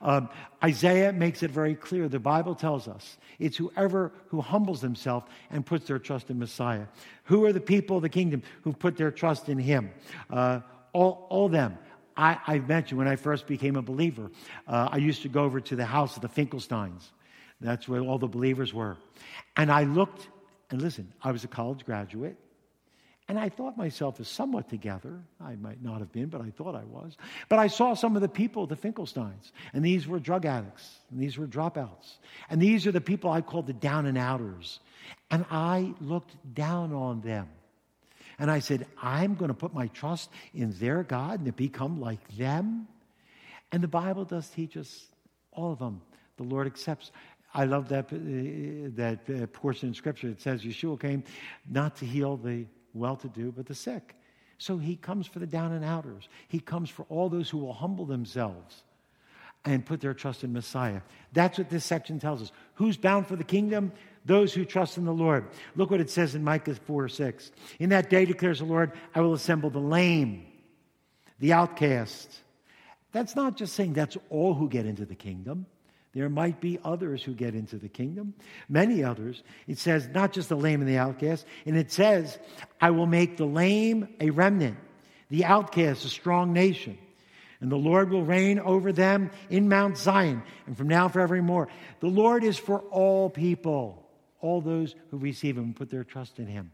Um, 0.02 0.30
Isaiah 0.64 1.14
makes 1.14 1.42
it 1.42 1.52
very 1.52 1.76
clear. 1.76 2.10
The 2.10 2.20
Bible 2.20 2.54
tells 2.54 2.88
us 2.88 3.18
it's 3.40 3.56
whoever 3.56 4.12
who 4.28 4.42
humbles 4.42 4.82
himself 4.82 5.24
and 5.52 5.66
puts 5.66 5.88
their 5.88 6.00
trust 6.00 6.30
in 6.30 6.38
Messiah. 6.38 6.86
Who 7.26 7.46
are 7.46 7.54
the 7.54 7.62
people 7.62 7.98
of 7.98 8.02
the 8.02 8.10
kingdom 8.10 8.44
who 8.64 8.74
put 8.74 8.98
their 8.98 9.12
trust 9.12 9.48
in 9.48 9.58
him? 9.58 9.92
Uh, 10.30 10.62
all, 10.92 11.28
all 11.30 11.50
them. 11.50 11.78
I, 12.20 12.38
I 12.46 12.60
mentioned 12.60 12.98
when 12.98 13.08
I 13.08 13.16
first 13.16 13.48
became 13.48 13.78
a 13.78 13.82
believer, 13.82 14.30
uh, 14.68 14.90
I 14.92 14.98
used 14.98 15.22
to 15.22 15.30
go 15.30 15.44
over 15.44 15.62
to 15.62 15.76
the 15.76 15.86
house 15.86 16.18
of 16.18 16.22
the 16.22 16.28
Finkelsteins. 16.28 17.12
That's 17.62 17.88
where 17.88 18.02
all 18.02 18.18
the 18.18 18.28
believers 18.28 18.74
were. 18.74 18.98
And 19.56 19.72
I 19.72 19.84
looked, 19.84 20.28
and 20.70 20.82
listen, 20.82 21.12
I 21.24 21.32
was 21.32 21.46
a 21.46 21.48
college 21.48 21.86
graduate, 21.86 22.38
and 23.30 23.40
I 23.40 23.48
thought 23.48 23.78
myself 23.78 24.20
as 24.20 24.28
somewhat 24.28 24.70
together. 24.70 25.22
I 25.40 25.56
might 25.56 25.82
not 25.82 26.00
have 26.00 26.12
been, 26.12 26.28
but 26.28 26.42
I 26.42 26.50
thought 26.50 26.76
I 26.76 26.84
was. 26.84 27.16
But 27.48 27.60
I 27.60 27.68
saw 27.68 27.94
some 27.94 28.16
of 28.16 28.22
the 28.22 28.28
people, 28.28 28.66
the 28.66 28.76
Finkelsteins, 28.76 29.52
and 29.74 29.86
these 29.86 30.08
were 30.08 30.20
drug 30.20 30.46
addicts, 30.46 31.00
and 31.12 31.22
these 31.22 31.38
were 31.38 31.48
dropouts. 31.48 32.18
And 32.50 32.62
these 32.62 32.86
are 32.88 32.92
the 32.92 33.02
people 33.02 33.30
I 33.30 33.42
called 33.42 33.68
the 33.68 33.74
down 33.74 34.08
and 34.08 34.18
outers. 34.18 34.80
And 35.32 35.46
I 35.52 35.94
looked 36.02 36.36
down 36.54 36.92
on 36.92 37.22
them. 37.22 37.48
And 38.40 38.50
I 38.50 38.60
said, 38.60 38.88
I'm 39.02 39.36
going 39.36 39.50
to 39.50 39.54
put 39.54 39.74
my 39.74 39.88
trust 39.88 40.30
in 40.54 40.72
their 40.80 41.04
God 41.04 41.40
and 41.40 41.46
to 41.46 41.52
become 41.52 42.00
like 42.00 42.26
them. 42.38 42.88
And 43.72 43.84
the 43.84 43.88
Bible 43.88 44.24
does 44.24 44.50
teach 44.50 44.78
us 44.78 45.08
all 45.52 45.74
of 45.74 45.80
them. 45.80 46.02
The 46.38 46.44
Lord 46.44 46.66
accepts. 46.66 47.12
I 47.54 47.66
love 47.66 47.90
that, 47.90 48.06
uh, 48.06 48.90
that 48.96 49.20
uh, 49.30 49.48
portion 49.48 49.90
in 49.90 49.94
Scripture. 49.94 50.30
It 50.30 50.42
says 50.42 50.64
Yeshua 50.64 51.00
came 51.00 51.24
not 51.70 51.98
to 51.98 52.06
heal 52.06 52.38
the 52.38 52.66
well 52.94 53.18
to 53.18 53.28
do, 53.28 53.52
but 53.52 53.66
the 53.66 53.76
sick. 53.76 54.16
So 54.58 54.78
he 54.78 54.96
comes 54.96 55.28
for 55.28 55.40
the 55.40 55.48
down 55.48 55.74
and 55.74 55.84
outers. 55.84 56.28
He 56.48 56.60
comes 56.60 56.90
for 56.90 57.06
all 57.10 57.30
those 57.30 57.50
who 57.50 57.58
will 57.58 57.74
humble 57.74 58.06
themselves 58.06 58.84
and 59.66 59.86
put 59.86 60.02
their 60.02 60.14
trust 60.14 60.44
in 60.44 60.54
Messiah. 60.54 61.02
That's 61.34 61.58
what 61.58 61.70
this 61.70 61.86
section 61.86 62.20
tells 62.20 62.42
us. 62.42 62.52
Who's 62.76 62.98
bound 62.98 63.28
for 63.28 63.36
the 63.36 63.44
kingdom? 63.44 63.92
those 64.26 64.54
who 64.54 64.66
trust 64.66 64.98
in 64.98 65.06
the 65.06 65.14
Lord. 65.14 65.48
Look 65.76 65.92
what 65.92 66.02
it 66.02 66.10
says 66.10 66.36
in 66.36 66.44
Micah 66.44 66.76
4 66.76 67.10
6. 67.10 67.52
In 67.80 67.90
that 67.90 68.10
day, 68.10 68.26
declares 68.26 68.60
the 68.60 68.66
Lord, 68.66 68.92
I 69.14 69.22
will 69.22 69.34
assemble 69.34 69.70
the 69.70 69.80
lame, 69.80 70.46
the 71.40 71.54
outcast. 71.54 72.42
That's 73.12 73.36
not 73.36 73.58
just 73.58 73.74
saying 73.74 73.94
that's 73.94 74.18
all 74.30 74.54
who 74.54 74.70
get 74.70 74.86
into 74.86 75.06
the 75.06 75.16
kingdom. 75.16 75.66
There 76.14 76.30
might 76.30 76.60
be 76.60 76.80
others 76.84 77.24
who 77.24 77.34
get 77.34 77.54
into 77.54 77.78
the 77.78 77.90
kingdom, 77.90 78.34
many 78.68 79.04
others. 79.04 79.44
It 79.68 79.78
says 79.78 80.08
not 80.08 80.32
just 80.34 80.50
the 80.50 80.58
lame 80.58 80.82
and 80.82 80.90
the 80.90 80.98
outcast, 80.98 81.46
and 81.66 81.78
it 81.78 81.92
says, 81.92 82.38
I 82.82 82.92
will 82.92 83.06
make 83.06 83.38
the 83.38 83.46
lame 83.46 84.08
a 84.20 84.32
remnant, 84.32 84.78
the 85.30 85.46
outcast 85.46 86.06
a 86.06 86.10
strong 86.10 86.52
nation. 86.52 86.98
And 87.62 87.72
the 87.72 87.78
Lord 87.78 88.10
will 88.10 88.24
reign 88.24 88.60
over 88.60 88.94
them 88.94 89.32
in 89.50 89.68
Mount 89.68 89.98
Zion, 89.98 90.44
and 90.66 90.78
from 90.78 90.88
now 90.88 91.10
forevermore. 91.10 91.68
The 92.00 92.08
Lord 92.08 92.44
is 92.44 92.58
for 92.58 92.80
all 92.80 93.30
people 93.30 94.10
all 94.42 94.62
those 94.62 94.96
who 95.12 95.18
receive 95.18 95.58
him 95.58 95.74
put 95.74 95.90
their 95.90 96.04
trust 96.04 96.40
in 96.40 96.48
him, 96.48 96.72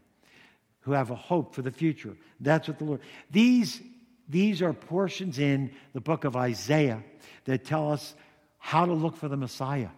who 0.80 0.92
have 0.92 1.10
a 1.10 1.16
hope 1.16 1.54
for 1.54 1.62
the 1.62 1.70
future. 1.70 2.16
That's 2.40 2.68
what 2.68 2.78
the 2.78 2.84
Lord. 2.84 3.00
These, 3.30 3.80
these 4.28 4.62
are 4.62 4.72
portions 4.72 5.38
in 5.38 5.72
the 5.92 6.00
book 6.00 6.24
of 6.24 6.36
Isaiah 6.36 7.02
that 7.44 7.64
tell 7.64 7.92
us 7.92 8.14
how 8.58 8.86
to 8.86 8.92
look 8.92 9.16
for 9.16 9.28
the 9.28 9.36
Messiah. 9.36 9.88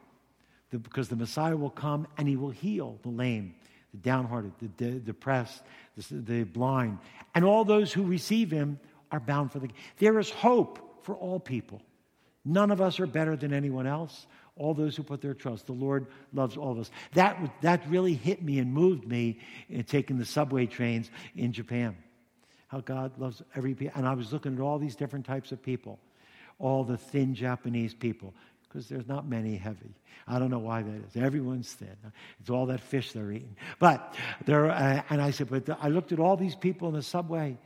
Because 0.70 1.08
the 1.08 1.16
Messiah 1.16 1.56
will 1.56 1.70
come 1.70 2.06
and 2.18 2.28
he 2.28 2.36
will 2.36 2.50
heal 2.50 2.98
the 3.02 3.08
lame, 3.08 3.54
the 3.92 3.98
downhearted, 3.98 4.52
the 4.76 4.92
depressed, 4.98 5.62
the 6.10 6.44
blind. 6.44 6.98
And 7.34 7.44
all 7.44 7.64
those 7.64 7.92
who 7.92 8.02
receive 8.02 8.50
him 8.50 8.78
are 9.10 9.20
bound 9.20 9.52
for 9.52 9.58
the. 9.58 9.68
There 9.98 10.18
is 10.18 10.30
hope 10.30 11.04
for 11.04 11.16
all 11.16 11.40
people. 11.40 11.82
None 12.44 12.70
of 12.70 12.80
us 12.80 13.00
are 13.00 13.06
better 13.06 13.36
than 13.36 13.52
anyone 13.52 13.86
else 13.86 14.26
all 14.58 14.74
those 14.74 14.96
who 14.96 15.02
put 15.02 15.20
their 15.20 15.34
trust. 15.34 15.66
The 15.66 15.72
Lord 15.72 16.06
loves 16.32 16.56
all 16.56 16.72
of 16.72 16.78
us. 16.78 16.90
That, 17.14 17.38
that 17.62 17.88
really 17.88 18.14
hit 18.14 18.42
me 18.42 18.58
and 18.58 18.72
moved 18.72 19.06
me 19.06 19.38
in 19.70 19.84
taking 19.84 20.18
the 20.18 20.24
subway 20.24 20.66
trains 20.66 21.10
in 21.36 21.52
Japan. 21.52 21.96
How 22.66 22.80
God 22.80 23.16
loves 23.18 23.40
every. 23.54 23.76
And 23.94 24.06
I 24.06 24.14
was 24.14 24.32
looking 24.32 24.54
at 24.54 24.60
all 24.60 24.78
these 24.78 24.96
different 24.96 25.24
types 25.24 25.52
of 25.52 25.62
people, 25.62 25.98
all 26.58 26.84
the 26.84 26.98
thin 26.98 27.34
Japanese 27.34 27.94
people, 27.94 28.34
because 28.68 28.88
there's 28.88 29.08
not 29.08 29.26
many 29.26 29.56
heavy. 29.56 29.94
I 30.26 30.38
don't 30.38 30.50
know 30.50 30.58
why 30.58 30.82
that 30.82 30.94
is. 31.08 31.16
Everyone's 31.16 31.72
thin. 31.72 31.96
It's 32.40 32.50
all 32.50 32.66
that 32.66 32.80
fish 32.80 33.12
they're 33.12 33.32
eating. 33.32 33.56
But 33.78 34.14
there, 34.44 34.70
uh, 34.70 35.02
and 35.08 35.22
I 35.22 35.30
said, 35.30 35.48
but 35.48 35.66
the, 35.66 35.78
I 35.80 35.88
looked 35.88 36.12
at 36.12 36.18
all 36.18 36.36
these 36.36 36.54
people 36.54 36.88
in 36.88 36.94
the 36.94 37.02
subway, 37.02 37.56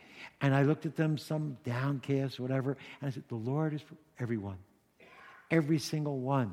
and 0.41 0.55
I 0.55 0.63
looked 0.63 0.87
at 0.87 0.95
them, 0.95 1.19
some 1.19 1.57
downcast, 1.65 2.39
whatever, 2.39 2.77
and 3.01 3.09
I 3.09 3.11
said, 3.11 3.25
the 3.29 3.35
Lord 3.35 3.75
is 3.75 3.83
for 3.83 3.97
everyone, 4.21 4.59
every 5.51 5.79
single 5.79 6.21
one. 6.21 6.53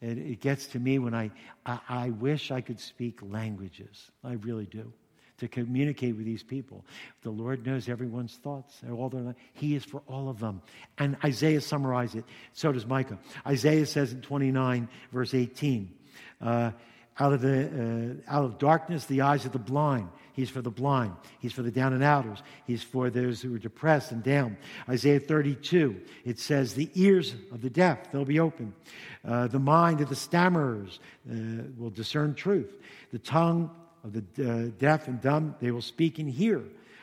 It, 0.00 0.18
it 0.18 0.40
gets 0.40 0.66
to 0.68 0.80
me 0.80 0.98
when 0.98 1.14
I, 1.14 1.30
I, 1.64 1.78
I 1.88 2.10
wish 2.10 2.50
I 2.50 2.60
could 2.60 2.80
speak 2.80 3.20
languages. 3.22 4.10
I 4.24 4.32
really 4.32 4.66
do 4.66 4.92
to 5.38 5.48
communicate 5.48 6.16
with 6.16 6.24
these 6.24 6.42
people. 6.42 6.84
The 7.22 7.30
Lord 7.30 7.66
knows 7.66 7.88
everyone's 7.88 8.36
thoughts. 8.36 8.80
All 8.90 9.08
their, 9.08 9.34
he 9.52 9.74
is 9.74 9.84
for 9.84 10.02
all 10.06 10.28
of 10.28 10.38
them. 10.38 10.62
And 10.98 11.16
Isaiah 11.24 11.60
summarizes 11.60 12.16
it. 12.16 12.24
So 12.52 12.72
does 12.72 12.86
Micah. 12.86 13.18
Isaiah 13.46 13.86
says 13.86 14.12
in 14.12 14.20
29, 14.22 14.88
verse 15.12 15.34
18, 15.34 15.92
uh, 16.40 16.70
out, 17.18 17.32
of 17.32 17.40
the, 17.40 18.18
uh, 18.28 18.32
out 18.32 18.44
of 18.44 18.58
darkness, 18.58 19.06
the 19.06 19.22
eyes 19.22 19.44
of 19.44 19.52
the 19.52 19.58
blind. 19.58 20.08
He's 20.34 20.50
for 20.50 20.62
the 20.62 20.70
blind. 20.70 21.14
He's 21.38 21.52
for 21.52 21.62
the 21.62 21.70
down 21.70 21.92
and 21.92 22.02
outers. 22.02 22.42
He's 22.66 22.82
for 22.82 23.08
those 23.08 23.40
who 23.40 23.54
are 23.54 23.58
depressed 23.58 24.10
and 24.10 24.22
down. 24.22 24.56
Isaiah 24.88 25.20
32, 25.20 26.00
it 26.24 26.40
says, 26.40 26.74
The 26.74 26.90
ears 26.94 27.34
of 27.52 27.62
the 27.62 27.70
deaf, 27.70 28.10
they'll 28.10 28.24
be 28.24 28.40
open. 28.40 28.74
Uh, 29.24 29.46
the 29.46 29.60
mind 29.60 30.00
of 30.00 30.08
the 30.08 30.16
stammerers 30.16 30.98
uh, 31.30 31.62
will 31.78 31.90
discern 31.90 32.34
truth. 32.34 32.76
The 33.12 33.20
tongue 33.20 33.70
of 34.04 34.12
the 34.12 34.22
uh, 34.50 34.70
deaf 34.78 35.08
and 35.08 35.20
dumb, 35.20 35.56
they 35.60 35.70
will 35.70 35.82
speak 35.82 36.18
and 36.18 36.28
hear. 36.28 36.62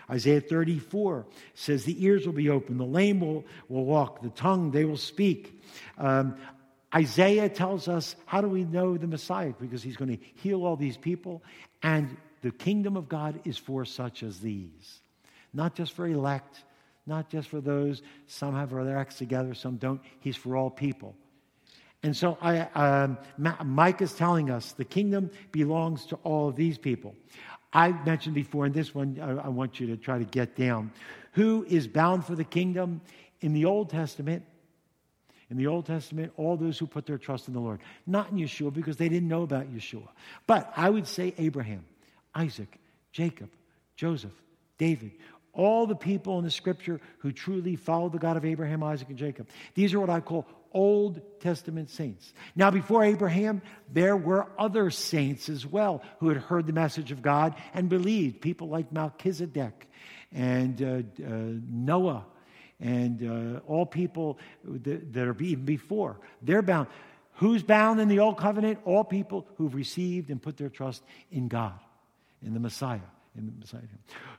Isaiah 0.09 0.41
34 0.41 1.25
says, 1.53 1.85
The 1.85 2.05
ears 2.05 2.25
will 2.25 2.33
be 2.33 2.49
open, 2.49 2.77
the 2.77 2.85
lame 2.85 3.19
will, 3.19 3.45
will 3.69 3.85
walk, 3.85 4.21
the 4.21 4.29
tongue 4.29 4.71
they 4.71 4.85
will 4.85 4.97
speak. 4.97 5.61
Um, 5.97 6.37
Isaiah 6.93 7.47
tells 7.47 7.87
us 7.87 8.15
how 8.25 8.41
do 8.41 8.49
we 8.49 8.65
know 8.65 8.97
the 8.97 9.07
Messiah? 9.07 9.53
Because 9.59 9.81
he's 9.81 9.95
going 9.95 10.17
to 10.17 10.23
heal 10.35 10.65
all 10.65 10.75
these 10.75 10.97
people, 10.97 11.41
and 11.81 12.17
the 12.41 12.51
kingdom 12.51 12.97
of 12.97 13.07
God 13.07 13.39
is 13.45 13.57
for 13.57 13.85
such 13.85 14.23
as 14.23 14.39
these. 14.39 15.01
Not 15.53 15.75
just 15.75 15.93
for 15.93 16.05
elect, 16.05 16.63
not 17.05 17.29
just 17.29 17.47
for 17.47 17.61
those, 17.61 18.01
some 18.27 18.55
have 18.55 18.71
their 18.71 18.97
acts 18.97 19.17
together, 19.17 19.53
some 19.53 19.77
don't. 19.77 20.01
He's 20.19 20.35
for 20.35 20.57
all 20.57 20.69
people. 20.69 21.15
And 22.03 22.17
so 22.17 22.37
I, 22.41 22.61
um, 22.61 23.17
Mike 23.63 24.01
is 24.01 24.13
telling 24.13 24.49
us 24.49 24.71
the 24.73 24.85
kingdom 24.85 25.29
belongs 25.51 26.07
to 26.07 26.15
all 26.23 26.49
of 26.49 26.55
these 26.55 26.77
people. 26.77 27.15
I 27.73 27.91
mentioned 28.05 28.35
before, 28.35 28.65
in 28.65 28.73
this 28.73 28.93
one, 28.93 29.19
I, 29.21 29.45
I 29.45 29.47
want 29.49 29.79
you 29.79 29.87
to 29.87 29.97
try 29.97 30.17
to 30.17 30.25
get 30.25 30.55
down. 30.55 30.91
Who 31.33 31.65
is 31.69 31.87
bound 31.87 32.25
for 32.25 32.35
the 32.35 32.43
kingdom? 32.43 33.01
In 33.39 33.53
the 33.53 33.65
Old 33.65 33.89
Testament, 33.89 34.43
in 35.49 35.57
the 35.57 35.67
Old 35.67 35.85
Testament, 35.85 36.31
all 36.37 36.57
those 36.57 36.77
who 36.77 36.87
put 36.87 37.05
their 37.05 37.17
trust 37.17 37.47
in 37.47 37.53
the 37.53 37.59
Lord. 37.59 37.81
Not 38.05 38.31
in 38.31 38.37
Yeshua 38.37 38.73
because 38.73 38.97
they 38.97 39.09
didn't 39.09 39.27
know 39.27 39.43
about 39.43 39.73
Yeshua. 39.73 40.07
But 40.47 40.71
I 40.75 40.89
would 40.89 41.07
say 41.07 41.33
Abraham, 41.37 41.85
Isaac, 42.33 42.79
Jacob, 43.11 43.49
Joseph, 43.95 44.33
David, 44.77 45.11
all 45.53 45.85
the 45.85 45.95
people 45.95 46.37
in 46.39 46.45
the 46.45 46.51
scripture 46.51 47.01
who 47.19 47.31
truly 47.31 47.75
followed 47.75 48.13
the 48.13 48.19
God 48.19 48.37
of 48.37 48.45
Abraham, 48.45 48.83
Isaac, 48.83 49.09
and 49.09 49.17
Jacob. 49.17 49.49
These 49.75 49.93
are 49.93 49.99
what 49.99 50.09
I 50.09 50.21
call 50.21 50.45
Old 50.73 51.21
Testament 51.39 51.89
saints. 51.89 52.33
Now, 52.55 52.71
before 52.71 53.03
Abraham, 53.03 53.61
there 53.91 54.15
were 54.15 54.47
other 54.57 54.89
saints 54.89 55.49
as 55.49 55.65
well 55.65 56.01
who 56.19 56.29
had 56.29 56.37
heard 56.37 56.67
the 56.67 56.73
message 56.73 57.11
of 57.11 57.21
God 57.21 57.55
and 57.73 57.89
believed. 57.89 58.41
People 58.41 58.69
like 58.69 58.91
Melchizedek 58.91 59.87
and 60.31 60.81
uh, 60.81 61.25
uh, 61.25 61.29
Noah 61.69 62.25
and 62.79 63.57
uh, 63.57 63.59
all 63.67 63.85
people 63.85 64.39
that, 64.63 65.13
that, 65.13 65.27
are 65.27 65.35
even 65.41 65.65
before. 65.65 66.19
They're 66.41 66.61
bound. 66.61 66.87
Who's 67.35 67.63
bound 67.63 67.99
in 67.99 68.07
the 68.07 68.19
old 68.19 68.37
covenant? 68.37 68.79
All 68.85 69.03
people 69.03 69.47
who've 69.57 69.73
received 69.73 70.29
and 70.29 70.41
put 70.41 70.57
their 70.57 70.69
trust 70.69 71.03
in 71.31 71.47
God, 71.47 71.79
in 72.43 72.53
the 72.53 72.59
Messiah. 72.59 72.99
In 73.37 73.45
the 73.45 73.53
Messiah. 73.59 73.81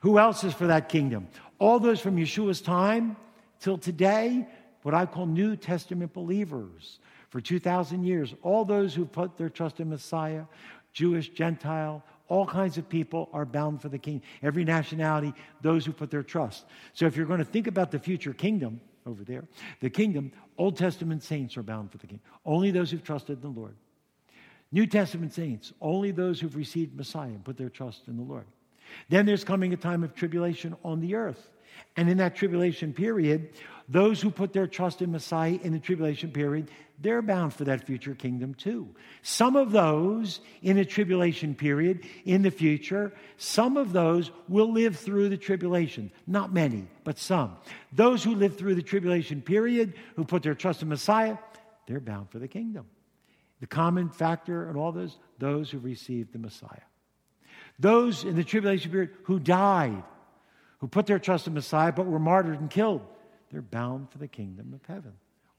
Who 0.00 0.18
else 0.18 0.44
is 0.44 0.52
for 0.52 0.66
that 0.66 0.88
kingdom? 0.88 1.28
All 1.58 1.78
those 1.78 2.00
from 2.00 2.16
Yeshua's 2.16 2.60
time 2.60 3.16
till 3.60 3.78
today, 3.78 4.46
what 4.82 4.94
I 4.94 5.06
call 5.06 5.26
New 5.26 5.56
Testament 5.56 6.12
believers. 6.12 6.98
For 7.30 7.40
2,000 7.40 8.04
years, 8.04 8.34
all 8.42 8.64
those 8.64 8.94
who 8.94 9.06
put 9.06 9.38
their 9.38 9.48
trust 9.48 9.80
in 9.80 9.88
Messiah, 9.88 10.44
Jewish, 10.92 11.30
Gentile, 11.30 12.04
all 12.28 12.46
kinds 12.46 12.78
of 12.78 12.88
people 12.88 13.28
are 13.32 13.44
bound 13.44 13.80
for 13.80 13.88
the 13.88 13.98
kingdom. 13.98 14.22
Every 14.42 14.64
nationality, 14.64 15.34
those 15.60 15.86
who 15.86 15.92
put 15.92 16.10
their 16.10 16.22
trust. 16.22 16.64
So 16.92 17.06
if 17.06 17.16
you're 17.16 17.26
going 17.26 17.38
to 17.38 17.44
think 17.44 17.66
about 17.66 17.90
the 17.90 17.98
future 17.98 18.32
kingdom 18.32 18.80
over 19.06 19.24
there, 19.24 19.44
the 19.80 19.90
kingdom, 19.90 20.32
Old 20.58 20.76
Testament 20.76 21.22
saints 21.22 21.56
are 21.56 21.62
bound 21.62 21.90
for 21.90 21.98
the 21.98 22.06
kingdom. 22.06 22.24
Only 22.44 22.70
those 22.70 22.90
who've 22.90 23.02
trusted 23.02 23.42
in 23.42 23.54
the 23.54 23.60
Lord. 23.60 23.74
New 24.70 24.86
Testament 24.86 25.34
saints, 25.34 25.72
only 25.80 26.10
those 26.10 26.40
who've 26.40 26.56
received 26.56 26.96
Messiah 26.96 27.28
and 27.28 27.44
put 27.44 27.58
their 27.58 27.68
trust 27.68 28.08
in 28.08 28.16
the 28.16 28.22
Lord. 28.22 28.46
Then 29.08 29.26
there's 29.26 29.44
coming 29.44 29.72
a 29.72 29.76
time 29.76 30.02
of 30.02 30.14
tribulation 30.14 30.76
on 30.84 31.00
the 31.00 31.14
earth. 31.14 31.50
And 31.96 32.08
in 32.08 32.18
that 32.18 32.36
tribulation 32.36 32.92
period, 32.92 33.50
those 33.88 34.20
who 34.20 34.30
put 34.30 34.52
their 34.52 34.66
trust 34.66 35.02
in 35.02 35.12
Messiah 35.12 35.58
in 35.62 35.72
the 35.72 35.78
tribulation 35.78 36.30
period, 36.30 36.70
they're 36.98 37.20
bound 37.20 37.52
for 37.52 37.64
that 37.64 37.84
future 37.84 38.14
kingdom 38.14 38.54
too. 38.54 38.88
Some 39.22 39.56
of 39.56 39.72
those 39.72 40.40
in 40.62 40.76
the 40.76 40.84
tribulation 40.84 41.54
period 41.54 42.06
in 42.24 42.42
the 42.42 42.50
future, 42.50 43.12
some 43.36 43.76
of 43.76 43.92
those 43.92 44.30
will 44.48 44.72
live 44.72 44.96
through 44.96 45.28
the 45.28 45.36
tribulation. 45.36 46.10
Not 46.26 46.52
many, 46.52 46.86
but 47.04 47.18
some. 47.18 47.56
Those 47.92 48.22
who 48.22 48.34
live 48.34 48.56
through 48.56 48.76
the 48.76 48.82
tribulation 48.82 49.42
period, 49.42 49.94
who 50.16 50.24
put 50.24 50.42
their 50.42 50.54
trust 50.54 50.82
in 50.82 50.88
Messiah, 50.88 51.36
they're 51.86 52.00
bound 52.00 52.30
for 52.30 52.38
the 52.38 52.48
kingdom. 52.48 52.86
The 53.60 53.66
common 53.66 54.08
factor 54.08 54.70
in 54.70 54.76
all 54.76 54.92
those, 54.92 55.18
those 55.38 55.70
who 55.70 55.78
received 55.78 56.32
the 56.32 56.38
Messiah. 56.38 56.68
Those 57.78 58.24
in 58.24 58.36
the 58.36 58.44
tribulation 58.44 58.90
period 58.90 59.10
who 59.24 59.38
died, 59.38 60.02
who 60.82 60.88
put 60.88 61.06
their 61.06 61.20
trust 61.20 61.46
in 61.46 61.54
Messiah 61.54 61.92
but 61.92 62.06
were 62.06 62.18
martyred 62.18 62.58
and 62.58 62.68
killed, 62.68 63.02
they're 63.52 63.62
bound 63.62 64.10
for 64.10 64.18
the 64.18 64.26
kingdom 64.26 64.74
of 64.74 64.84
heaven. 64.84 65.12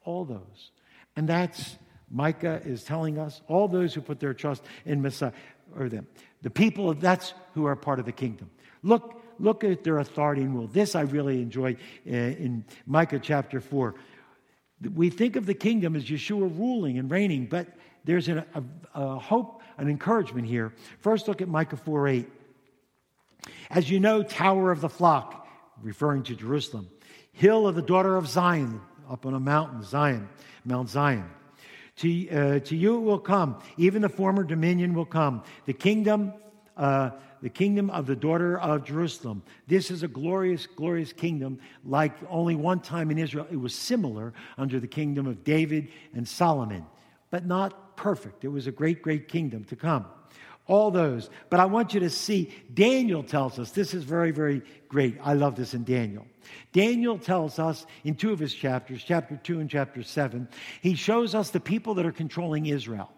All 0.03 0.25
those. 0.25 0.71
And 1.15 1.29
that's, 1.29 1.77
Micah 2.11 2.61
is 2.65 2.83
telling 2.83 3.17
us, 3.17 3.41
all 3.47 3.69
those 3.69 3.93
who 3.93 4.01
put 4.01 4.19
their 4.19 4.33
trust 4.33 4.65
in 4.85 5.01
Messiah, 5.01 5.31
or 5.77 5.87
them. 5.87 6.07
The 6.41 6.49
people, 6.49 6.93
that's 6.93 7.33
who 7.53 7.65
are 7.67 7.75
part 7.77 7.99
of 7.99 8.05
the 8.05 8.11
kingdom. 8.11 8.49
Look, 8.81 9.23
look 9.39 9.63
at 9.63 9.85
their 9.85 9.99
authority 9.99 10.41
and 10.41 10.53
rule. 10.53 10.67
This 10.67 10.93
I 10.93 11.01
really 11.03 11.41
enjoy 11.41 11.77
uh, 12.05 12.11
in 12.11 12.65
Micah 12.85 13.19
chapter 13.19 13.61
4. 13.61 13.95
We 14.93 15.09
think 15.09 15.37
of 15.37 15.45
the 15.45 15.53
kingdom 15.53 15.95
as 15.95 16.03
Yeshua 16.03 16.59
ruling 16.59 16.99
and 16.99 17.09
reigning, 17.09 17.45
but 17.45 17.67
there's 18.03 18.27
an, 18.27 18.43
a, 18.53 18.63
a 18.93 19.19
hope, 19.19 19.61
an 19.77 19.87
encouragement 19.87 20.47
here. 20.47 20.73
First, 20.99 21.29
look 21.29 21.41
at 21.41 21.47
Micah 21.47 21.77
4 21.77 22.09
8. 22.09 22.29
As 23.69 23.89
you 23.89 23.99
know, 23.99 24.23
Tower 24.23 24.71
of 24.71 24.81
the 24.81 24.89
Flock, 24.89 25.47
referring 25.81 26.23
to 26.23 26.35
Jerusalem, 26.35 26.89
hill 27.31 27.67
of 27.67 27.75
the 27.75 27.81
daughter 27.81 28.15
of 28.15 28.27
Zion, 28.27 28.81
up 29.09 29.25
on 29.25 29.33
a 29.33 29.39
mountain, 29.39 29.83
Zion, 29.83 30.29
Mount 30.65 30.89
Zion. 30.89 31.29
To, 31.97 32.29
uh, 32.29 32.59
to 32.59 32.75
you 32.75 32.97
it 32.97 33.01
will 33.01 33.19
come, 33.19 33.61
even 33.77 34.01
the 34.01 34.09
former 34.09 34.43
dominion 34.43 34.93
will 34.93 35.05
come. 35.05 35.43
The 35.65 35.73
kingdom, 35.73 36.33
uh, 36.77 37.11
the 37.41 37.49
kingdom 37.49 37.89
of 37.89 38.07
the 38.07 38.15
daughter 38.15 38.59
of 38.59 38.85
Jerusalem. 38.85 39.43
This 39.67 39.91
is 39.91 40.01
a 40.01 40.07
glorious, 40.07 40.65
glorious 40.65 41.13
kingdom. 41.13 41.59
Like 41.85 42.13
only 42.29 42.55
one 42.55 42.79
time 42.79 43.11
in 43.11 43.17
Israel, 43.17 43.45
it 43.51 43.57
was 43.57 43.75
similar 43.75 44.33
under 44.57 44.79
the 44.79 44.87
kingdom 44.87 45.27
of 45.27 45.43
David 45.43 45.89
and 46.15 46.27
Solomon, 46.27 46.85
but 47.29 47.45
not 47.45 47.95
perfect. 47.95 48.43
It 48.43 48.49
was 48.49 48.65
a 48.65 48.71
great, 48.71 49.01
great 49.01 49.27
kingdom 49.27 49.63
to 49.65 49.75
come 49.75 50.05
all 50.65 50.91
those. 50.91 51.29
But 51.49 51.59
I 51.59 51.65
want 51.65 51.93
you 51.93 51.99
to 52.01 52.09
see, 52.09 52.53
Daniel 52.73 53.23
tells 53.23 53.59
us, 53.59 53.71
this 53.71 53.93
is 53.93 54.03
very, 54.03 54.31
very 54.31 54.61
great. 54.87 55.17
I 55.23 55.33
love 55.33 55.55
this 55.55 55.73
in 55.73 55.83
Daniel. 55.83 56.25
Daniel 56.71 57.17
tells 57.17 57.59
us 57.59 57.85
in 58.03 58.15
two 58.15 58.31
of 58.31 58.39
his 58.39 58.53
chapters, 58.53 59.03
chapter 59.03 59.39
2 59.41 59.59
and 59.59 59.69
chapter 59.69 60.03
7, 60.03 60.47
he 60.81 60.95
shows 60.95 61.35
us 61.35 61.49
the 61.49 61.59
people 61.59 61.95
that 61.95 62.05
are 62.05 62.11
controlling 62.11 62.65
Israel. 62.65 63.11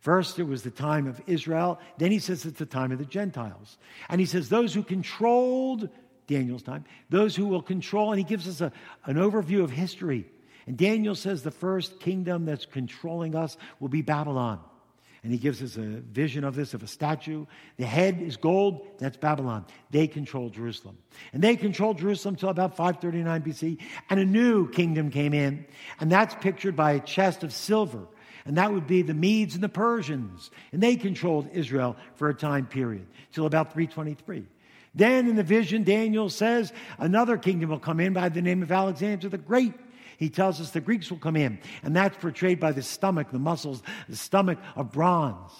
First, 0.00 0.40
it 0.40 0.44
was 0.44 0.62
the 0.62 0.70
time 0.70 1.06
of 1.06 1.20
Israel. 1.28 1.78
Then 1.98 2.10
he 2.10 2.18
says 2.18 2.44
it's 2.44 2.58
the 2.58 2.66
time 2.66 2.90
of 2.90 2.98
the 2.98 3.04
Gentiles. 3.04 3.78
And 4.08 4.20
he 4.20 4.26
says 4.26 4.48
those 4.48 4.74
who 4.74 4.82
controlled 4.82 5.88
Daniel's 6.26 6.62
time, 6.62 6.84
those 7.08 7.36
who 7.36 7.46
will 7.46 7.62
control, 7.62 8.10
and 8.10 8.18
he 8.18 8.24
gives 8.24 8.48
us 8.48 8.60
a, 8.60 8.72
an 9.04 9.16
overview 9.16 9.62
of 9.62 9.70
history. 9.70 10.26
And 10.66 10.76
Daniel 10.76 11.14
says 11.14 11.42
the 11.42 11.50
first 11.52 12.00
kingdom 12.00 12.46
that's 12.46 12.66
controlling 12.66 13.36
us 13.36 13.56
will 13.78 13.88
be 13.88 14.02
Babylon. 14.02 14.60
And 15.22 15.30
he 15.30 15.38
gives 15.38 15.62
us 15.62 15.76
a 15.76 15.80
vision 15.80 16.42
of 16.42 16.56
this 16.56 16.74
of 16.74 16.82
a 16.82 16.86
statue. 16.88 17.46
The 17.76 17.86
head 17.86 18.20
is 18.20 18.36
gold, 18.36 18.84
that's 18.98 19.16
Babylon. 19.16 19.64
They 19.90 20.08
control 20.08 20.50
Jerusalem. 20.50 20.98
And 21.32 21.42
they 21.42 21.54
controlled 21.54 21.98
Jerusalem 21.98 22.34
until 22.34 22.48
about 22.48 22.76
539 22.76 23.42
BC. 23.42 23.78
And 24.10 24.18
a 24.18 24.24
new 24.24 24.68
kingdom 24.68 25.10
came 25.10 25.32
in. 25.32 25.64
And 26.00 26.10
that's 26.10 26.34
pictured 26.40 26.74
by 26.74 26.92
a 26.92 27.00
chest 27.00 27.44
of 27.44 27.52
silver. 27.52 28.08
And 28.44 28.56
that 28.56 28.72
would 28.72 28.88
be 28.88 29.02
the 29.02 29.14
Medes 29.14 29.54
and 29.54 29.62
the 29.62 29.68
Persians. 29.68 30.50
And 30.72 30.82
they 30.82 30.96
controlled 30.96 31.48
Israel 31.52 31.96
for 32.16 32.28
a 32.28 32.34
time 32.34 32.66
period 32.66 33.06
till 33.30 33.46
about 33.46 33.72
323. 33.72 34.44
Then 34.94 35.28
in 35.28 35.36
the 35.36 35.44
vision, 35.44 35.84
Daniel 35.84 36.28
says 36.28 36.72
another 36.98 37.38
kingdom 37.38 37.70
will 37.70 37.78
come 37.78 38.00
in 38.00 38.12
by 38.12 38.28
the 38.28 38.42
name 38.42 38.62
of 38.62 38.72
Alexander 38.72 39.28
the 39.28 39.38
Great. 39.38 39.72
He 40.22 40.30
tells 40.30 40.60
us 40.60 40.70
the 40.70 40.80
Greeks 40.80 41.10
will 41.10 41.18
come 41.18 41.34
in, 41.34 41.58
and 41.82 41.96
that's 41.96 42.16
portrayed 42.16 42.60
by 42.60 42.70
the 42.70 42.82
stomach, 42.82 43.32
the 43.32 43.40
muscles, 43.40 43.82
the 44.08 44.14
stomach 44.14 44.58
of 44.76 44.92
bronze. 44.92 45.50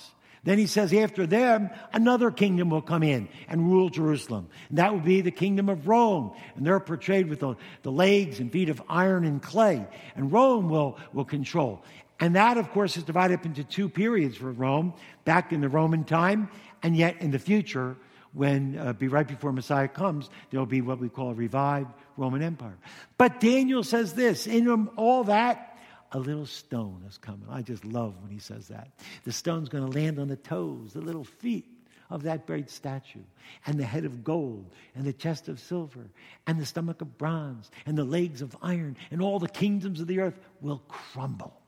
Then 0.44 0.57
he 0.57 0.66
says, 0.66 0.94
after 0.94 1.27
them, 1.27 1.68
another 1.92 2.31
kingdom 2.31 2.70
will 2.70 2.81
come 2.81 3.03
in 3.03 3.29
and 3.48 3.68
rule 3.68 3.88
Jerusalem. 3.88 4.48
And 4.68 4.79
that 4.79 4.92
will 4.92 5.01
be 5.01 5.20
the 5.20 5.33
kingdom 5.33 5.68
of 5.68 5.88
Rome. 5.88 6.33
And 6.55 6.64
they're 6.64 6.79
portrayed 6.79 7.29
with 7.29 7.40
the, 7.40 7.57
the 7.83 7.90
legs 7.90 8.38
and 8.38 8.53
feet 8.53 8.68
of 8.68 8.81
iron 8.88 9.25
and 9.25 9.42
clay. 9.42 9.85
And 10.14 10.33
Rome 10.33 10.68
will, 10.68 10.96
will 11.12 11.25
control. 11.25 11.83
And 12.20 12.37
that, 12.37 12.57
of 12.57 12.70
course, 12.70 12.96
is 12.96 13.03
divided 13.03 13.40
up 13.40 13.46
into 13.46 13.64
two 13.64 13.88
periods 13.88 14.37
for 14.37 14.53
Rome 14.53 14.94
back 15.25 15.53
in 15.53 15.61
the 15.61 15.68
Roman 15.68 16.05
time, 16.05 16.48
and 16.85 16.96
yet 16.96 17.20
in 17.20 17.33
the 17.33 17.38
future, 17.40 17.96
when 18.33 18.79
uh, 18.79 18.92
be 18.92 19.09
right 19.09 19.27
before 19.27 19.53
Messiah 19.53 19.88
comes, 19.88 20.31
there'll 20.51 20.66
be 20.66 20.83
what 20.83 21.01
we 21.01 21.09
call 21.09 21.31
a 21.31 21.35
revived 21.35 21.92
Roman 22.16 22.42
Empire. 22.42 22.79
But 23.18 23.40
Daniel 23.40 23.83
says 23.83 24.14
this 24.14 24.46
in 24.46 24.68
all 24.96 25.25
that, 25.25 25.79
a 26.12 26.18
little 26.18 26.46
stone 26.46 27.05
is 27.09 27.18
coming. 27.18 27.46
I 27.51 27.62
just 27.62 27.85
love 27.85 28.14
when 28.22 28.31
he 28.31 28.38
says 28.38 28.68
that. 28.68 28.90
The 29.25 29.33
stone's 29.33 29.68
going 29.68 29.90
to 29.90 29.98
land 29.98 30.18
on 30.18 30.29
the 30.29 30.37
toes, 30.37 30.92
the 30.92 31.01
little 31.01 31.25
feet 31.25 31.66
of 32.11 32.25
that 32.25 32.46
great 32.46 32.68
statue, 32.68 33.22
and 33.64 33.81
the 33.81 33.85
head 33.85 34.05
of 34.05 34.22
gold, 34.22 34.70
and 34.94 35.05
the 35.05 35.14
chest 35.14 35.48
of 35.48 35.59
silver, 35.59 36.11
and 36.46 36.61
the 36.61 36.66
stomach 36.66 37.01
of 37.01 37.16
bronze, 37.16 37.70
and 37.87 37.96
the 37.96 38.05
legs 38.05 38.42
of 38.42 38.55
iron, 38.61 38.98
and 39.11 39.22
all 39.22 39.38
the 39.38 39.48
kingdoms 39.48 40.01
of 40.01 40.07
the 40.07 40.20
earth 40.20 40.38
will 40.61 40.83
crumble. 40.88 41.59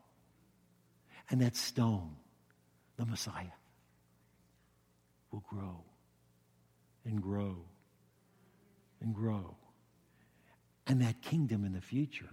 And 1.31 1.41
that 1.41 1.55
stone, 1.55 2.15
the 2.97 3.07
Messiah, 3.07 3.45
will 5.31 5.43
grow 5.49 5.83
and 7.05 7.19
grow 7.19 7.57
and 9.01 9.15
grow 9.15 9.55
and 10.87 11.01
that 11.01 11.21
kingdom 11.21 11.65
in 11.65 11.73
the 11.73 11.81
future 11.81 12.29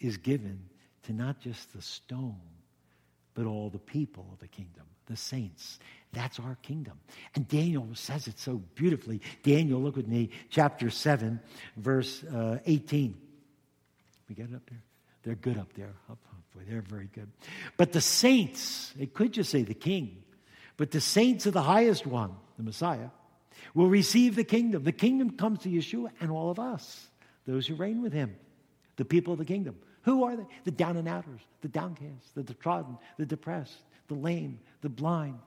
is 0.00 0.16
given 0.16 0.60
to 1.04 1.12
not 1.12 1.40
just 1.40 1.72
the 1.72 1.82
stone, 1.82 2.40
but 3.34 3.46
all 3.46 3.68
the 3.70 3.78
people 3.78 4.26
of 4.32 4.38
the 4.38 4.48
kingdom, 4.48 4.84
the 5.06 5.16
saints. 5.16 5.78
That's 6.12 6.38
our 6.38 6.56
kingdom. 6.62 6.98
And 7.34 7.46
Daniel 7.48 7.88
says 7.94 8.28
it 8.28 8.38
so 8.38 8.62
beautifully. 8.74 9.20
Daniel, 9.42 9.80
look 9.80 9.96
with 9.96 10.08
me, 10.08 10.30
chapter 10.50 10.88
7, 10.88 11.40
verse 11.76 12.22
uh, 12.24 12.58
18. 12.64 13.14
We 14.28 14.34
get 14.34 14.50
it 14.50 14.54
up 14.54 14.62
there? 14.70 14.82
They're 15.24 15.34
good 15.34 15.58
up 15.58 15.72
there. 15.74 15.92
Up, 16.10 16.18
boy, 16.54 16.62
they're 16.68 16.82
very 16.82 17.08
good. 17.12 17.30
But 17.76 17.92
the 17.92 18.00
saints, 18.00 18.94
it 18.98 19.14
could 19.14 19.32
just 19.32 19.50
say 19.50 19.62
the 19.62 19.74
king, 19.74 20.22
but 20.76 20.90
the 20.90 21.00
saints 21.00 21.46
of 21.46 21.52
the 21.52 21.62
highest 21.62 22.06
one, 22.06 22.34
the 22.56 22.62
Messiah, 22.62 23.08
will 23.74 23.88
receive 23.88 24.36
the 24.36 24.44
kingdom. 24.44 24.84
The 24.84 24.92
kingdom 24.92 25.30
comes 25.30 25.60
to 25.60 25.68
Yeshua 25.68 26.10
and 26.20 26.30
all 26.30 26.50
of 26.50 26.58
us 26.58 27.08
those 27.46 27.66
who 27.66 27.74
reign 27.74 28.02
with 28.02 28.12
him, 28.12 28.36
the 28.96 29.04
people 29.04 29.32
of 29.32 29.38
the 29.38 29.44
kingdom. 29.44 29.76
Who 30.02 30.24
are 30.24 30.36
they? 30.36 30.44
The 30.64 30.70
down 30.70 30.96
and 30.96 31.08
outers, 31.08 31.40
the 31.62 31.68
downcast, 31.68 32.34
the 32.34 32.42
trodden, 32.54 32.98
the 33.18 33.26
depressed, 33.26 33.82
the 34.08 34.14
lame, 34.14 34.60
the 34.82 34.88
blind, 34.88 35.38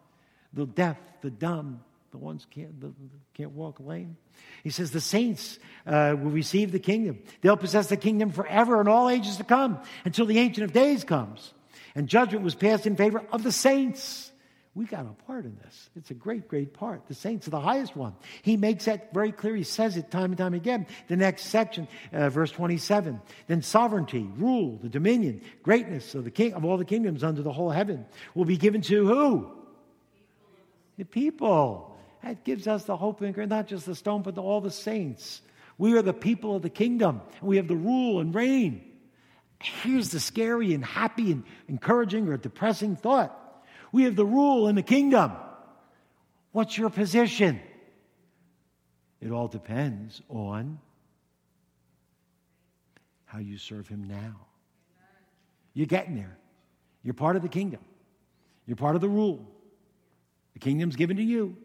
the 0.53 0.65
deaf, 0.65 0.97
the 1.21 1.29
dumb, 1.29 1.81
the 2.12 2.17
ones 2.17 2.47
can't, 2.49 2.79
the, 2.79 2.91
can't 3.33 3.51
walk 3.51 3.79
lame. 3.79 4.17
He 4.63 4.69
says 4.69 4.91
the 4.91 5.01
saints 5.01 5.60
uh, 5.86 6.15
will 6.17 6.31
receive 6.31 6.71
the 6.71 6.79
kingdom. 6.79 7.19
They'll 7.41 7.57
possess 7.57 7.88
the 7.88 7.97
kingdom 7.97 8.31
forever 8.31 8.79
and 8.79 8.89
all 8.89 9.10
ages 9.10 9.38
to 9.38 9.43
come 9.43 9.79
until 10.05 10.25
the 10.25 10.39
Ancient 10.39 10.63
of 10.63 10.73
Days 10.73 11.03
comes. 11.03 11.53
And 11.93 12.07
judgment 12.07 12.43
was 12.43 12.55
passed 12.55 12.88
in 12.88 12.95
favor 12.95 13.23
of 13.31 13.43
the 13.43 13.51
saints 13.51 14.31
We 14.78 14.86
got 14.86 15.08
a 15.08 15.24
part 15.26 15.46
in 15.46 15.58
this. 15.63 15.90
It's 15.96 16.12
a 16.12 16.13
great, 16.13 16.48
great 16.48 16.72
part. 16.72 17.08
The 17.08 17.16
saints 17.16 17.48
are 17.48 17.50
the 17.50 17.60
highest 17.60 17.96
one. 17.96 18.13
He 18.44 18.58
makes 18.58 18.86
that 18.86 19.12
very 19.12 19.32
clear. 19.32 19.56
He 19.56 19.63
says 19.63 19.98
it 19.98 20.12
time 20.12 20.26
and 20.26 20.38
time 20.38 20.54
again. 20.54 20.86
The 21.08 21.16
next 21.16 21.46
section, 21.46 21.88
uh, 22.13 22.30
verse 22.30 22.52
27. 22.52 23.20
Then 23.48 23.63
sovereignty, 23.63 24.30
rule, 24.38 24.78
the 24.80 24.88
dominion, 24.88 25.42
greatness 25.63 26.13
of 26.13 26.26
the 26.26 26.30
king 26.30 26.54
of 26.54 26.63
all 26.63 26.78
the 26.78 26.86
kingdoms 26.86 27.24
under 27.24 27.42
the 27.42 27.52
whole 27.52 27.72
heaven 27.72 28.06
will 28.36 28.46
be 28.46 28.56
given 28.56 28.82
to 28.84 29.08
who? 29.08 29.52
The 31.00 31.06
people. 31.06 31.98
That 32.22 32.44
gives 32.44 32.68
us 32.68 32.84
the 32.84 32.98
hope 32.98 33.22
and 33.22 33.36
not 33.50 33.66
just 33.66 33.88
the 33.88 33.96
stone, 33.96 34.22
but 34.22 34.38
all 34.38 34.62
the 34.62 34.70
saints. 34.70 35.42
We 35.80 35.98
are 35.98 36.04
the 36.04 36.13
people 36.13 36.56
of 36.56 36.62
the 36.62 36.70
kingdom. 36.70 37.22
And 37.40 37.50
we 37.50 37.58
have 37.58 37.68
the 37.68 37.76
rule 37.76 38.20
and 38.20 38.34
reign. 38.36 38.84
Here's 39.60 40.10
the 40.10 40.20
scary 40.20 40.76
and 40.76 40.86
happy 40.86 41.32
and 41.32 41.46
encouraging 41.68 42.30
or 42.30 42.38
depressing 42.38 42.96
thought. 42.96 43.46
We 43.91 44.04
have 44.04 44.15
the 44.15 44.26
rule 44.26 44.67
in 44.67 44.76
the 44.76 44.84
kingdom. 44.84 45.32
What's 46.52 46.78
your 46.78 46.89
position? 46.89 47.60
It 49.21 49.32
all 49.32 49.47
depends 49.47 50.21
on 50.30 50.80
how 53.26 53.39
you 53.39 53.58
serve 53.58 53.88
him 53.88 54.08
now. 54.08 54.36
You're 55.73 55.88
getting 55.88 56.15
there. 56.15 56.38
You're 57.04 57.13
part 57.13 57.36
of 57.36 57.41
the 57.41 57.50
kingdom. 57.50 57.82
You're 58.65 58.76
part 58.76 58.95
of 58.95 59.02
the 59.02 59.10
rule. 59.10 59.45
The 60.54 60.60
kingdom's 60.60 60.95
given 60.95 61.17
to 61.17 61.23
you, 61.23 61.56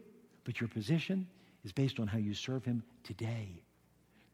but 0.44 0.60
your 0.60 0.68
position 0.68 1.26
is 1.64 1.72
based 1.72 1.98
on 1.98 2.06
how 2.06 2.18
you 2.18 2.34
serve 2.34 2.64
him 2.64 2.82
today. 3.04 3.48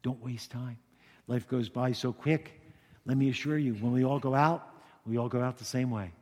Don't 0.02 0.22
waste 0.22 0.50
time. 0.50 0.78
Life 1.26 1.46
goes 1.46 1.68
by 1.68 1.92
so 1.92 2.12
quick. 2.12 2.60
Let 3.04 3.16
me 3.16 3.28
assure 3.28 3.58
you, 3.58 3.74
when 3.74 3.92
we 3.92 4.04
all 4.04 4.18
go 4.18 4.34
out, 4.34 4.68
we 5.06 5.16
all 5.16 5.28
go 5.28 5.40
out 5.40 5.58
the 5.58 5.64
same 5.64 5.90
way 5.90 6.12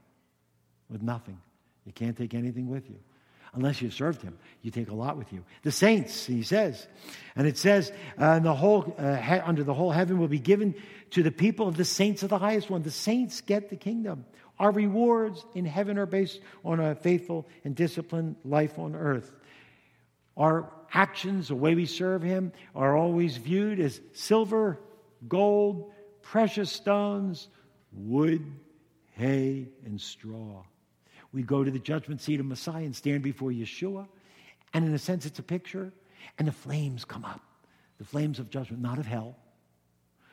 with 0.90 1.02
nothing. 1.02 1.40
You 1.86 1.92
can't 1.92 2.16
take 2.16 2.34
anything 2.34 2.68
with 2.68 2.90
you. 2.90 2.98
Unless 3.54 3.80
you've 3.80 3.94
served 3.94 4.20
him, 4.20 4.36
you 4.60 4.70
take 4.70 4.90
a 4.90 4.94
lot 4.94 5.16
with 5.16 5.32
you. 5.32 5.42
The 5.62 5.72
saints, 5.72 6.26
he 6.26 6.42
says, 6.42 6.86
and 7.34 7.46
it 7.46 7.56
says, 7.56 7.90
uh, 8.18 8.38
the 8.40 8.52
whole 8.54 8.94
uh, 8.98 9.16
he- 9.16 9.38
under 9.38 9.64
the 9.64 9.72
whole 9.72 9.92
heaven 9.92 10.18
will 10.18 10.28
be 10.28 10.38
given 10.38 10.74
to 11.12 11.22
the 11.22 11.30
people 11.30 11.66
of 11.66 11.76
the 11.78 11.84
saints 11.84 12.22
of 12.22 12.28
the 12.28 12.38
highest 12.38 12.68
one. 12.68 12.82
The 12.82 12.90
saints 12.90 13.40
get 13.40 13.70
the 13.70 13.76
kingdom. 13.76 14.26
Our 14.58 14.72
rewards 14.72 15.44
in 15.54 15.64
heaven 15.64 15.96
are 15.96 16.06
based 16.06 16.40
on 16.64 16.80
a 16.80 16.94
faithful 16.94 17.46
and 17.64 17.74
disciplined 17.74 18.36
life 18.44 18.78
on 18.78 18.94
earth. 18.94 19.32
Our 20.36 20.70
actions, 20.92 21.48
the 21.48 21.54
way 21.54 21.74
we 21.74 21.86
serve 21.86 22.22
Him, 22.22 22.52
are 22.74 22.96
always 22.96 23.36
viewed 23.36 23.80
as 23.80 24.00
silver, 24.12 24.78
gold, 25.28 25.92
precious 26.22 26.70
stones, 26.70 27.48
wood, 27.92 28.44
hay, 29.12 29.68
and 29.84 30.00
straw. 30.00 30.62
We 31.36 31.42
go 31.42 31.62
to 31.62 31.70
the 31.70 31.78
judgment 31.78 32.22
seat 32.22 32.40
of 32.40 32.46
Messiah 32.46 32.82
and 32.82 32.96
stand 32.96 33.22
before 33.22 33.50
Yeshua. 33.50 34.08
And 34.72 34.86
in 34.86 34.94
a 34.94 34.98
sense, 34.98 35.26
it's 35.26 35.38
a 35.38 35.42
picture. 35.42 35.92
And 36.38 36.48
the 36.48 36.52
flames 36.52 37.04
come 37.04 37.26
up 37.26 37.42
the 37.98 38.04
flames 38.04 38.38
of 38.38 38.48
judgment, 38.50 38.82
not 38.82 38.98
of 38.98 39.06
hell. 39.06 39.36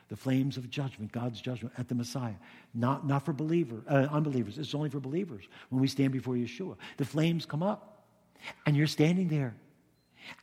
The 0.07 0.15
flames 0.15 0.55
of 0.55 0.69
judgment, 0.69 1.11
God's 1.11 1.41
judgment 1.41 1.73
at 1.77 1.89
the 1.89 1.95
Messiah, 1.95 2.35
not, 2.73 3.05
not 3.05 3.25
for 3.25 3.33
believer, 3.33 3.83
uh, 3.89 4.07
unbelievers. 4.11 4.57
It's 4.57 4.75
only 4.75 4.89
for 4.89 4.99
believers 4.99 5.45
when 5.69 5.81
we 5.81 5.87
stand 5.87 6.11
before 6.11 6.35
Yeshua. 6.35 6.75
The 6.97 7.05
flames 7.05 7.45
come 7.45 7.63
up, 7.63 8.05
and 8.65 8.75
you're 8.75 8.87
standing 8.87 9.27
there, 9.27 9.55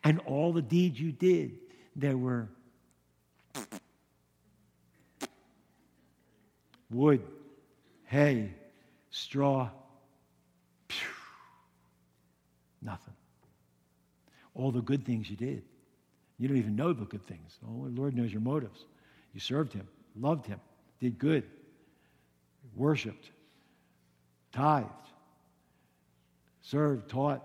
and 0.04 0.18
all 0.20 0.52
the 0.52 0.62
deeds 0.62 1.00
you 1.00 1.12
did, 1.12 1.58
there 1.96 2.16
were 2.16 2.48
wood, 6.90 7.22
hay, 8.06 8.54
straw, 9.10 9.70
Nothing. 12.82 13.14
All 14.54 14.72
the 14.72 14.82
good 14.82 15.04
things 15.04 15.30
you 15.30 15.36
did. 15.36 15.62
You 16.38 16.48
don't 16.48 16.56
even 16.56 16.76
know 16.76 16.92
the 16.92 17.04
good 17.04 17.26
things. 17.26 17.58
Oh, 17.66 17.84
the 17.84 18.00
Lord 18.00 18.16
knows 18.16 18.32
your 18.32 18.40
motives. 18.40 18.84
You 19.34 19.40
served 19.40 19.72
Him, 19.72 19.86
loved 20.18 20.46
Him, 20.46 20.60
did 20.98 21.18
good, 21.18 21.44
worshiped, 22.74 23.30
tithed, 24.52 24.88
served, 26.62 27.08
taught, 27.08 27.42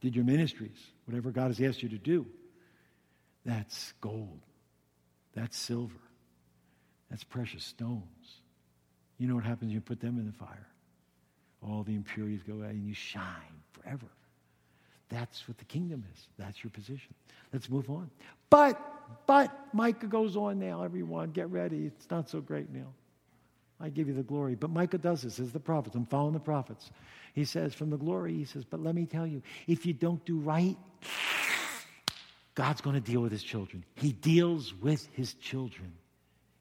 did 0.00 0.16
your 0.16 0.24
ministries, 0.24 0.78
whatever 1.04 1.30
God 1.30 1.48
has 1.48 1.60
asked 1.60 1.82
you 1.82 1.90
to 1.90 1.98
do. 1.98 2.26
That's 3.44 3.92
gold. 4.00 4.40
That's 5.34 5.56
silver. 5.56 6.00
That's 7.10 7.24
precious 7.24 7.64
stones. 7.64 8.04
You 9.18 9.28
know 9.28 9.34
what 9.34 9.44
happens 9.44 9.68
when 9.68 9.70
you 9.70 9.80
put 9.80 10.00
them 10.00 10.18
in 10.18 10.26
the 10.26 10.32
fire? 10.32 10.66
All 11.62 11.82
the 11.82 11.94
impurities 11.94 12.42
go 12.42 12.54
away 12.54 12.70
and 12.70 12.86
you 12.86 12.94
shine 12.94 13.60
forever. 13.72 14.06
That's 15.10 15.46
what 15.48 15.58
the 15.58 15.64
kingdom 15.64 16.04
is. 16.14 16.28
That's 16.38 16.62
your 16.62 16.70
position. 16.70 17.14
Let's 17.52 17.68
move 17.68 17.90
on. 17.90 18.10
But, 18.48 18.80
but, 19.26 19.52
Micah 19.74 20.06
goes 20.06 20.36
on 20.36 20.58
now, 20.58 20.82
everyone. 20.84 21.32
Get 21.32 21.50
ready. 21.50 21.86
It's 21.86 22.10
not 22.10 22.30
so 22.30 22.40
great 22.40 22.70
now. 22.70 22.86
I 23.80 23.88
give 23.88 24.08
you 24.08 24.14
the 24.14 24.22
glory. 24.22 24.54
But 24.54 24.70
Micah 24.70 24.98
does 24.98 25.22
this 25.22 25.40
as 25.40 25.52
the 25.52 25.60
prophets. 25.60 25.96
I'm 25.96 26.06
following 26.06 26.34
the 26.34 26.40
prophets. 26.40 26.90
He 27.34 27.44
says, 27.44 27.74
from 27.74 27.90
the 27.90 27.96
glory, 27.96 28.34
he 28.34 28.44
says, 28.44 28.64
but 28.64 28.80
let 28.80 28.94
me 28.94 29.06
tell 29.06 29.26
you, 29.26 29.42
if 29.66 29.84
you 29.84 29.92
don't 29.92 30.24
do 30.24 30.38
right, 30.38 30.76
God's 32.54 32.80
going 32.80 32.94
to 32.94 33.00
deal 33.00 33.20
with 33.20 33.32
his 33.32 33.42
children. 33.42 33.84
He 33.94 34.12
deals 34.12 34.74
with 34.74 35.08
his 35.14 35.34
children. 35.34 35.92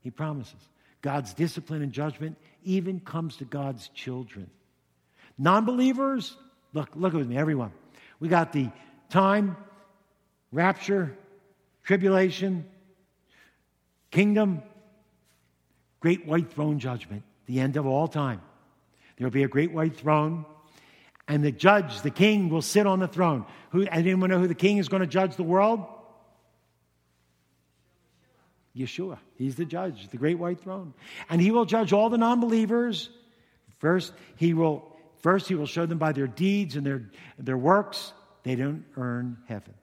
He 0.02 0.10
promises. 0.10 0.70
God's 1.02 1.34
discipline 1.34 1.82
and 1.82 1.92
judgment 1.92 2.38
even 2.64 3.00
comes 3.00 3.38
to 3.38 3.46
God's 3.46 3.90
children. 3.90 4.50
Non 5.38 5.66
believers, 5.66 6.36
look, 6.74 6.90
look 6.96 7.14
with 7.14 7.28
me, 7.28 7.38
everyone. 7.38 7.72
We 8.20 8.28
got 8.28 8.54
the 8.54 8.70
time, 9.10 9.56
rapture, 10.52 11.16
tribulation, 11.84 12.66
kingdom, 14.12 14.62
great 16.00 16.26
white 16.26 16.52
throne 16.52 16.80
judgment, 16.80 17.24
the 17.46 17.60
end 17.60 17.78
of 17.78 17.86
all 17.86 18.08
time. 18.08 18.42
There 19.18 19.26
will 19.26 19.32
be 19.32 19.44
a 19.44 19.48
great 19.48 19.72
white 19.72 19.96
throne, 19.96 20.46
and 21.28 21.44
the 21.44 21.52
judge, 21.52 22.02
the 22.02 22.10
king, 22.10 22.50
will 22.50 22.62
sit 22.62 22.88
on 22.88 23.00
the 23.00 23.08
throne. 23.08 23.46
Who, 23.72 23.84
anyone 23.84 24.30
know 24.30 24.40
who 24.40 24.48
the 24.48 24.56
king 24.56 24.78
is 24.78 24.90
going 24.90 25.02
to 25.02 25.08
judge 25.08 25.36
the 25.36 25.44
world? 25.44 25.86
Yeshua. 28.76 29.18
He's 29.36 29.56
the 29.56 29.66
judge, 29.66 30.10
the 30.10 30.18
great 30.18 30.40
white 30.40 30.60
throne. 30.60 30.94
And 31.30 31.42
he 31.42 31.52
will 31.52 31.66
judge 31.66 31.94
all 31.94 32.10
the 32.10 32.18
non 32.18 32.40
believers. 32.40 33.10
First, 33.80 34.14
he 34.36 34.54
will 34.54 34.89
First, 35.22 35.48
he 35.48 35.56
will 35.56 35.66
show 35.66 35.86
them 35.86 35.98
by 35.98 36.12
their 36.12 36.28
deeds 36.28 36.76
and 36.76 36.86
their, 36.86 37.10
their 37.38 37.58
works. 37.58 38.14
They 38.44 38.56
don't 38.56 38.86
earn 38.96 39.38
heaven. 39.48 39.74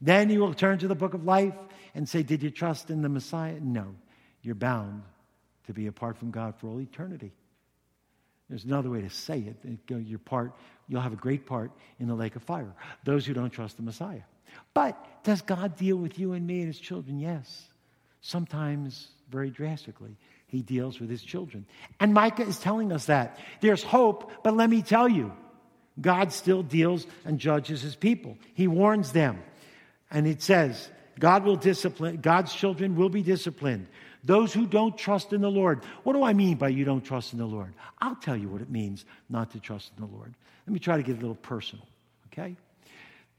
Then 0.00 0.30
he 0.30 0.38
will 0.38 0.54
turn 0.54 0.78
to 0.78 0.88
the 0.88 0.94
book 0.94 1.14
of 1.14 1.24
life 1.24 1.54
and 1.94 2.08
say, 2.08 2.22
Did 2.22 2.42
you 2.42 2.50
trust 2.50 2.90
in 2.90 3.02
the 3.02 3.08
Messiah? 3.08 3.58
No. 3.60 3.94
You're 4.42 4.54
bound 4.54 5.02
to 5.66 5.74
be 5.74 5.86
apart 5.86 6.16
from 6.16 6.30
God 6.30 6.54
for 6.56 6.68
all 6.68 6.80
eternity. 6.80 7.32
There's 8.48 8.64
another 8.64 8.90
way 8.90 9.02
to 9.02 9.10
say 9.10 9.38
it. 9.38 9.78
Your 9.88 10.18
part, 10.18 10.52
you'll 10.88 11.02
have 11.02 11.12
a 11.12 11.16
great 11.16 11.46
part 11.46 11.70
in 12.00 12.08
the 12.08 12.14
lake 12.14 12.34
of 12.34 12.42
fire. 12.42 12.74
Those 13.04 13.24
who 13.26 13.34
don't 13.34 13.50
trust 13.50 13.76
the 13.76 13.82
Messiah. 13.82 14.22
But 14.74 15.22
does 15.22 15.42
God 15.42 15.76
deal 15.76 15.96
with 15.96 16.18
you 16.18 16.32
and 16.32 16.46
me 16.46 16.58
and 16.58 16.66
his 16.66 16.80
children? 16.80 17.20
Yes. 17.20 17.68
Sometimes 18.22 19.08
very 19.30 19.50
drastically 19.50 20.16
he 20.50 20.62
deals 20.62 20.98
with 20.98 21.08
his 21.08 21.22
children. 21.22 21.64
And 22.00 22.12
Micah 22.12 22.42
is 22.42 22.58
telling 22.58 22.92
us 22.92 23.06
that. 23.06 23.38
There's 23.60 23.82
hope, 23.82 24.32
but 24.42 24.56
let 24.56 24.68
me 24.68 24.82
tell 24.82 25.08
you, 25.08 25.32
God 26.00 26.32
still 26.32 26.62
deals 26.62 27.06
and 27.24 27.38
judges 27.38 27.82
his 27.82 27.94
people. 27.94 28.36
He 28.54 28.66
warns 28.66 29.12
them. 29.12 29.42
And 30.10 30.26
it 30.26 30.42
says, 30.42 30.90
God 31.18 31.44
will 31.44 31.56
discipline, 31.56 32.16
God's 32.16 32.52
children 32.52 32.96
will 32.96 33.10
be 33.10 33.22
disciplined. 33.22 33.86
Those 34.24 34.52
who 34.52 34.66
don't 34.66 34.98
trust 34.98 35.32
in 35.32 35.40
the 35.40 35.50
Lord. 35.50 35.84
What 36.02 36.14
do 36.14 36.24
I 36.24 36.32
mean 36.32 36.56
by 36.56 36.68
you 36.68 36.84
don't 36.84 37.04
trust 37.04 37.32
in 37.32 37.38
the 37.38 37.46
Lord? 37.46 37.72
I'll 38.00 38.16
tell 38.16 38.36
you 38.36 38.48
what 38.48 38.60
it 38.60 38.70
means 38.70 39.04
not 39.28 39.52
to 39.52 39.60
trust 39.60 39.92
in 39.96 40.04
the 40.04 40.12
Lord. 40.12 40.34
Let 40.66 40.72
me 40.72 40.80
try 40.80 40.96
to 40.96 41.02
get 41.02 41.16
a 41.16 41.20
little 41.20 41.36
personal, 41.36 41.86
okay? 42.26 42.56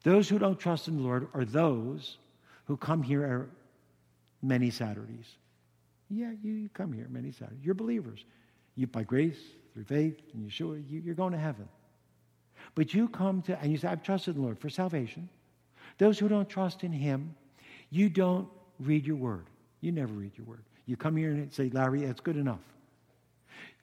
Those 0.04 0.30
who 0.30 0.40
don't 0.40 0.60
trust 0.60 0.88
in 0.88 0.98
the 0.98 1.04
Lord 1.04 1.28
are 1.34 1.46
those 1.46 2.18
who 2.66 2.78
come 2.78 3.04
here 3.04 3.22
er, 3.22 3.50
many 4.42 4.70
Saturdays. 4.70 5.36
Yeah, 6.12 6.32
you, 6.44 6.54
you 6.54 6.70
come 6.70 6.92
here 6.92 7.08
many 7.10 7.32
times. 7.32 7.64
You're 7.64 7.74
believers. 7.74 8.26
You, 8.76 8.88
by 8.88 9.04
grace, 9.04 9.40
through 9.74 9.86
faith, 9.86 10.20
and 10.34 10.50
Yeshua, 10.50 10.84
you, 10.90 11.00
you're 11.00 11.16
going 11.16 11.32
to 11.32 11.40
heaven. 11.40 11.68
But 12.76 12.94
you 12.94 13.08
come 13.08 13.42
to, 13.44 13.60
and 13.60 13.72
you 13.72 13.78
say, 13.78 13.88
I've 13.88 14.04
trusted 14.04 14.36
in 14.36 14.42
the 14.42 14.46
Lord 14.46 14.60
for 14.60 14.70
salvation. 14.70 15.30
Those 15.98 16.20
who 16.20 16.28
don't 16.28 16.50
trust 16.50 16.84
in 16.84 16.92
Him, 16.92 17.36
you 17.90 18.10
don't 18.10 18.48
read 18.80 19.06
your 19.06 19.16
word. 19.16 19.46
You 19.80 19.92
never 19.92 20.14
read 20.14 20.32
your 20.38 20.46
word. 20.46 20.64
You 20.86 20.98
come 20.98 21.16
here 21.16 21.32
and 21.32 21.52
say, 21.54 21.70
Larry, 21.70 22.06
that's 22.06 22.20
good 22.20 22.38
enough. 22.38 22.60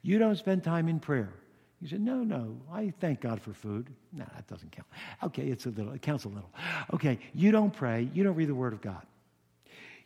You 0.01 0.19
don't 0.19 0.35
spend 0.35 0.63
time 0.63 0.87
in 0.87 0.99
prayer. 0.99 1.33
You 1.81 1.87
say, 1.87 1.97
no, 1.97 2.23
no, 2.23 2.57
I 2.71 2.93
thank 2.99 3.21
God 3.21 3.41
for 3.41 3.53
food. 3.53 3.89
No, 4.11 4.25
that 4.35 4.47
doesn't 4.47 4.71
count. 4.71 4.87
Okay, 5.23 5.47
it's 5.47 5.65
a 5.65 5.69
little, 5.69 5.93
it 5.93 6.01
counts 6.01 6.25
a 6.25 6.29
little. 6.29 6.49
Okay, 6.93 7.19
you 7.33 7.51
don't 7.51 7.71
pray, 7.71 8.09
you 8.13 8.23
don't 8.23 8.35
read 8.35 8.49
the 8.49 8.55
word 8.55 8.73
of 8.73 8.81
God. 8.81 9.05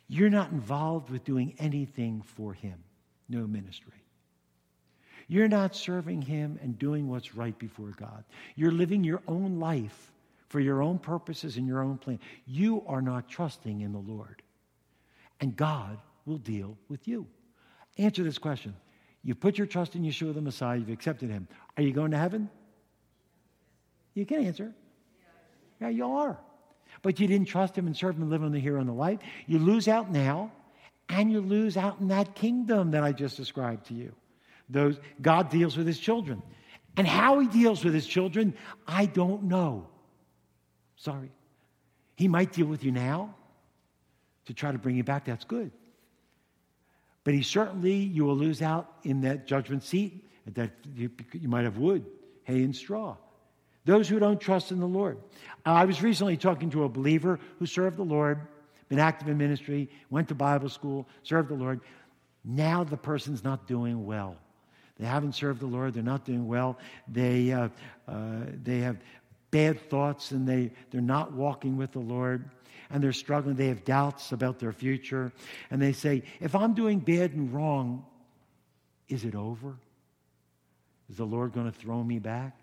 You're 0.08 0.30
not 0.30 0.50
involved 0.50 1.10
with 1.10 1.24
doing 1.24 1.54
anything 1.58 2.22
for 2.22 2.52
Him. 2.52 2.82
No 3.28 3.46
ministry. 3.46 3.92
You're 5.28 5.48
not 5.48 5.74
serving 5.74 6.22
Him 6.22 6.58
and 6.62 6.78
doing 6.78 7.08
what's 7.08 7.34
right 7.34 7.58
before 7.58 7.94
God. 7.98 8.24
You're 8.56 8.70
living 8.70 9.02
your 9.02 9.22
own 9.26 9.58
life 9.58 10.12
for 10.48 10.60
your 10.60 10.82
own 10.82 10.98
purposes 10.98 11.56
and 11.56 11.66
your 11.66 11.82
own 11.82 11.98
plan. 11.98 12.20
You 12.46 12.84
are 12.86 13.02
not 13.02 13.28
trusting 13.28 13.80
in 13.80 13.92
the 13.92 13.98
Lord. 13.98 14.42
And 15.40 15.56
God 15.56 15.98
will 16.26 16.38
deal 16.38 16.76
with 16.88 17.08
you. 17.08 17.26
Answer 17.98 18.22
this 18.22 18.38
question. 18.38 18.74
You 19.22 19.34
put 19.34 19.56
your 19.56 19.66
trust 19.66 19.96
in 19.96 20.02
Yeshua 20.02 20.34
the 20.34 20.42
Messiah, 20.42 20.76
you've 20.78 20.90
accepted 20.90 21.30
Him. 21.30 21.48
Are 21.76 21.82
you 21.82 21.92
going 21.92 22.10
to 22.10 22.18
heaven? 22.18 22.50
You 24.12 24.26
can 24.26 24.44
answer. 24.44 24.72
Yeah, 25.80 25.88
you 25.88 26.06
are. 26.06 26.38
But 27.04 27.20
you 27.20 27.26
didn't 27.26 27.48
trust 27.48 27.76
Him 27.76 27.86
and 27.86 27.94
serve 27.94 28.16
Him 28.16 28.22
and 28.22 28.30
live 28.30 28.42
on 28.42 28.50
the 28.50 28.58
here 28.58 28.78
and 28.78 28.88
the 28.88 28.94
light. 28.94 29.20
You 29.46 29.58
lose 29.58 29.88
out 29.88 30.10
now, 30.10 30.50
and 31.10 31.30
you 31.30 31.42
lose 31.42 31.76
out 31.76 32.00
in 32.00 32.08
that 32.08 32.34
kingdom 32.34 32.92
that 32.92 33.04
I 33.04 33.12
just 33.12 33.36
described 33.36 33.88
to 33.88 33.94
you. 33.94 34.14
Those 34.70 34.98
God 35.20 35.50
deals 35.50 35.76
with 35.76 35.86
His 35.86 35.98
children. 35.98 36.42
And 36.96 37.06
how 37.06 37.40
He 37.40 37.46
deals 37.46 37.84
with 37.84 37.92
His 37.92 38.06
children, 38.06 38.54
I 38.88 39.04
don't 39.04 39.44
know. 39.44 39.86
Sorry. 40.96 41.30
He 42.16 42.26
might 42.26 42.52
deal 42.52 42.66
with 42.66 42.82
you 42.82 42.90
now 42.90 43.34
to 44.46 44.54
try 44.54 44.72
to 44.72 44.78
bring 44.78 44.96
you 44.96 45.04
back. 45.04 45.26
That's 45.26 45.44
good. 45.44 45.72
But 47.22 47.34
He 47.34 47.42
certainly, 47.42 47.96
you 47.96 48.24
will 48.24 48.36
lose 48.36 48.62
out 48.62 48.90
in 49.02 49.20
that 49.20 49.46
judgment 49.46 49.82
seat 49.82 50.24
that 50.54 50.70
you, 50.96 51.10
you 51.34 51.50
might 51.50 51.64
have 51.64 51.76
wood, 51.76 52.06
hay, 52.44 52.62
and 52.62 52.74
straw. 52.74 53.16
Those 53.84 54.08
who 54.08 54.18
don't 54.18 54.40
trust 54.40 54.72
in 54.72 54.80
the 54.80 54.86
Lord. 54.86 55.18
I 55.64 55.84
was 55.84 56.02
recently 56.02 56.36
talking 56.36 56.70
to 56.70 56.84
a 56.84 56.88
believer 56.88 57.38
who 57.58 57.66
served 57.66 57.96
the 57.96 58.04
Lord, 58.04 58.40
been 58.88 58.98
active 58.98 59.28
in 59.28 59.38
ministry, 59.38 59.90
went 60.10 60.28
to 60.28 60.34
Bible 60.34 60.68
school, 60.68 61.06
served 61.22 61.48
the 61.48 61.54
Lord. 61.54 61.80
Now 62.44 62.84
the 62.84 62.96
person's 62.96 63.44
not 63.44 63.66
doing 63.66 64.06
well. 64.06 64.36
They 64.98 65.06
haven't 65.06 65.34
served 65.34 65.60
the 65.60 65.66
Lord. 65.66 65.94
They're 65.94 66.02
not 66.02 66.24
doing 66.24 66.46
well. 66.46 66.78
They, 67.08 67.52
uh, 67.52 67.68
uh, 68.06 68.40
they 68.62 68.80
have 68.80 68.98
bad 69.50 69.80
thoughts 69.90 70.30
and 70.30 70.46
they, 70.46 70.70
they're 70.90 71.00
not 71.00 71.32
walking 71.32 71.76
with 71.76 71.92
the 71.92 72.00
Lord 72.00 72.50
and 72.90 73.02
they're 73.02 73.12
struggling. 73.12 73.56
They 73.56 73.68
have 73.68 73.84
doubts 73.84 74.32
about 74.32 74.58
their 74.58 74.72
future. 74.72 75.32
And 75.70 75.80
they 75.80 75.92
say, 75.92 76.22
if 76.40 76.54
I'm 76.54 76.74
doing 76.74 77.00
bad 77.00 77.32
and 77.32 77.52
wrong, 77.52 78.04
is 79.08 79.24
it 79.24 79.34
over? 79.34 79.76
Is 81.10 81.16
the 81.16 81.24
Lord 81.24 81.52
going 81.52 81.70
to 81.70 81.78
throw 81.78 82.02
me 82.02 82.18
back? 82.18 82.56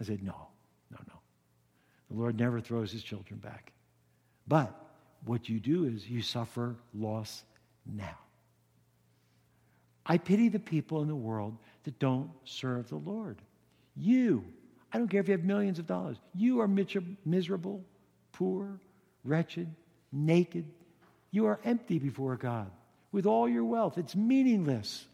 I 0.00 0.04
said, 0.04 0.22
No, 0.22 0.34
no, 0.90 0.98
no. 1.08 1.14
The 2.10 2.16
Lord 2.16 2.38
never 2.38 2.60
throws 2.60 2.92
his 2.92 3.02
children 3.02 3.38
back. 3.38 3.72
But 4.46 4.74
what 5.24 5.48
you 5.48 5.60
do 5.60 5.84
is 5.84 6.08
you 6.08 6.22
suffer 6.22 6.76
loss 6.94 7.44
now. 7.86 8.18
I 10.04 10.18
pity 10.18 10.48
the 10.48 10.58
people 10.58 11.02
in 11.02 11.08
the 11.08 11.14
world 11.14 11.56
that 11.84 11.98
don't 11.98 12.30
serve 12.44 12.88
the 12.88 12.96
Lord. 12.96 13.38
You, 13.96 14.44
I 14.92 14.98
don't 14.98 15.08
care 15.08 15.20
if 15.20 15.28
you 15.28 15.32
have 15.32 15.44
millions 15.44 15.78
of 15.78 15.86
dollars, 15.86 16.16
you 16.34 16.60
are 16.60 16.68
miserable, 16.68 17.84
poor, 18.32 18.80
wretched, 19.24 19.68
naked. 20.10 20.64
You 21.30 21.46
are 21.46 21.60
empty 21.64 21.98
before 21.98 22.36
God 22.36 22.70
with 23.10 23.26
all 23.26 23.48
your 23.48 23.64
wealth. 23.64 23.96
It's 23.96 24.16
meaningless. 24.16 25.06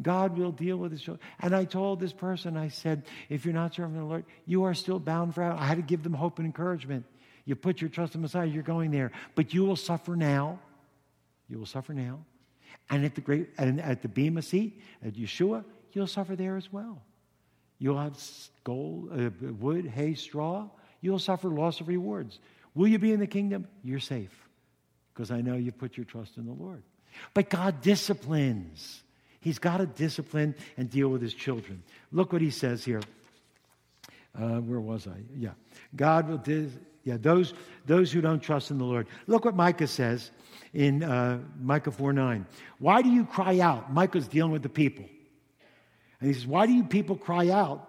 God 0.00 0.36
will 0.36 0.52
deal 0.52 0.76
with 0.76 0.92
his 0.92 1.00
children. 1.00 1.26
And 1.40 1.54
I 1.54 1.64
told 1.64 2.00
this 2.00 2.12
person, 2.12 2.56
I 2.56 2.68
said, 2.68 3.04
if 3.28 3.44
you're 3.44 3.54
not 3.54 3.74
serving 3.74 3.96
the 3.96 4.04
Lord, 4.04 4.24
you 4.44 4.64
are 4.64 4.74
still 4.74 4.98
bound 4.98 5.34
for 5.34 5.42
hell. 5.42 5.56
I 5.58 5.66
had 5.66 5.78
to 5.78 5.82
give 5.82 6.02
them 6.02 6.12
hope 6.12 6.38
and 6.38 6.46
encouragement. 6.46 7.06
You 7.44 7.56
put 7.56 7.80
your 7.80 7.88
trust 7.88 8.14
in 8.14 8.20
Messiah, 8.20 8.46
you're 8.46 8.62
going 8.62 8.90
there. 8.90 9.12
But 9.34 9.54
you 9.54 9.64
will 9.64 9.76
suffer 9.76 10.16
now. 10.16 10.58
You 11.48 11.58
will 11.58 11.66
suffer 11.66 11.94
now. 11.94 12.24
And 12.90 13.04
at 13.04 13.14
the 13.14 13.20
great 13.20 13.48
and 13.56 13.80
at 13.80 14.02
the 14.02 14.08
Bema 14.08 14.42
seat, 14.42 14.80
at 15.04 15.14
Yeshua, 15.14 15.64
you'll 15.92 16.06
suffer 16.06 16.36
there 16.36 16.56
as 16.56 16.72
well. 16.72 17.02
You'll 17.78 17.98
have 17.98 18.18
gold, 18.64 19.10
uh, 19.12 19.30
wood, 19.58 19.86
hay, 19.86 20.14
straw. 20.14 20.68
You'll 21.00 21.18
suffer 21.18 21.48
loss 21.48 21.80
of 21.80 21.88
rewards. 21.88 22.38
Will 22.74 22.88
you 22.88 22.98
be 22.98 23.12
in 23.12 23.20
the 23.20 23.26
kingdom? 23.26 23.66
You're 23.82 24.00
safe 24.00 24.34
because 25.14 25.30
I 25.30 25.40
know 25.40 25.56
you 25.56 25.72
put 25.72 25.96
your 25.96 26.04
trust 26.04 26.36
in 26.36 26.46
the 26.46 26.52
Lord. 26.52 26.82
But 27.32 27.48
God 27.48 27.80
disciplines. 27.80 29.02
He's 29.46 29.60
got 29.60 29.76
to 29.76 29.86
discipline 29.86 30.56
and 30.76 30.90
deal 30.90 31.06
with 31.06 31.22
his 31.22 31.32
children. 31.32 31.84
Look 32.10 32.32
what 32.32 32.42
he 32.42 32.50
says 32.50 32.84
here. 32.84 33.00
Uh, 34.36 34.58
where 34.58 34.80
was 34.80 35.06
I? 35.06 35.22
Yeah. 35.38 35.50
God 35.94 36.28
will, 36.28 36.38
dis- 36.38 36.72
yeah, 37.04 37.16
those, 37.16 37.54
those 37.86 38.10
who 38.10 38.20
don't 38.20 38.40
trust 38.40 38.72
in 38.72 38.78
the 38.78 38.84
Lord. 38.84 39.06
Look 39.28 39.44
what 39.44 39.54
Micah 39.54 39.86
says 39.86 40.32
in 40.74 41.04
uh, 41.04 41.38
Micah 41.60 41.92
4 41.92 42.12
9. 42.12 42.44
Why 42.80 43.02
do 43.02 43.08
you 43.08 43.24
cry 43.24 43.60
out? 43.60 43.92
Micah's 43.92 44.26
dealing 44.26 44.50
with 44.50 44.64
the 44.64 44.68
people. 44.68 45.04
And 46.20 46.26
he 46.26 46.34
says, 46.34 46.44
Why 46.44 46.66
do 46.66 46.72
you 46.72 46.82
people 46.82 47.14
cry 47.14 47.50
out 47.50 47.88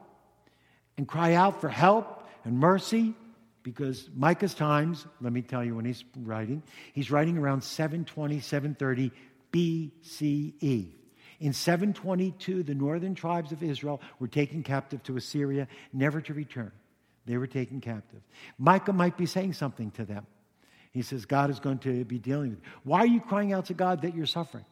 and 0.95 1.08
cry 1.08 1.34
out 1.34 1.60
for 1.60 1.70
help 1.70 2.30
and 2.45 2.60
mercy? 2.60 3.16
Because 3.64 4.08
Micah's 4.16 4.53
times, 4.53 5.08
let 5.22 5.34
me 5.34 5.41
tell 5.41 5.66
you 5.66 5.74
when 5.74 5.86
he's 5.86 6.03
writing, 6.18 6.62
he's 6.93 7.10
writing 7.10 7.36
around 7.36 7.64
720, 7.64 8.41
730 8.41 9.12
BCE. 9.51 10.93
In 11.40 11.54
722, 11.54 12.64
the 12.64 12.74
northern 12.74 13.14
tribes 13.14 13.52
of 13.52 13.62
Israel 13.62 14.02
were 14.20 14.28
taken 14.28 14.64
captive 14.64 15.04
to 15.04 15.18
Assyria, 15.18 15.68
never 15.94 16.20
to 16.22 16.34
return. 16.34 16.72
They 17.26 17.38
were 17.38 17.48
taken 17.48 17.82
captive. 17.82 18.22
Micah 18.58 18.94
might 18.94 19.18
be 19.18 19.26
saying 19.26 19.54
something 19.54 19.92
to 19.92 20.06
them. 20.06 20.26
He 20.92 21.04
says, 21.04 21.26
God 21.26 21.50
is 21.50 21.60
going 21.60 21.80
to 21.80 22.06
be 22.06 22.18
dealing 22.18 22.52
with 22.52 22.60
you. 22.60 22.72
Why 22.84 23.00
are 23.00 23.08
you 23.08 23.20
crying 23.20 23.54
out 23.54 23.66
to 23.66 23.76
God 23.76 24.02
that 24.02 24.16
you're 24.16 24.26
suffering? 24.26 24.66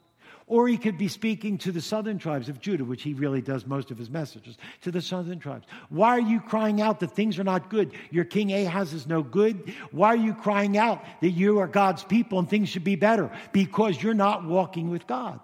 Or 0.47 0.67
he 0.67 0.77
could 0.77 0.97
be 0.97 1.07
speaking 1.07 1.57
to 1.59 1.71
the 1.71 1.81
southern 1.81 2.19
tribes 2.19 2.49
of 2.49 2.59
Judah, 2.59 2.85
which 2.85 3.01
he 3.01 3.13
really 3.13 3.41
does 3.41 3.65
most 3.65 3.89
of 3.89 3.97
his 3.97 4.09
messages, 4.09 4.57
to 4.81 4.91
the 4.91 5.01
southern 5.01 5.39
tribes. 5.39 5.65
Why 5.89 6.09
are 6.09 6.19
you 6.19 6.39
crying 6.39 6.81
out 6.81 6.99
that 6.99 7.11
things 7.11 7.39
are 7.39 7.43
not 7.43 7.69
good? 7.69 7.93
Your 8.11 8.25
king 8.25 8.53
Ahaz 8.53 8.93
is 8.93 9.07
no 9.07 9.23
good. 9.23 9.73
Why 9.91 10.09
are 10.09 10.15
you 10.15 10.33
crying 10.33 10.77
out 10.77 11.03
that 11.21 11.31
you 11.31 11.59
are 11.59 11.67
God's 11.67 12.03
people 12.03 12.39
and 12.39 12.49
things 12.49 12.69
should 12.69 12.83
be 12.83 12.95
better? 12.95 13.31
Because 13.51 14.01
you're 14.01 14.13
not 14.13 14.45
walking 14.45 14.89
with 14.89 15.07
God. 15.07 15.39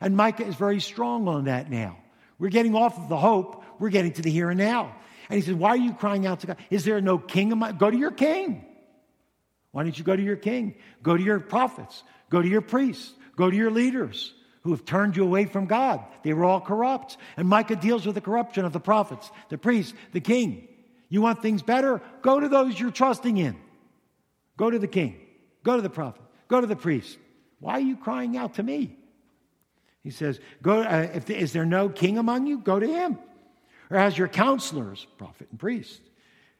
And 0.00 0.16
Micah 0.16 0.46
is 0.46 0.54
very 0.54 0.80
strong 0.80 1.28
on 1.28 1.44
that 1.44 1.70
now. 1.70 1.98
We're 2.38 2.50
getting 2.50 2.74
off 2.74 2.98
of 2.98 3.08
the 3.08 3.16
hope, 3.16 3.64
we're 3.78 3.90
getting 3.90 4.12
to 4.12 4.22
the 4.22 4.30
here 4.30 4.50
and 4.50 4.58
now. 4.58 4.94
And 5.28 5.38
he 5.38 5.44
says, 5.44 5.54
Why 5.54 5.70
are 5.70 5.76
you 5.76 5.94
crying 5.94 6.26
out 6.26 6.40
to 6.40 6.48
God? 6.48 6.56
Is 6.70 6.84
there 6.84 7.00
no 7.00 7.18
king 7.18 7.52
among 7.52 7.78
Go 7.78 7.90
to 7.90 7.96
your 7.96 8.10
king. 8.10 8.64
Why 9.72 9.82
don't 9.82 9.98
you 9.98 10.04
go 10.04 10.16
to 10.16 10.22
your 10.22 10.36
king? 10.36 10.74
Go 11.02 11.16
to 11.16 11.22
your 11.22 11.40
prophets, 11.40 12.02
go 12.30 12.40
to 12.40 12.48
your 12.48 12.62
priests, 12.62 13.12
go 13.36 13.50
to 13.50 13.56
your 13.56 13.70
leaders 13.70 14.32
who 14.62 14.70
have 14.70 14.84
turned 14.84 15.16
you 15.16 15.22
away 15.22 15.44
from 15.44 15.66
God. 15.66 16.04
They 16.22 16.32
were 16.32 16.44
all 16.44 16.60
corrupt. 16.60 17.18
And 17.36 17.48
Micah 17.48 17.76
deals 17.76 18.04
with 18.04 18.14
the 18.14 18.20
corruption 18.20 18.64
of 18.64 18.72
the 18.72 18.80
prophets, 18.80 19.30
the 19.48 19.58
priests, 19.58 19.94
the 20.12 20.20
king. 20.20 20.66
You 21.08 21.22
want 21.22 21.40
things 21.40 21.62
better? 21.62 22.00
Go 22.22 22.40
to 22.40 22.48
those 22.48 22.78
you're 22.78 22.90
trusting 22.90 23.36
in. 23.36 23.56
Go 24.56 24.70
to 24.70 24.78
the 24.78 24.88
king. 24.88 25.20
Go 25.62 25.76
to 25.76 25.82
the 25.82 25.90
prophet. 25.90 26.22
Go 26.48 26.60
to 26.60 26.66
the 26.66 26.74
priest. 26.74 27.16
Why 27.60 27.74
are 27.74 27.80
you 27.80 27.96
crying 27.96 28.36
out 28.36 28.54
to 28.54 28.62
me? 28.62 28.96
He 30.06 30.12
says, 30.12 30.38
Go, 30.62 30.82
uh, 30.82 31.08
if, 31.14 31.28
Is 31.30 31.52
there 31.52 31.66
no 31.66 31.88
king 31.88 32.16
among 32.16 32.46
you? 32.46 32.58
Go 32.58 32.78
to 32.78 32.86
him. 32.86 33.18
Or 33.90 33.96
as 33.96 34.16
your 34.16 34.28
counselors, 34.28 35.04
prophet 35.18 35.48
and 35.50 35.58
priest, 35.58 36.00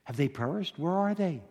have 0.02 0.16
they 0.16 0.26
perished? 0.26 0.76
Where 0.80 0.92
are 0.92 1.14
they? 1.14 1.42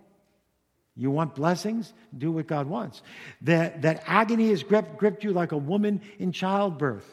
You 0.98 1.10
want 1.10 1.36
blessings? 1.36 1.94
Do 2.18 2.34
what 2.34 2.48
God 2.48 2.68
wants. 2.68 3.02
That, 3.44 3.84
that 3.84 4.04
agony 4.08 4.50
has 4.50 4.62
gripped, 4.62 4.98
gripped 4.98 5.24
you 5.24 5.32
like 5.32 5.54
a 5.54 5.58
woman 5.58 6.02
in 6.20 6.34
childbirth. 6.34 7.10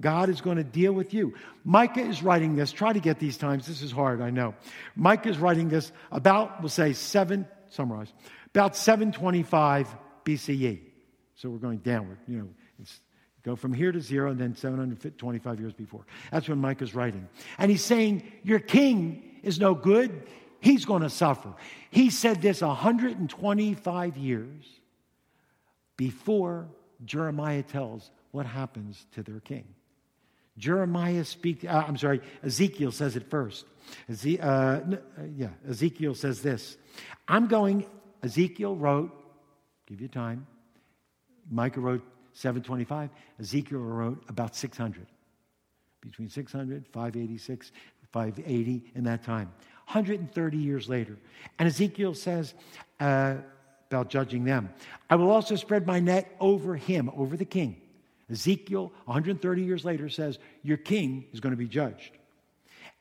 God 0.00 0.28
is 0.28 0.40
going 0.40 0.56
to 0.56 0.64
deal 0.64 0.92
with 0.92 1.14
you. 1.14 1.34
Micah 1.62 2.00
is 2.00 2.20
writing 2.20 2.56
this. 2.56 2.72
Try 2.72 2.92
to 2.92 2.98
get 2.98 3.20
these 3.20 3.36
times. 3.36 3.68
This 3.68 3.82
is 3.82 3.92
hard, 3.92 4.20
I 4.20 4.30
know. 4.30 4.56
Micah 4.96 5.28
is 5.28 5.38
writing 5.38 5.68
this 5.68 5.92
about, 6.10 6.60
we'll 6.60 6.70
say, 6.70 6.92
seven, 6.92 7.46
summarize, 7.70 8.12
about 8.48 8.74
725 8.74 9.94
BCE. 10.24 10.80
So 11.36 11.50
we're 11.50 11.58
going 11.58 11.78
downward. 11.78 12.18
You 12.26 12.38
know, 12.38 12.48
it's 12.82 12.98
Go 13.44 13.56
from 13.56 13.74
here 13.74 13.92
to 13.92 14.00
zero 14.00 14.30
and 14.30 14.40
then 14.40 14.56
725 14.56 15.60
years 15.60 15.74
before. 15.74 16.06
That's 16.32 16.48
when 16.48 16.58
Micah's 16.58 16.94
writing. 16.94 17.28
And 17.58 17.70
he's 17.70 17.84
saying, 17.84 18.22
Your 18.42 18.58
king 18.58 19.22
is 19.42 19.60
no 19.60 19.74
good. 19.74 20.22
He's 20.60 20.86
going 20.86 21.02
to 21.02 21.10
suffer. 21.10 21.52
He 21.90 22.08
said 22.08 22.40
this 22.40 22.62
125 22.62 24.16
years 24.16 24.64
before 25.98 26.68
Jeremiah 27.04 27.62
tells 27.62 28.10
what 28.30 28.46
happens 28.46 29.04
to 29.12 29.22
their 29.22 29.40
king. 29.40 29.66
Jeremiah 30.56 31.24
speaks, 31.24 31.64
uh, 31.64 31.84
I'm 31.86 31.98
sorry, 31.98 32.22
Ezekiel 32.42 32.92
says 32.92 33.14
it 33.16 33.28
first. 33.28 33.66
Eze- 34.08 34.40
uh, 34.40 34.44
uh, 34.44 34.96
yeah, 35.36 35.48
Ezekiel 35.68 36.14
says 36.14 36.40
this. 36.40 36.78
I'm 37.28 37.48
going, 37.48 37.84
Ezekiel 38.22 38.74
wrote, 38.74 39.12
give 39.86 40.00
you 40.00 40.08
time. 40.08 40.46
Micah 41.50 41.80
wrote 41.80 42.02
725. 42.34 43.10
Ezekiel 43.40 43.78
wrote 43.78 44.22
about 44.28 44.54
600. 44.54 45.06
Between 46.00 46.28
600, 46.28 46.86
586, 46.92 47.72
580 48.12 48.84
in 48.94 49.04
that 49.04 49.24
time. 49.24 49.50
130 49.86 50.56
years 50.56 50.88
later. 50.88 51.16
And 51.58 51.66
Ezekiel 51.66 52.14
says 52.14 52.54
uh, 53.00 53.36
about 53.90 54.08
judging 54.08 54.44
them 54.44 54.70
I 55.08 55.16
will 55.16 55.30
also 55.30 55.56
spread 55.56 55.86
my 55.86 56.00
net 56.00 56.34
over 56.40 56.76
him, 56.76 57.10
over 57.16 57.36
the 57.36 57.44
king, 57.44 57.80
Ezekiel, 58.30 58.92
130 59.04 59.62
years 59.62 59.84
later, 59.84 60.08
says, 60.08 60.38
Your 60.62 60.76
king 60.76 61.26
is 61.32 61.40
going 61.40 61.52
to 61.52 61.56
be 61.56 61.68
judged. 61.68 62.10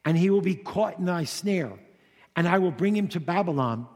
And 0.06 0.18
he 0.18 0.30
will 0.30 0.42
be 0.42 0.56
caught 0.56 1.00
in 1.00 1.06
thy 1.06 1.24
snare, 1.24 1.74
and 2.36 2.48
I 2.48 2.60
will 2.60 2.72
bring 2.72 2.96
him 2.96 3.08
to 3.10 3.20
Babylon 3.20 3.88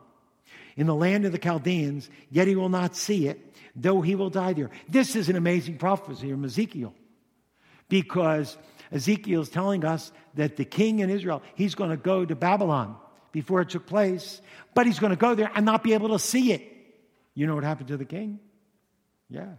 in 0.78 0.88
the 0.88 0.96
land 0.96 1.26
of 1.26 1.32
the 1.32 1.38
Chaldeans, 1.38 2.10
yet 2.30 2.48
he 2.48 2.56
will 2.56 2.70
not 2.70 2.96
see 2.96 3.28
it, 3.28 3.47
though 3.78 4.02
he 4.02 4.16
will 4.16 4.30
die 4.30 4.54
there. 4.54 4.72
This 4.90 5.16
is 5.16 5.30
an 5.30 5.36
amazing 5.36 5.78
prophecy 5.78 6.32
from 6.32 6.44
Ezekiel 6.44 6.94
because 7.88 8.58
Ezekiel 8.92 9.42
is 9.42 9.50
telling 9.50 9.86
us 9.86 10.12
that 10.34 10.58
the 10.58 10.66
king 10.66 11.00
in 11.00 11.10
Israel, 11.10 11.42
he's 11.56 11.76
going 11.76 11.92
to 11.92 11.98
go 11.98 12.26
to 12.26 12.36
Babylon 12.36 12.98
before 13.32 13.62
it 13.62 13.70
took 13.70 13.86
place, 13.86 14.42
but 14.74 14.86
he's 14.86 15.00
going 15.00 15.12
to 15.12 15.18
go 15.18 15.36
there 15.36 15.52
and 15.56 15.66
not 15.66 15.84
be 15.84 15.94
able 15.94 16.10
to 16.10 16.20
see 16.20 16.52
it. 16.52 16.74
You 17.36 17.46
know 17.46 17.56
what 17.56 17.64
happened 17.64 17.90
to 17.90 17.98
the 17.98 18.06
king? 18.06 18.40
Yeah. 19.30 19.54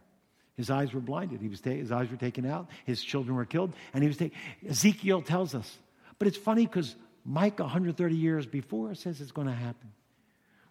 His 0.56 0.70
eyes 0.70 0.92
were 0.92 1.00
blinded. 1.00 1.40
He 1.40 1.48
was 1.48 1.60
ta- 1.60 1.70
his 1.70 1.92
eyes 1.92 2.10
were 2.10 2.16
taken 2.16 2.44
out. 2.44 2.68
His 2.84 3.02
children 3.02 3.36
were 3.36 3.44
killed. 3.44 3.72
And 3.94 4.02
he 4.02 4.08
was 4.08 4.16
taken. 4.16 4.36
Ezekiel 4.68 5.22
tells 5.22 5.54
us. 5.54 5.78
But 6.18 6.26
it's 6.26 6.36
funny 6.36 6.66
because 6.66 6.96
Micah, 7.24 7.62
130 7.62 8.16
years 8.16 8.46
before, 8.46 8.96
says 8.96 9.20
it's 9.20 9.30
going 9.30 9.46
to 9.46 9.54
happen. 9.54 9.92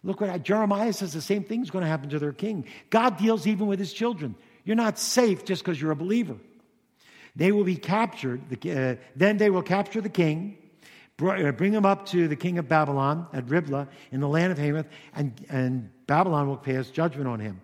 Look 0.02 0.20
what 0.20 0.42
Jeremiah 0.42 0.92
says 0.92 1.12
the 1.12 1.20
same 1.20 1.44
thing 1.44 1.62
is 1.62 1.70
going 1.70 1.82
to 1.82 1.88
happen 1.88 2.10
to 2.10 2.18
their 2.18 2.32
king. 2.32 2.66
God 2.90 3.16
deals 3.16 3.46
even 3.46 3.66
with 3.66 3.78
his 3.78 3.92
children. 3.92 4.36
You're 4.64 4.76
not 4.76 4.98
safe 4.98 5.44
just 5.44 5.62
because 5.62 5.80
you're 5.80 5.90
a 5.90 5.96
believer. 5.96 6.36
They 7.34 7.52
will 7.52 7.64
be 7.64 7.76
captured. 7.76 8.42
Uh, 8.66 8.96
then 9.16 9.36
they 9.36 9.50
will 9.50 9.62
capture 9.62 10.00
the 10.00 10.08
king, 10.08 10.58
uh, 11.22 11.52
bring 11.52 11.72
him 11.72 11.86
up 11.86 12.06
to 12.06 12.28
the 12.28 12.36
king 12.36 12.58
of 12.58 12.68
Babylon 12.68 13.26
at 13.32 13.48
Riblah 13.48 13.88
in 14.12 14.20
the 14.20 14.28
land 14.28 14.52
of 14.52 14.58
Hamath, 14.58 14.86
and, 15.14 15.32
and 15.48 15.90
Babylon 16.06 16.48
will 16.48 16.56
pass 16.56 16.90
judgment 16.90 17.28
on 17.28 17.40
him. 17.40 17.60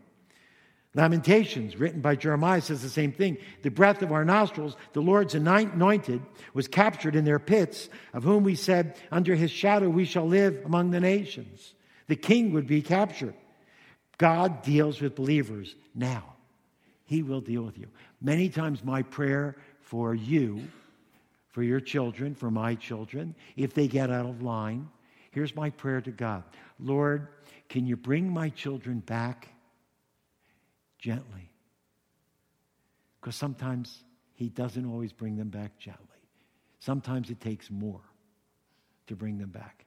Lamentations, 0.96 1.76
written 1.76 2.00
by 2.00 2.14
Jeremiah, 2.14 2.60
says 2.60 2.82
the 2.82 2.88
same 2.88 3.10
thing. 3.10 3.36
The 3.62 3.70
breath 3.70 4.00
of 4.02 4.12
our 4.12 4.24
nostrils, 4.24 4.76
the 4.92 5.02
Lord's 5.02 5.34
anointed, 5.34 6.22
was 6.52 6.68
captured 6.68 7.16
in 7.16 7.24
their 7.24 7.40
pits, 7.40 7.88
of 8.12 8.22
whom 8.22 8.44
we 8.44 8.54
said, 8.54 8.96
Under 9.10 9.34
his 9.34 9.50
shadow 9.50 9.88
we 9.88 10.04
shall 10.04 10.26
live 10.26 10.62
among 10.64 10.92
the 10.92 11.00
nations. 11.00 11.74
The 12.06 12.16
king 12.16 12.52
would 12.52 12.66
be 12.66 12.82
captured. 12.82 13.34
God 14.18 14.62
deals 14.62 15.00
with 15.00 15.14
believers 15.14 15.74
now. 15.94 16.34
He 17.04 17.22
will 17.22 17.40
deal 17.40 17.62
with 17.62 17.78
you. 17.78 17.88
Many 18.20 18.48
times, 18.48 18.84
my 18.84 19.02
prayer 19.02 19.56
for 19.80 20.14
you, 20.14 20.62
for 21.50 21.62
your 21.62 21.80
children, 21.80 22.34
for 22.34 22.50
my 22.50 22.74
children, 22.74 23.34
if 23.56 23.74
they 23.74 23.88
get 23.88 24.10
out 24.10 24.26
of 24.26 24.42
line, 24.42 24.88
here's 25.30 25.54
my 25.54 25.70
prayer 25.70 26.00
to 26.00 26.10
God 26.10 26.44
Lord, 26.78 27.28
can 27.68 27.86
you 27.86 27.96
bring 27.96 28.32
my 28.32 28.48
children 28.50 29.00
back 29.00 29.48
gently. 31.04 31.50
Because 33.20 33.36
sometimes 33.36 34.04
He 34.32 34.48
doesn't 34.48 34.86
always 34.86 35.12
bring 35.12 35.36
them 35.36 35.50
back 35.50 35.78
gently. 35.78 36.00
Sometimes 36.80 37.28
it 37.28 37.42
takes 37.42 37.70
more 37.70 38.00
to 39.06 39.14
bring 39.14 39.36
them 39.36 39.50
back. 39.50 39.84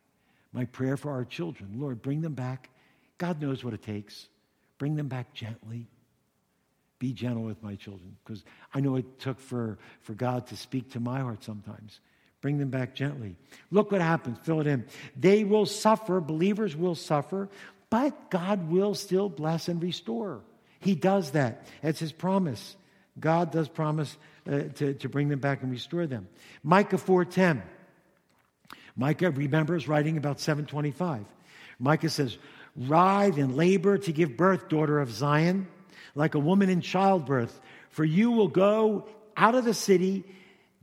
My 0.57 0.65
prayer 0.65 0.97
for 0.97 1.11
our 1.11 1.23
children 1.23 1.73
Lord, 1.75 2.01
bring 2.01 2.21
them 2.21 2.33
back. 2.33 2.71
God 3.19 3.39
knows 3.39 3.63
what 3.63 3.75
it 3.75 3.83
takes. 3.83 4.27
Bring 4.79 4.95
them 4.95 5.07
back 5.07 5.31
gently. 5.31 5.85
Be 6.97 7.13
gentle 7.13 7.43
with 7.43 7.61
my 7.61 7.75
children 7.75 8.17
because 8.23 8.43
I 8.73 8.79
know 8.79 8.95
it 8.95 9.19
took 9.19 9.39
for, 9.39 9.77
for 10.01 10.13
God 10.13 10.47
to 10.47 10.57
speak 10.57 10.93
to 10.93 10.99
my 10.99 11.19
heart 11.19 11.43
sometimes. 11.43 11.99
Bring 12.41 12.57
them 12.57 12.71
back 12.71 12.95
gently. 12.95 13.35
Look 13.69 13.91
what 13.91 14.01
happens. 14.01 14.39
Fill 14.41 14.59
it 14.61 14.65
in. 14.65 14.85
They 15.15 15.43
will 15.43 15.67
suffer, 15.67 16.19
believers 16.19 16.75
will 16.75 16.95
suffer, 16.95 17.49
but 17.91 18.31
God 18.31 18.71
will 18.71 18.95
still 18.95 19.29
bless 19.29 19.67
and 19.67 19.79
restore. 19.79 20.41
He 20.79 20.95
does 20.95 21.31
that. 21.31 21.67
That's 21.83 21.99
his 21.99 22.11
promise. 22.11 22.75
God 23.19 23.51
does 23.51 23.69
promise 23.69 24.17
uh, 24.47 24.61
to, 24.73 24.95
to 24.95 25.07
bring 25.07 25.29
them 25.29 25.39
back 25.39 25.61
and 25.61 25.69
restore 25.69 26.07
them. 26.07 26.27
Micah 26.63 26.97
4.10. 26.97 27.61
Micah, 28.97 29.29
remember, 29.29 29.75
is 29.75 29.87
writing 29.87 30.17
about 30.17 30.39
725. 30.39 31.23
Micah 31.79 32.09
says, 32.09 32.37
Writhe 32.75 33.37
and 33.37 33.55
labor 33.55 33.97
to 33.99 34.11
give 34.11 34.35
birth, 34.35 34.69
daughter 34.69 34.99
of 34.99 35.11
Zion, 35.11 35.67
like 36.15 36.35
a 36.35 36.39
woman 36.39 36.69
in 36.69 36.81
childbirth. 36.81 37.59
For 37.89 38.03
you 38.03 38.31
will 38.31 38.47
go 38.47 39.07
out 39.35 39.55
of 39.55 39.65
the 39.65 39.73
city, 39.73 40.23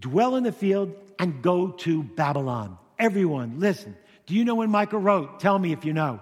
dwell 0.01 0.37
in 0.37 0.45
the 0.45 0.53
field, 0.53 0.95
and 1.19 1.43
go 1.43 1.71
to 1.71 2.03
Babylon. 2.03 2.79
Everyone, 2.99 3.59
listen. 3.59 3.97
Do 4.27 4.35
you 4.35 4.45
know 4.45 4.57
when 4.57 4.71
Micah 4.71 4.99
wrote? 4.99 5.41
Tell 5.41 5.59
me 5.59 5.73
if 5.73 5.85
you 5.85 5.93
know. 5.93 6.21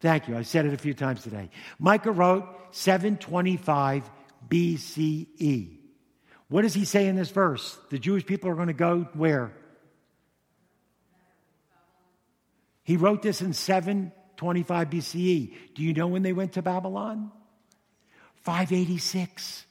Thank 0.00 0.28
you. 0.28 0.36
I 0.36 0.42
said 0.42 0.66
it 0.66 0.74
a 0.74 0.78
few 0.78 0.94
times 0.94 1.22
today. 1.22 1.50
Micah 1.78 2.12
wrote 2.12 2.46
725 2.70 4.08
BCE. 4.48 5.77
What 6.48 6.62
does 6.62 6.74
he 6.74 6.84
say 6.84 7.06
in 7.06 7.16
this 7.16 7.30
verse? 7.30 7.78
The 7.90 7.98
Jewish 7.98 8.24
people 8.24 8.48
are 8.50 8.54
going 8.54 8.68
to 8.68 8.72
go 8.72 9.08
where? 9.12 9.52
He 12.84 12.96
wrote 12.96 13.20
this 13.20 13.42
in 13.42 13.52
725 13.52 14.88
BCE. 14.88 15.54
Do 15.74 15.82
you 15.82 15.92
know 15.92 16.06
when 16.06 16.22
they 16.22 16.32
went 16.32 16.54
to 16.54 16.62
Babylon? 16.62 17.30
586. 18.36 19.66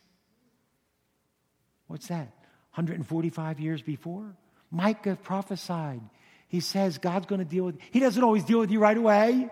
What's 1.87 2.07
that? 2.09 2.33
145 2.75 3.59
years 3.59 3.81
before? 3.81 4.35
Micah 4.69 5.17
prophesied. 5.21 6.01
He 6.47 6.59
says 6.59 6.99
God's 6.99 7.25
going 7.25 7.39
to 7.39 7.45
deal 7.45 7.65
with 7.65 7.77
He 7.91 7.99
doesn't 7.99 8.23
always 8.23 8.43
deal 8.43 8.59
with 8.59 8.69
you 8.69 8.79
right 8.79 8.95
away. 8.95 9.49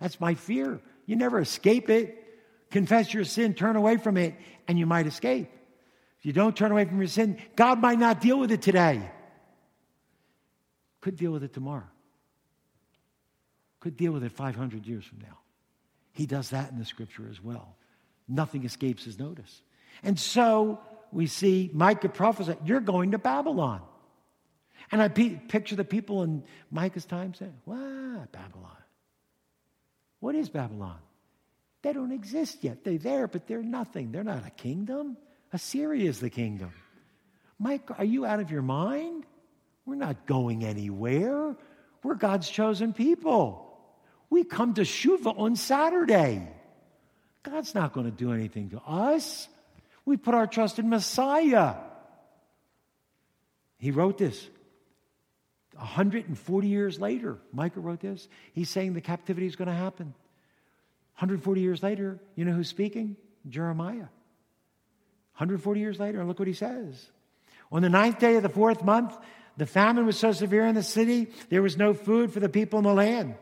That's 0.00 0.18
my 0.18 0.34
fear. 0.34 0.80
You 1.04 1.16
never 1.16 1.38
escape 1.38 1.90
it. 1.90 2.18
Confess 2.70 3.12
your 3.12 3.24
sin, 3.24 3.52
turn 3.52 3.76
away 3.76 3.98
from 3.98 4.16
it, 4.16 4.34
and 4.66 4.78
you 4.78 4.86
might 4.86 5.06
escape. 5.06 5.50
If 6.22 6.26
you 6.26 6.32
don't 6.32 6.56
turn 6.56 6.70
away 6.70 6.84
from 6.84 6.98
your 6.98 7.08
sin, 7.08 7.36
God 7.56 7.80
might 7.80 7.98
not 7.98 8.20
deal 8.20 8.38
with 8.38 8.52
it 8.52 8.62
today. 8.62 9.02
Could 11.00 11.16
deal 11.16 11.32
with 11.32 11.42
it 11.42 11.52
tomorrow. 11.52 11.88
Could 13.80 13.96
deal 13.96 14.12
with 14.12 14.22
it 14.22 14.30
500 14.30 14.86
years 14.86 15.04
from 15.04 15.18
now. 15.18 15.38
He 16.12 16.26
does 16.26 16.50
that 16.50 16.70
in 16.70 16.78
the 16.78 16.84
scripture 16.84 17.26
as 17.28 17.42
well. 17.42 17.74
Nothing 18.28 18.64
escapes 18.64 19.04
his 19.04 19.18
notice. 19.18 19.62
And 20.04 20.16
so 20.16 20.78
we 21.10 21.26
see 21.26 21.68
Micah 21.74 22.08
prophesy, 22.08 22.54
You're 22.64 22.78
going 22.78 23.10
to 23.10 23.18
Babylon. 23.18 23.82
And 24.92 25.02
I 25.02 25.08
picture 25.08 25.74
the 25.74 25.84
people 25.84 26.22
in 26.22 26.44
Micah's 26.70 27.04
time 27.04 27.34
saying, 27.34 27.54
What? 27.64 28.30
Babylon. 28.30 28.76
What 30.20 30.36
is 30.36 30.48
Babylon? 30.48 30.98
They 31.82 31.92
don't 31.92 32.12
exist 32.12 32.58
yet. 32.62 32.84
They're 32.84 32.96
there, 32.96 33.26
but 33.26 33.48
they're 33.48 33.60
nothing. 33.60 34.12
They're 34.12 34.22
not 34.22 34.46
a 34.46 34.50
kingdom. 34.50 35.16
Assyria 35.52 36.08
is 36.08 36.20
the 36.20 36.30
kingdom. 36.30 36.72
Mike, 37.58 37.90
are 37.98 38.04
you 38.04 38.24
out 38.24 38.40
of 38.40 38.50
your 38.50 38.62
mind? 38.62 39.24
We're 39.84 39.94
not 39.96 40.26
going 40.26 40.64
anywhere. 40.64 41.56
We're 42.02 42.14
God's 42.14 42.48
chosen 42.48 42.92
people. 42.92 43.68
We 44.30 44.44
come 44.44 44.74
to 44.74 44.82
Shuva 44.82 45.38
on 45.38 45.56
Saturday. 45.56 46.48
God's 47.42 47.74
not 47.74 47.92
going 47.92 48.06
to 48.06 48.12
do 48.12 48.32
anything 48.32 48.70
to 48.70 48.80
us. 48.80 49.48
We 50.04 50.16
put 50.16 50.34
our 50.34 50.46
trust 50.46 50.78
in 50.78 50.88
Messiah. 50.88 51.74
He 53.78 53.90
wrote 53.90 54.18
this 54.18 54.48
140 55.74 56.68
years 56.68 57.00
later, 57.00 57.38
Micah 57.52 57.80
wrote 57.80 58.00
this. 58.00 58.28
He's 58.52 58.70
saying 58.70 58.94
the 58.94 59.00
captivity 59.00 59.46
is 59.46 59.56
going 59.56 59.68
to 59.68 59.74
happen. 59.74 60.14
140 61.16 61.60
years 61.60 61.82
later, 61.82 62.20
you 62.36 62.44
know 62.44 62.52
who's 62.52 62.68
speaking? 62.68 63.16
Jeremiah. 63.48 64.06
140 65.34 65.80
years 65.80 65.98
later, 65.98 66.18
and 66.18 66.28
look 66.28 66.38
what 66.38 66.48
he 66.48 66.54
says. 66.54 67.10
On 67.70 67.82
the 67.82 67.88
ninth 67.88 68.18
day 68.18 68.36
of 68.36 68.42
the 68.42 68.48
fourth 68.48 68.84
month, 68.84 69.16
the 69.56 69.66
famine 69.66 70.06
was 70.06 70.18
so 70.18 70.32
severe 70.32 70.66
in 70.66 70.74
the 70.74 70.82
city, 70.82 71.28
there 71.48 71.62
was 71.62 71.76
no 71.76 71.94
food 71.94 72.32
for 72.32 72.40
the 72.40 72.48
people 72.48 72.78
in 72.78 72.84
the 72.84 72.94
land. 72.94 73.34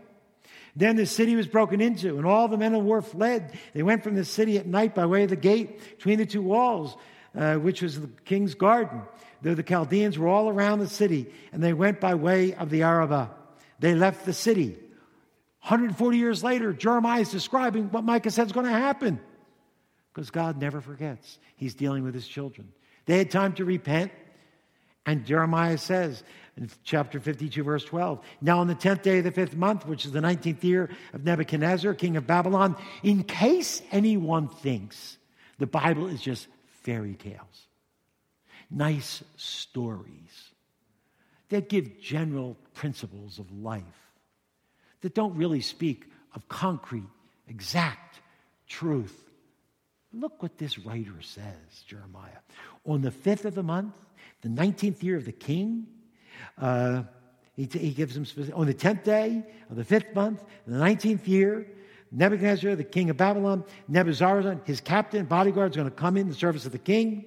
Then 0.77 0.97
the 0.97 1.07
city 1.07 1.35
was 1.35 1.49
broken 1.49 1.81
into, 1.81 2.17
and 2.17 2.27
all 2.27 2.49
the 2.49 2.57
men 2.57 2.75
of 2.75 2.85
war 2.85 3.03
fled. 3.03 3.59
They 3.75 3.83
went 3.83 4.05
from 4.05 4.15
the 4.15 4.25
city 4.25 4.57
at 4.59 4.67
night 4.67 4.95
by 4.95 5.07
way 5.07 5.25
of 5.25 5.31
the 5.31 5.37
gate 5.37 5.97
between 5.97 6.19
the 6.19 6.27
two 6.27 6.43
walls, 6.43 6.97
uh, 7.35 7.57
which 7.57 7.83
was 7.83 8.01
the 8.01 8.09
king's 8.25 8.55
garden 8.55 9.03
though 9.43 9.55
the 9.55 9.63
Chaldeans 9.63 10.19
were 10.19 10.29
all 10.29 10.49
around 10.49 10.81
the 10.81 10.89
city, 10.89 11.33
and 11.53 11.63
they 11.63 11.73
went 11.73 12.01
by 12.01 12.15
way 12.15 12.55
of 12.55 12.71
the 12.71 12.83
Arabah. 12.83 13.31
They 13.79 13.95
left 13.95 14.27
the 14.27 14.33
city. 14.33 14.79
140 15.63 16.19
years 16.19 16.45
later, 16.45 16.73
Jeremiah 16.73 17.21
is 17.21 17.31
describing 17.31 17.91
what 17.91 18.05
Micah 18.05 18.31
said 18.31 18.47
is 18.47 18.53
going 18.53 18.67
to 18.67 18.73
happen. 18.73 19.21
Because 20.13 20.31
God 20.31 20.59
never 20.59 20.81
forgets. 20.81 21.39
He's 21.57 21.75
dealing 21.75 22.05
with 22.05 22.15
his 22.15 22.27
children. 22.27 22.73
They 23.07 23.19
had 23.19 23.31
time 23.31 23.53
to 23.55 23.65
repent. 23.65 24.13
And 25.07 25.25
Jeremiah 25.25 25.79
says 25.79 26.23
in 26.57 26.69
chapter 26.85 27.21
52, 27.21 27.63
verse 27.63 27.85
12, 27.85 28.21
Now 28.41 28.59
on 28.59 28.67
the 28.67 28.75
10th 28.75 29.03
day 29.03 29.19
of 29.19 29.25
the 29.25 29.31
fifth 29.31 29.57
month, 29.57 29.87
which 29.87 30.05
is 30.05 30.13
the 30.13 30.21
19th 30.21 30.63
year 30.63 30.91
of 31.15 31.25
Nebuchadnezzar, 31.25 31.95
king 31.95 32.17
of 32.17 32.27
Babylon, 32.27 32.77
in 33.03 33.25
case 33.25 33.83
anyone 33.91 34.49
thinks 34.49 35.17
the 35.59 35.67
Bible 35.67 36.07
is 36.07 36.21
just 36.21 36.49
fairy 36.83 37.15
tales, 37.15 37.69
nice 38.71 39.23
stories 39.37 40.51
that 41.49 41.69
give 41.69 42.01
general 42.01 42.57
principles 42.75 43.39
of 43.39 43.51
life, 43.53 43.85
that 45.01 45.15
don't 45.15 45.37
really 45.37 45.61
speak 45.61 46.07
of 46.35 46.49
concrete, 46.49 47.09
exact 47.49 48.21
truth. 48.67 49.30
Look 50.13 50.43
what 50.43 50.59
this 50.59 50.79
writer 50.79 51.21
says, 51.21 51.85
Jeremiah. 51.87 52.41
On 52.85 53.01
the 53.01 53.11
fifth 53.11 53.45
of 53.45 53.55
the 53.55 53.63
month, 53.63 53.95
the 54.43 54.49
19th 54.49 55.03
year 55.03 55.17
of 55.17 55.25
the 55.25 55.33
king, 55.33 55.87
uh, 56.59 57.05
he, 57.55 57.69
he, 57.73 57.91
gives 57.91 58.15
them 58.15 58.25
specific, 58.25 58.59
on 58.59 58.67
the 58.67 58.75
10th 58.75 59.05
day 59.05 59.45
of 59.69 59.77
the 59.77 59.85
fifth 59.85 60.15
month, 60.15 60.43
the 60.67 60.77
19th 60.77 61.29
year, 61.29 61.67
Nebuchadnezzar, 62.11 62.75
the 62.75 62.83
king 62.83 63.11
of 63.11 63.17
Babylon, 63.17 63.65
Nebuzaradan, 63.91 64.67
his 64.67 64.81
captain, 64.81 65.27
bodyguard, 65.27 65.71
is 65.71 65.77
going 65.77 65.89
to 65.89 65.95
come 65.95 66.17
in 66.17 66.29
the 66.29 66.35
service 66.35 66.67
of 66.67 66.73
the 66.73 66.79
king, 66.79 67.25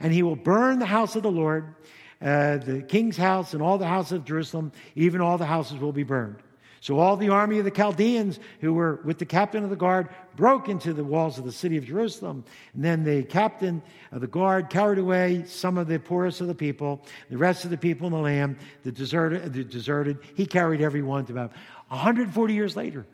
and 0.00 0.12
he 0.12 0.22
will 0.22 0.36
burn 0.36 0.80
the 0.80 0.86
house 0.86 1.14
of 1.14 1.22
the 1.22 1.30
Lord, 1.30 1.74
uh, 2.20 2.56
the 2.56 2.82
king's 2.82 3.16
house, 3.16 3.54
and 3.54 3.62
all 3.62 3.78
the 3.78 3.86
houses 3.86 4.12
of 4.12 4.24
Jerusalem, 4.24 4.72
even 4.96 5.20
all 5.20 5.38
the 5.38 5.46
houses 5.46 5.78
will 5.78 5.92
be 5.92 6.02
burned. 6.02 6.38
So 6.84 6.98
all 6.98 7.16
the 7.16 7.30
army 7.30 7.58
of 7.58 7.64
the 7.64 7.70
Chaldeans 7.70 8.38
who 8.60 8.74
were 8.74 9.00
with 9.04 9.16
the 9.16 9.24
captain 9.24 9.64
of 9.64 9.70
the 9.70 9.74
guard 9.74 10.10
broke 10.36 10.68
into 10.68 10.92
the 10.92 11.02
walls 11.02 11.38
of 11.38 11.46
the 11.46 11.50
city 11.50 11.78
of 11.78 11.86
Jerusalem. 11.86 12.44
And 12.74 12.84
then 12.84 13.04
the 13.04 13.22
captain 13.22 13.82
of 14.12 14.20
the 14.20 14.26
guard 14.26 14.68
carried 14.68 14.98
away 14.98 15.44
some 15.46 15.78
of 15.78 15.88
the 15.88 15.98
poorest 15.98 16.42
of 16.42 16.46
the 16.46 16.54
people, 16.54 17.02
the 17.30 17.38
rest 17.38 17.64
of 17.64 17.70
the 17.70 17.78
people 17.78 18.08
in 18.08 18.12
the 18.12 18.18
land, 18.18 18.58
the 18.82 18.92
deserted, 18.92 19.50
the 19.54 19.64
deserted. 19.64 20.18
He 20.34 20.44
carried 20.44 20.82
everyone 20.82 21.24
to 21.24 21.32
about 21.32 21.52
140 21.88 22.52
years 22.52 22.76
later. 22.76 23.06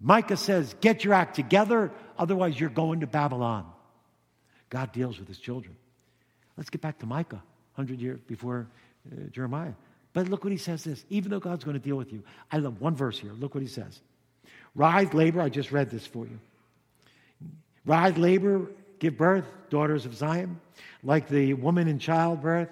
Micah 0.00 0.38
says, 0.38 0.74
Get 0.80 1.04
your 1.04 1.12
act 1.12 1.36
together, 1.36 1.92
otherwise 2.16 2.58
you're 2.58 2.70
going 2.70 3.00
to 3.00 3.06
Babylon. 3.06 3.66
God 4.70 4.92
deals 4.92 5.18
with 5.18 5.28
his 5.28 5.38
children. 5.38 5.76
Let's 6.56 6.70
get 6.70 6.80
back 6.80 7.00
to 7.00 7.06
Micah, 7.06 7.42
100 7.74 8.00
years 8.00 8.20
before 8.26 8.68
uh, 9.12 9.28
Jeremiah. 9.32 9.74
But 10.16 10.30
look 10.30 10.44
what 10.44 10.50
he 10.50 10.56
says 10.56 10.82
this 10.82 11.04
even 11.10 11.30
though 11.30 11.40
God's 11.40 11.62
going 11.62 11.78
to 11.78 11.82
deal 11.82 11.96
with 11.96 12.10
you. 12.10 12.22
I 12.50 12.56
love 12.56 12.80
one 12.80 12.96
verse 12.96 13.18
here. 13.18 13.32
Look 13.38 13.54
what 13.54 13.60
he 13.60 13.68
says. 13.68 14.00
Rise, 14.74 15.12
labor. 15.12 15.42
I 15.42 15.50
just 15.50 15.72
read 15.72 15.90
this 15.90 16.06
for 16.06 16.24
you. 16.24 16.38
Rise, 17.84 18.16
labor, 18.16 18.70
give 18.98 19.18
birth, 19.18 19.44
daughters 19.68 20.06
of 20.06 20.14
Zion, 20.14 20.58
like 21.04 21.28
the 21.28 21.52
woman 21.52 21.86
in 21.86 21.98
childbirth. 21.98 22.70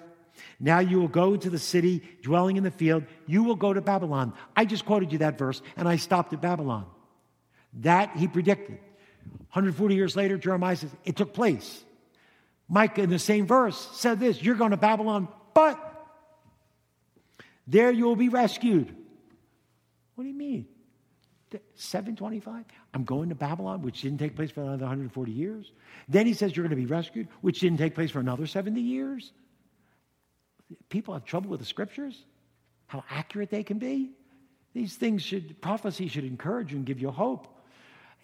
Now 0.59 0.79
you 0.79 0.99
will 0.99 1.07
go 1.07 1.37
to 1.37 1.49
the 1.51 1.59
city, 1.59 2.01
dwelling 2.23 2.57
in 2.57 2.63
the 2.63 2.71
field. 2.71 3.03
You 3.27 3.43
will 3.43 3.55
go 3.55 3.73
to 3.73 3.81
Babylon. 3.81 4.33
I 4.55 4.65
just 4.65 4.83
quoted 4.83 5.11
you 5.11 5.19
that 5.19 5.37
verse, 5.37 5.61
and 5.77 5.87
I 5.87 5.97
stopped 5.97 6.33
at 6.33 6.41
Babylon. 6.41 6.87
That 7.81 8.17
he 8.17 8.27
predicted. 8.27 8.79
140 9.53 9.93
years 9.93 10.15
later, 10.15 10.39
Jeremiah 10.39 10.77
says, 10.77 10.89
it 11.05 11.15
took 11.15 11.35
place. 11.35 11.83
Micah, 12.67 13.03
in 13.03 13.11
the 13.11 13.19
same 13.19 13.45
verse, 13.45 13.77
said 13.93 14.19
this 14.19 14.41
You're 14.41 14.55
going 14.55 14.71
to 14.71 14.77
Babylon, 14.77 15.27
but 15.53 15.91
there 17.67 17.91
you 17.91 18.05
will 18.05 18.15
be 18.15 18.29
rescued. 18.29 18.95
What 20.15 20.23
do 20.23 20.29
you 20.29 20.35
mean? 20.35 20.67
725? 21.75 22.65
I'm 22.93 23.03
going 23.03 23.29
to 23.29 23.35
Babylon, 23.35 23.81
which 23.81 24.01
didn't 24.01 24.17
take 24.17 24.35
place 24.35 24.51
for 24.51 24.61
another 24.61 24.83
140 24.83 25.31
years. 25.31 25.71
Then 26.07 26.25
he 26.25 26.33
says 26.33 26.55
you're 26.55 26.63
going 26.67 26.77
to 26.77 26.81
be 26.81 26.85
rescued, 26.85 27.27
which 27.41 27.59
didn't 27.59 27.77
take 27.77 27.95
place 27.95 28.11
for 28.11 28.19
another 28.19 28.47
70 28.47 28.81
years. 28.81 29.31
People 30.89 31.13
have 31.13 31.25
trouble 31.25 31.49
with 31.49 31.59
the 31.59 31.65
scriptures, 31.65 32.25
how 32.87 33.03
accurate 33.09 33.49
they 33.49 33.63
can 33.63 33.77
be. 33.77 34.11
These 34.73 34.95
things 34.95 35.21
should, 35.21 35.61
prophecy 35.61 36.07
should 36.07 36.25
encourage 36.25 36.71
you 36.71 36.77
and 36.77 36.85
give 36.85 36.99
you 36.99 37.11
hope. 37.11 37.47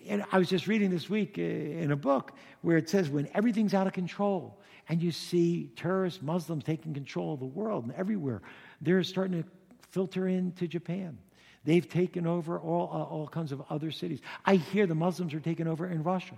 And 0.08 0.26
I 0.32 0.40
was 0.40 0.50
just 0.50 0.68
reading 0.68 0.90
this 0.90 1.10
week 1.10 1.36
uh, 1.38 1.42
in 1.42 1.92
a 1.92 1.96
book 1.96 2.34
where 2.62 2.78
it 2.78 2.90
says 2.90 3.10
when 3.10 3.30
everything's 3.34 3.74
out 3.74 3.88
of 3.88 3.94
control 3.94 4.60
and 4.90 5.02
you 5.02 5.12
see 5.12 5.72
terrorists, 5.76 6.22
Muslims 6.22 6.64
taking 6.64 6.94
control 6.94 7.36
of 7.36 7.40
the 7.40 7.46
world 7.46 7.86
and 7.86 7.94
everywhere, 7.94 8.42
they're 8.82 9.04
starting 9.04 9.44
to 9.44 9.50
filter 9.90 10.28
into 10.28 10.68
Japan. 10.68 11.18
They've 11.64 11.88
taken 11.88 12.26
over 12.26 12.60
all, 12.60 12.90
uh, 12.92 13.04
all 13.04 13.28
kinds 13.28 13.52
of 13.52 13.62
other 13.70 13.92
cities. 13.92 14.20
I 14.46 14.56
hear 14.56 14.88
the 14.88 14.96
Muslims 14.96 15.34
are 15.34 15.40
taking 15.40 15.68
over 15.68 15.88
in 15.88 16.02
Russia. 16.04 16.36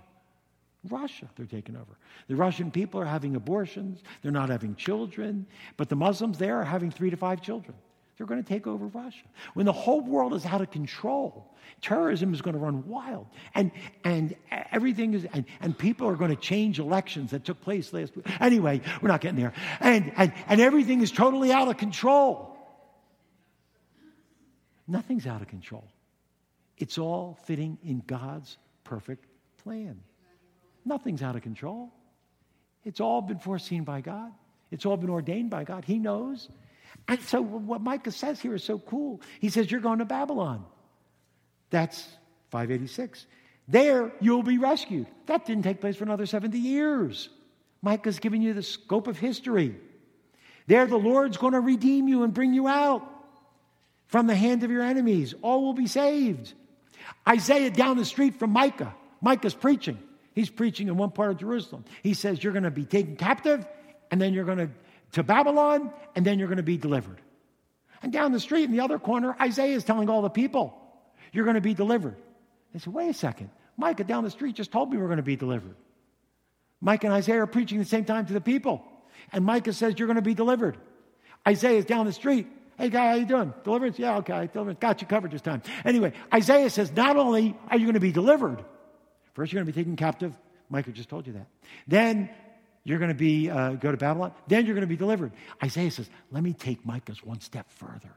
Russia, 0.90 1.28
they're 1.36 1.46
taking 1.46 1.76
over. 1.76 1.96
The 2.28 2.36
Russian 2.36 2.70
people 2.70 3.00
are 3.00 3.06
having 3.06 3.36
abortions, 3.36 4.02
they're 4.20 4.32
not 4.32 4.50
having 4.50 4.74
children, 4.76 5.46
but 5.78 5.88
the 5.88 5.96
Muslims 5.96 6.36
there 6.36 6.60
are 6.60 6.64
having 6.64 6.90
three 6.90 7.08
to 7.08 7.16
five 7.16 7.40
children. 7.40 7.74
They're 8.16 8.26
going 8.26 8.42
to 8.42 8.48
take 8.48 8.66
over 8.66 8.86
Russia. 8.86 9.24
When 9.54 9.66
the 9.66 9.72
whole 9.72 10.00
world 10.00 10.34
is 10.34 10.46
out 10.46 10.60
of 10.60 10.70
control, 10.70 11.52
terrorism 11.80 12.32
is 12.32 12.42
going 12.42 12.54
to 12.54 12.60
run 12.60 12.86
wild. 12.86 13.26
And, 13.54 13.72
and 14.04 14.36
everything 14.70 15.14
is, 15.14 15.26
and, 15.32 15.44
and 15.60 15.76
people 15.76 16.08
are 16.08 16.14
going 16.14 16.30
to 16.30 16.40
change 16.40 16.78
elections 16.78 17.32
that 17.32 17.44
took 17.44 17.60
place 17.60 17.92
last 17.92 18.16
week. 18.16 18.26
Anyway, 18.40 18.82
we're 19.02 19.08
not 19.08 19.20
getting 19.20 19.40
there. 19.40 19.52
And, 19.80 20.12
and, 20.16 20.32
and 20.46 20.60
everything 20.60 21.00
is 21.00 21.10
totally 21.10 21.50
out 21.50 21.66
of 21.66 21.76
control. 21.76 22.56
Nothing's 24.86 25.26
out 25.26 25.42
of 25.42 25.48
control. 25.48 25.84
It's 26.78 26.98
all 26.98 27.38
fitting 27.44 27.78
in 27.84 28.02
God's 28.06 28.58
perfect 28.84 29.24
plan. 29.62 30.00
Nothing's 30.84 31.22
out 31.22 31.34
of 31.34 31.42
control. 31.42 31.90
It's 32.84 33.00
all 33.00 33.22
been 33.22 33.38
foreseen 33.38 33.84
by 33.84 34.02
God. 34.02 34.30
It's 34.70 34.86
all 34.86 34.96
been 34.96 35.10
ordained 35.10 35.50
by 35.50 35.64
God. 35.64 35.84
He 35.84 35.98
knows. 35.98 36.48
And 37.08 37.20
so 37.22 37.42
what 37.42 37.80
Micah 37.80 38.12
says 38.12 38.40
here 38.40 38.54
is 38.54 38.64
so 38.64 38.78
cool. 38.78 39.20
He 39.40 39.50
says, 39.50 39.70
You're 39.70 39.80
going 39.80 39.98
to 39.98 40.04
Babylon. 40.04 40.64
That's 41.70 42.02
586. 42.50 43.26
There 43.68 44.12
you'll 44.20 44.42
be 44.42 44.58
rescued. 44.58 45.06
That 45.26 45.46
didn't 45.46 45.64
take 45.64 45.80
place 45.80 45.96
for 45.96 46.04
another 46.04 46.26
70 46.26 46.58
years. 46.58 47.28
Micah's 47.82 48.18
giving 48.18 48.42
you 48.42 48.54
the 48.54 48.62
scope 48.62 49.06
of 49.06 49.18
history. 49.18 49.76
There 50.66 50.86
the 50.86 50.96
Lord's 50.96 51.36
going 51.36 51.52
to 51.52 51.60
redeem 51.60 52.08
you 52.08 52.22
and 52.22 52.32
bring 52.32 52.54
you 52.54 52.68
out 52.68 53.02
from 54.06 54.26
the 54.26 54.34
hand 54.34 54.62
of 54.62 54.70
your 54.70 54.82
enemies. 54.82 55.34
All 55.42 55.62
will 55.62 55.74
be 55.74 55.86
saved. 55.86 56.52
Isaiah 57.28 57.70
down 57.70 57.96
the 57.96 58.04
street 58.04 58.38
from 58.38 58.50
Micah. 58.50 58.94
Micah's 59.20 59.54
preaching. 59.54 59.98
He's 60.34 60.50
preaching 60.50 60.88
in 60.88 60.96
one 60.96 61.10
part 61.10 61.30
of 61.30 61.38
Jerusalem. 61.38 61.84
He 62.02 62.14
says, 62.14 62.42
You're 62.42 62.52
going 62.52 62.64
to 62.64 62.70
be 62.70 62.84
taken 62.84 63.16
captive, 63.16 63.66
and 64.10 64.20
then 64.20 64.32
you're 64.34 64.44
going 64.44 64.58
to 64.58 64.70
to 65.14 65.22
Babylon, 65.22 65.92
and 66.14 66.24
then 66.24 66.38
you're 66.38 66.48
going 66.48 66.58
to 66.58 66.62
be 66.62 66.76
delivered. 66.76 67.20
And 68.02 68.12
down 68.12 68.32
the 68.32 68.40
street 68.40 68.64
in 68.64 68.72
the 68.72 68.80
other 68.80 68.98
corner, 68.98 69.34
Isaiah 69.40 69.74
is 69.74 69.84
telling 69.84 70.10
all 70.10 70.22
the 70.22 70.28
people, 70.28 70.78
You're 71.32 71.44
going 71.44 71.54
to 71.54 71.60
be 71.60 71.74
delivered. 71.74 72.16
They 72.72 72.78
said, 72.78 72.92
Wait 72.92 73.08
a 73.08 73.14
second. 73.14 73.50
Micah 73.76 74.04
down 74.04 74.24
the 74.24 74.30
street 74.30 74.54
just 74.54 74.70
told 74.70 74.92
me 74.92 74.98
we're 74.98 75.06
going 75.06 75.16
to 75.16 75.22
be 75.22 75.36
delivered. 75.36 75.74
Micah 76.80 77.06
and 77.06 77.14
Isaiah 77.14 77.42
are 77.42 77.46
preaching 77.46 77.78
at 77.78 77.84
the 77.84 77.88
same 77.88 78.04
time 78.04 78.26
to 78.26 78.32
the 78.32 78.40
people. 78.40 78.84
And 79.32 79.44
Micah 79.44 79.72
says, 79.72 79.94
You're 79.98 80.06
going 80.08 80.16
to 80.16 80.22
be 80.22 80.34
delivered. 80.34 80.76
Isaiah 81.46 81.78
is 81.78 81.84
down 81.84 82.06
the 82.06 82.12
street. 82.12 82.46
Hey, 82.76 82.88
guy, 82.88 83.10
how 83.10 83.14
you 83.14 83.26
doing? 83.26 83.54
Deliverance? 83.62 83.98
Yeah, 83.98 84.16
okay. 84.18 84.48
Deliverance. 84.52 84.80
Got 84.80 85.00
you 85.00 85.06
covered 85.06 85.30
this 85.30 85.42
time. 85.42 85.62
Anyway, 85.84 86.12
Isaiah 86.32 86.70
says, 86.70 86.90
Not 86.92 87.16
only 87.16 87.56
are 87.68 87.78
you 87.78 87.84
going 87.84 87.94
to 87.94 88.00
be 88.00 88.12
delivered, 88.12 88.64
first 89.34 89.52
you're 89.52 89.62
going 89.62 89.72
to 89.72 89.72
be 89.72 89.80
taken 89.80 89.96
captive. 89.96 90.34
Micah 90.68 90.90
just 90.90 91.08
told 91.08 91.26
you 91.26 91.34
that. 91.34 91.46
Then 91.86 92.30
you're 92.84 92.98
going 92.98 93.10
to 93.10 93.14
be 93.14 93.50
uh, 93.50 93.72
go 93.72 93.90
to 93.90 93.96
Babylon. 93.96 94.32
Then 94.46 94.66
you're 94.66 94.74
going 94.74 94.86
to 94.86 94.86
be 94.86 94.96
delivered. 94.96 95.32
Isaiah 95.62 95.90
says, 95.90 96.08
"Let 96.30 96.42
me 96.42 96.52
take 96.52 96.84
Micah's 96.84 97.24
one 97.24 97.40
step 97.40 97.70
further. 97.70 98.12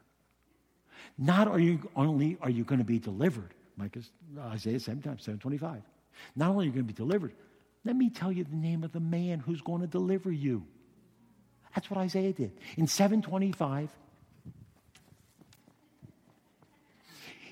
Not 1.17 1.47
are 1.47 1.59
you 1.59 1.89
only 1.95 2.37
are 2.41 2.49
you 2.49 2.63
going 2.63 2.79
to 2.79 2.85
be 2.85 2.99
delivered, 2.99 3.53
Micah's 3.77 4.11
uh, 4.37 4.41
Isaiah 4.47 4.79
seven 4.79 5.01
twenty 5.39 5.57
five. 5.57 5.81
Not 6.35 6.49
only 6.49 6.65
are 6.65 6.67
you 6.67 6.73
going 6.73 6.85
to 6.85 6.93
be 6.93 6.97
delivered, 6.97 7.33
let 7.85 7.95
me 7.95 8.09
tell 8.09 8.31
you 8.31 8.43
the 8.43 8.55
name 8.55 8.83
of 8.83 8.91
the 8.91 8.99
man 8.99 9.39
who's 9.39 9.61
going 9.61 9.81
to 9.81 9.87
deliver 9.87 10.31
you. 10.31 10.65
That's 11.73 11.89
what 11.89 11.99
Isaiah 11.99 12.33
did 12.33 12.51
in 12.75 12.87
seven 12.87 13.21
twenty 13.21 13.51
five. 13.51 13.89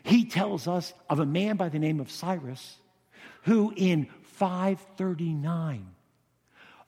He 0.03 0.25
tells 0.25 0.67
us 0.67 0.93
of 1.09 1.19
a 1.19 1.25
man 1.25 1.55
by 1.55 1.69
the 1.69 1.79
name 1.79 1.99
of 1.99 2.11
Cyrus 2.11 2.77
who 3.45 3.73
in 3.75 4.07
539 4.23 5.94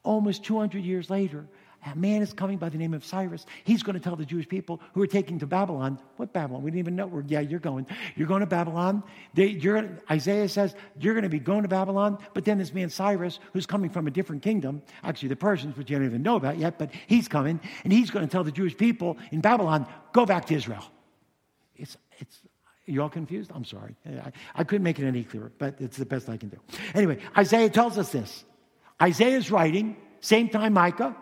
almost 0.07 0.43
200 0.43 0.83
years 0.83 1.09
later, 1.09 1.45
a 1.85 1.95
man 1.95 2.21
is 2.21 2.33
coming 2.33 2.57
by 2.57 2.69
the 2.69 2.77
name 2.77 2.93
of 2.93 3.05
Cyrus. 3.05 3.45
He's 3.63 3.83
going 3.83 3.93
to 3.93 3.99
tell 3.99 4.15
the 4.15 4.25
Jewish 4.25 4.47
people 4.47 4.81
who 4.93 5.01
are 5.01 5.07
taking 5.07 5.39
to 5.39 5.47
Babylon, 5.47 5.99
what 6.17 6.33
Babylon? 6.33 6.63
We 6.63 6.71
didn't 6.71 6.79
even 6.79 6.95
know 6.95 7.07
where, 7.07 7.23
yeah, 7.27 7.39
you're 7.39 7.59
going. 7.59 7.85
You're 8.15 8.27
going 8.27 8.39
to 8.39 8.47
Babylon. 8.47 9.03
They, 9.35 9.61
Isaiah 10.09 10.49
says, 10.49 10.75
you're 10.99 11.13
going 11.13 11.23
to 11.23 11.29
be 11.29 11.39
going 11.39 11.61
to 11.61 11.67
Babylon. 11.67 12.17
But 12.33 12.45
then 12.45 12.57
this 12.57 12.73
man 12.73 12.89
Cyrus, 12.89 13.39
who's 13.53 13.65
coming 13.65 13.89
from 13.89 14.07
a 14.07 14.11
different 14.11 14.41
kingdom, 14.41 14.81
actually 15.03 15.29
the 15.29 15.35
Persians, 15.35 15.77
which 15.77 15.89
you 15.89 15.97
don't 15.97 16.05
even 16.05 16.23
know 16.23 16.35
about 16.35 16.57
yet, 16.57 16.79
but 16.79 16.91
he's 17.05 17.27
coming, 17.27 17.59
and 17.83 17.93
he's 17.93 18.09
going 18.09 18.25
to 18.25 18.31
tell 18.31 18.43
the 18.43 18.51
Jewish 18.51 18.75
people 18.75 19.17
in 19.31 19.41
Babylon, 19.41 19.87
go 20.13 20.25
back 20.25 20.45
to 20.45 20.55
Israel. 20.55 20.83
It's, 21.75 21.95
it's, 22.17 22.41
you 22.85 23.01
all 23.01 23.09
confused? 23.09 23.51
I'm 23.53 23.65
sorry. 23.65 23.95
I, 24.05 24.31
I 24.55 24.63
couldn't 24.63 24.83
make 24.83 24.99
it 24.99 25.05
any 25.05 25.23
clearer, 25.23 25.51
but 25.57 25.75
it's 25.79 25.97
the 25.97 26.05
best 26.05 26.27
I 26.27 26.37
can 26.37 26.49
do. 26.49 26.57
Anyway, 26.95 27.19
Isaiah 27.37 27.69
tells 27.69 27.97
us 27.97 28.11
this. 28.11 28.43
Isaiah's 29.01 29.51
writing, 29.51 29.95
same 30.21 30.49
time 30.49 30.73
Micah, 30.73 31.15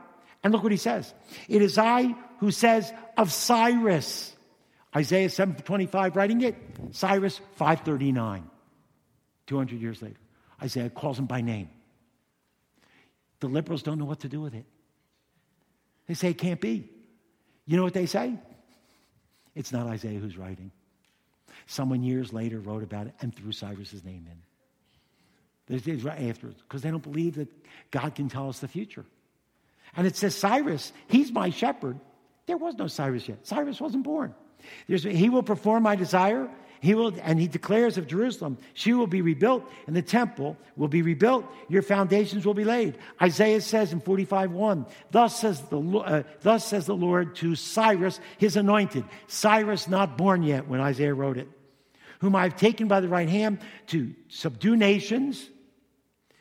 and 0.43 0.53
look 0.53 0.63
what 0.63 0.71
he 0.71 0.77
says. 0.77 1.13
It 1.47 1.61
is 1.61 1.77
I 1.77 2.15
who 2.39 2.51
says 2.51 2.91
of 3.17 3.31
Cyrus. 3.31 4.35
Isaiah 4.95 5.29
725 5.29 6.15
writing 6.15 6.41
it, 6.41 6.55
Cyrus 6.91 7.39
539. 7.55 8.49
200 9.47 9.81
years 9.81 10.01
later. 10.01 10.15
Isaiah 10.61 10.89
calls 10.89 11.19
him 11.19 11.25
by 11.25 11.41
name. 11.41 11.69
The 13.41 13.47
liberals 13.47 13.83
don't 13.83 13.99
know 13.99 14.05
what 14.05 14.21
to 14.21 14.29
do 14.29 14.39
with 14.41 14.53
it. 14.53 14.65
They 16.07 16.13
say 16.13 16.29
it 16.29 16.37
can't 16.37 16.61
be. 16.61 16.89
You 17.65 17.77
know 17.77 17.83
what 17.83 17.93
they 17.93 18.05
say? 18.05 18.37
It's 19.55 19.71
not 19.71 19.87
Isaiah 19.87 20.19
who's 20.19 20.37
writing. 20.37 20.71
Someone 21.67 22.03
years 22.03 22.31
later 22.31 22.59
wrote 22.59 22.83
about 22.83 23.07
it 23.07 23.15
and 23.21 23.35
threw 23.35 23.51
Cyrus's 23.51 24.03
name 24.03 24.27
in. 24.29 24.37
Right 25.69 26.21
afterwards 26.21 26.61
because 26.61 26.81
they 26.81 26.91
don't 26.91 27.03
believe 27.03 27.35
that 27.35 27.49
God 27.91 28.15
can 28.15 28.29
tell 28.29 28.49
us 28.49 28.59
the 28.59 28.67
future. 28.67 29.05
And 29.97 30.05
it 30.05 30.15
says, 30.15 30.35
Cyrus, 30.35 30.91
he's 31.07 31.31
my 31.31 31.49
shepherd. 31.49 31.99
There 32.45 32.57
was 32.57 32.75
no 32.75 32.87
Cyrus 32.87 33.27
yet. 33.27 33.45
Cyrus 33.47 33.79
wasn't 33.79 34.03
born. 34.03 34.35
There's, 34.87 35.03
he 35.03 35.29
will 35.29 35.43
perform 35.43 35.83
my 35.83 35.95
desire. 35.95 36.49
He 36.81 36.93
will, 36.93 37.13
and 37.23 37.39
he 37.39 37.47
declares 37.47 37.97
of 37.97 38.05
Jerusalem, 38.05 38.57
she 38.73 38.93
will 38.93 39.07
be 39.07 39.21
rebuilt, 39.21 39.63
and 39.87 39.95
the 39.95 40.01
temple 40.01 40.57
will 40.75 40.87
be 40.87 41.01
rebuilt. 41.01 41.45
Your 41.67 41.81
foundations 41.81 42.45
will 42.45 42.53
be 42.53 42.65
laid. 42.65 42.97
Isaiah 43.19 43.61
says 43.61 43.93
in 43.93 44.01
45:1, 44.01 44.87
thus 45.09 45.39
says 45.39 45.61
the 45.61 45.79
uh, 45.79 46.23
thus 46.41 46.65
says 46.65 46.85
the 46.85 46.95
Lord 46.95 47.35
to 47.37 47.55
Cyrus, 47.55 48.19
his 48.37 48.55
anointed. 48.55 49.05
Cyrus 49.27 49.87
not 49.87 50.17
born 50.17 50.43
yet 50.43 50.67
when 50.67 50.81
Isaiah 50.81 51.13
wrote 51.13 51.37
it, 51.37 51.47
whom 52.19 52.35
I 52.35 52.43
have 52.43 52.55
taken 52.55 52.87
by 52.87 52.99
the 52.99 53.09
right 53.09 53.29
hand 53.29 53.59
to 53.87 54.13
subdue 54.27 54.75
nations 54.75 55.49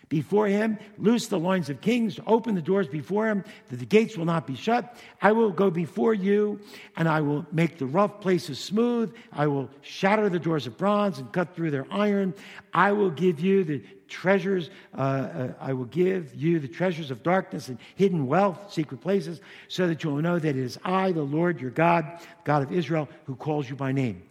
before 0.09 0.46
him, 0.46 0.78
loose 0.98 1.28
the 1.28 1.38
loins 1.38 1.70
of 1.70 1.80
kings, 1.80 2.20
open 2.26 2.55
the 2.55 2.62
doors 2.62 2.86
before 2.86 3.26
him, 3.26 3.44
that 3.70 3.76
the 3.76 3.86
gates 3.86 4.16
will 4.16 4.24
not 4.24 4.46
be 4.46 4.55
shut. 4.55 4.96
I 5.22 5.32
will 5.32 5.50
go 5.50 5.70
before 5.70 6.14
you, 6.14 6.61
and 6.96 7.09
I 7.09 7.20
will 7.20 7.46
make 7.52 7.78
the 7.78 7.86
rough 7.86 8.20
places 8.20 8.59
smooth. 8.59 9.14
I 9.32 9.46
will 9.46 9.70
shatter 9.82 10.28
the 10.28 10.38
doors 10.38 10.66
of 10.66 10.76
bronze 10.76 11.18
and 11.18 11.32
cut 11.32 11.55
through 11.55 11.70
their 11.70 11.86
iron. 11.90 12.34
I 12.72 12.92
will 12.92 13.11
give 13.11 13.40
you 13.40 13.64
the 13.64 13.82
treasures, 14.09 14.70
uh, 14.96 15.00
uh, 15.00 15.52
I 15.61 15.72
will 15.72 15.86
give 15.86 16.34
you 16.34 16.61
the 16.61 16.68
treasures 16.68 17.11
of 17.11 17.22
darkness 17.22 17.68
and 17.68 17.78
hidden 17.96 18.26
wealth, 18.26 18.72
secret 18.72 19.00
places, 19.00 19.40
so 19.68 19.88
that 19.88 20.05
you 20.05 20.11
will 20.11 20.22
know 20.22 20.38
that 20.38 20.48
it 20.48 20.57
is 20.57 20.78
I, 20.84 21.12
the 21.12 21.22
Lord 21.22 21.61
your 21.61 21.70
God, 21.70 22.20
God 22.44 22.62
of 22.62 22.72
Israel, 22.72 23.09
who 23.24 23.34
calls 23.34 23.68
you 23.68 23.76
by 23.76 23.92
name. 23.92 24.22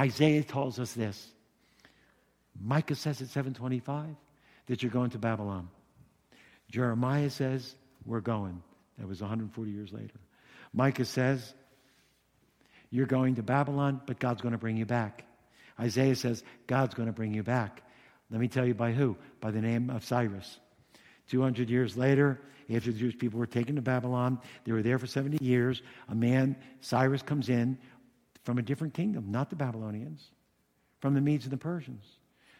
Isaiah 0.00 0.42
tells 0.42 0.78
us 0.78 0.92
this. 0.92 1.28
Micah 2.60 2.94
says 2.94 3.20
at 3.20 3.28
725 3.28 4.16
that 4.68 4.82
you're 4.82 4.92
going 4.92 5.10
to 5.10 5.18
Babylon. 5.18 5.68
Jeremiah 6.70 7.30
says, 7.30 7.74
We're 8.06 8.20
going. 8.20 8.62
That 8.98 9.08
was 9.08 9.20
140 9.20 9.70
years 9.70 9.92
later. 9.92 10.20
Micah 10.72 11.04
says, 11.04 11.54
You're 12.90 13.06
going 13.06 13.36
to 13.36 13.42
Babylon, 13.42 14.00
but 14.06 14.18
God's 14.18 14.42
going 14.42 14.52
to 14.52 14.58
bring 14.58 14.76
you 14.76 14.86
back. 14.86 15.24
Isaiah 15.80 16.16
says, 16.16 16.42
God's 16.66 16.94
going 16.94 17.06
to 17.06 17.12
bring 17.12 17.34
you 17.34 17.42
back. 17.42 17.82
Let 18.30 18.40
me 18.40 18.48
tell 18.48 18.66
you 18.66 18.74
by 18.74 18.92
who? 18.92 19.16
By 19.40 19.50
the 19.50 19.60
name 19.60 19.90
of 19.90 20.04
Cyrus. 20.04 20.58
200 21.30 21.70
years 21.70 21.96
later, 21.96 22.40
after 22.74 22.92
the 22.92 22.98
Jewish 22.98 23.18
people 23.18 23.38
were 23.38 23.46
taken 23.46 23.76
to 23.76 23.82
Babylon, 23.82 24.40
they 24.64 24.72
were 24.72 24.82
there 24.82 24.98
for 24.98 25.06
70 25.06 25.42
years. 25.42 25.82
A 26.08 26.14
man, 26.14 26.56
Cyrus, 26.80 27.22
comes 27.22 27.48
in 27.48 27.78
from 28.44 28.58
a 28.58 28.62
different 28.62 28.94
kingdom, 28.94 29.30
not 29.30 29.50
the 29.50 29.56
Babylonians, 29.56 30.26
from 31.00 31.14
the 31.14 31.20
Medes 31.20 31.44
and 31.44 31.52
the 31.52 31.58
Persians. 31.58 32.04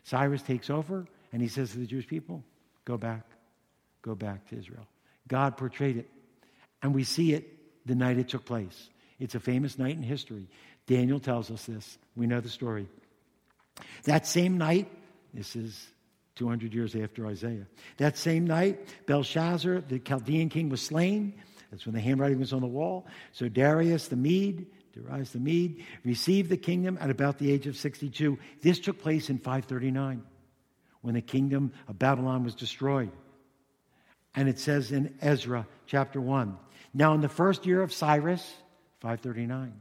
Cyrus 0.04 0.42
takes 0.42 0.70
over. 0.70 1.06
And 1.32 1.42
he 1.42 1.48
says 1.48 1.72
to 1.72 1.78
the 1.78 1.86
Jewish 1.86 2.06
people, 2.06 2.44
Go 2.84 2.96
back, 2.96 3.26
go 4.02 4.14
back 4.14 4.48
to 4.48 4.56
Israel. 4.56 4.86
God 5.26 5.56
portrayed 5.56 5.98
it. 5.98 6.08
And 6.82 6.94
we 6.94 7.04
see 7.04 7.34
it 7.34 7.86
the 7.86 7.94
night 7.94 8.18
it 8.18 8.28
took 8.28 8.44
place. 8.44 8.88
It's 9.18 9.34
a 9.34 9.40
famous 9.40 9.78
night 9.78 9.96
in 9.96 10.02
history. 10.02 10.48
Daniel 10.86 11.20
tells 11.20 11.50
us 11.50 11.66
this. 11.66 11.98
We 12.16 12.26
know 12.26 12.40
the 12.40 12.48
story. 12.48 12.88
That 14.04 14.26
same 14.26 14.58
night, 14.58 14.88
this 15.34 15.54
is 15.54 15.86
200 16.36 16.72
years 16.72 16.94
after 16.96 17.26
Isaiah, 17.26 17.66
that 17.98 18.16
same 18.16 18.46
night, 18.46 18.88
Belshazzar, 19.06 19.82
the 19.82 19.98
Chaldean 19.98 20.48
king, 20.48 20.68
was 20.68 20.80
slain. 20.80 21.34
That's 21.70 21.84
when 21.84 21.94
the 21.94 22.00
handwriting 22.00 22.38
was 22.38 22.52
on 22.52 22.60
the 22.60 22.66
wall. 22.66 23.06
So 23.32 23.48
Darius 23.48 24.08
the 24.08 24.16
Mede, 24.16 24.66
Darius 24.94 25.30
the 25.30 25.40
Mede, 25.40 25.84
received 26.04 26.48
the 26.48 26.56
kingdom 26.56 26.96
at 27.00 27.10
about 27.10 27.38
the 27.38 27.50
age 27.50 27.66
of 27.66 27.76
62. 27.76 28.38
This 28.62 28.78
took 28.78 28.98
place 29.00 29.28
in 29.28 29.38
539 29.38 30.22
when 31.02 31.14
the 31.14 31.20
kingdom 31.20 31.72
of 31.88 31.98
Babylon 31.98 32.44
was 32.44 32.54
destroyed. 32.54 33.10
And 34.34 34.48
it 34.48 34.58
says 34.58 34.92
in 34.92 35.14
Ezra 35.20 35.66
chapter 35.86 36.20
1 36.20 36.56
Now, 36.94 37.14
in 37.14 37.20
the 37.20 37.28
first 37.28 37.66
year 37.66 37.82
of 37.82 37.92
Cyrus, 37.92 38.42
539, 39.00 39.80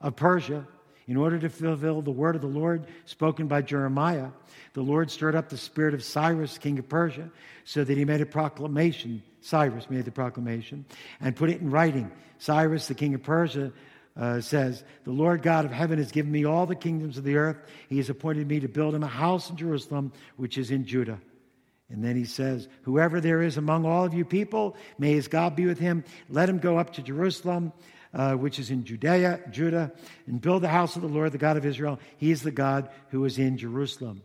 of 0.00 0.16
Persia, 0.16 0.66
in 1.06 1.16
order 1.16 1.38
to 1.38 1.50
fulfill 1.50 2.00
the 2.00 2.10
word 2.10 2.34
of 2.34 2.40
the 2.40 2.48
Lord 2.48 2.86
spoken 3.04 3.46
by 3.46 3.60
Jeremiah, 3.60 4.28
the 4.72 4.82
Lord 4.82 5.10
stirred 5.10 5.34
up 5.34 5.50
the 5.50 5.58
spirit 5.58 5.92
of 5.92 6.02
Cyrus, 6.02 6.56
king 6.56 6.78
of 6.78 6.88
Persia, 6.88 7.30
so 7.64 7.84
that 7.84 7.96
he 7.96 8.04
made 8.04 8.22
a 8.22 8.26
proclamation. 8.26 9.22
Cyrus 9.40 9.90
made 9.90 10.06
the 10.06 10.10
proclamation 10.10 10.86
and 11.20 11.36
put 11.36 11.50
it 11.50 11.60
in 11.60 11.70
writing. 11.70 12.10
Cyrus, 12.38 12.88
the 12.88 12.94
king 12.94 13.14
of 13.14 13.22
Persia, 13.22 13.72
uh, 14.16 14.40
says, 14.40 14.84
The 15.04 15.12
Lord 15.12 15.42
God 15.42 15.64
of 15.64 15.72
heaven 15.72 15.98
has 15.98 16.12
given 16.12 16.30
me 16.30 16.44
all 16.44 16.66
the 16.66 16.74
kingdoms 16.74 17.18
of 17.18 17.24
the 17.24 17.36
earth. 17.36 17.56
He 17.88 17.96
has 17.98 18.10
appointed 18.10 18.46
me 18.46 18.60
to 18.60 18.68
build 18.68 18.94
him 18.94 19.02
a 19.02 19.08
house 19.08 19.50
in 19.50 19.56
Jerusalem, 19.56 20.12
which 20.36 20.58
is 20.58 20.70
in 20.70 20.84
Judah. 20.84 21.20
And 21.90 22.02
then 22.02 22.16
he 22.16 22.24
says, 22.24 22.68
Whoever 22.82 23.20
there 23.20 23.42
is 23.42 23.56
among 23.56 23.84
all 23.84 24.04
of 24.04 24.14
you 24.14 24.24
people, 24.24 24.76
may 24.98 25.12
his 25.12 25.28
God 25.28 25.56
be 25.56 25.66
with 25.66 25.78
him. 25.78 26.04
Let 26.28 26.48
him 26.48 26.58
go 26.58 26.78
up 26.78 26.94
to 26.94 27.02
Jerusalem, 27.02 27.72
uh, 28.12 28.34
which 28.34 28.58
is 28.58 28.70
in 28.70 28.84
Judea, 28.84 29.40
Judah, 29.50 29.92
and 30.26 30.40
build 30.40 30.62
the 30.62 30.68
house 30.68 30.96
of 30.96 31.02
the 31.02 31.08
Lord, 31.08 31.32
the 31.32 31.38
God 31.38 31.56
of 31.56 31.66
Israel. 31.66 31.98
He 32.16 32.30
is 32.30 32.42
the 32.42 32.50
God 32.50 32.88
who 33.10 33.24
is 33.24 33.38
in 33.38 33.58
Jerusalem. 33.58 34.22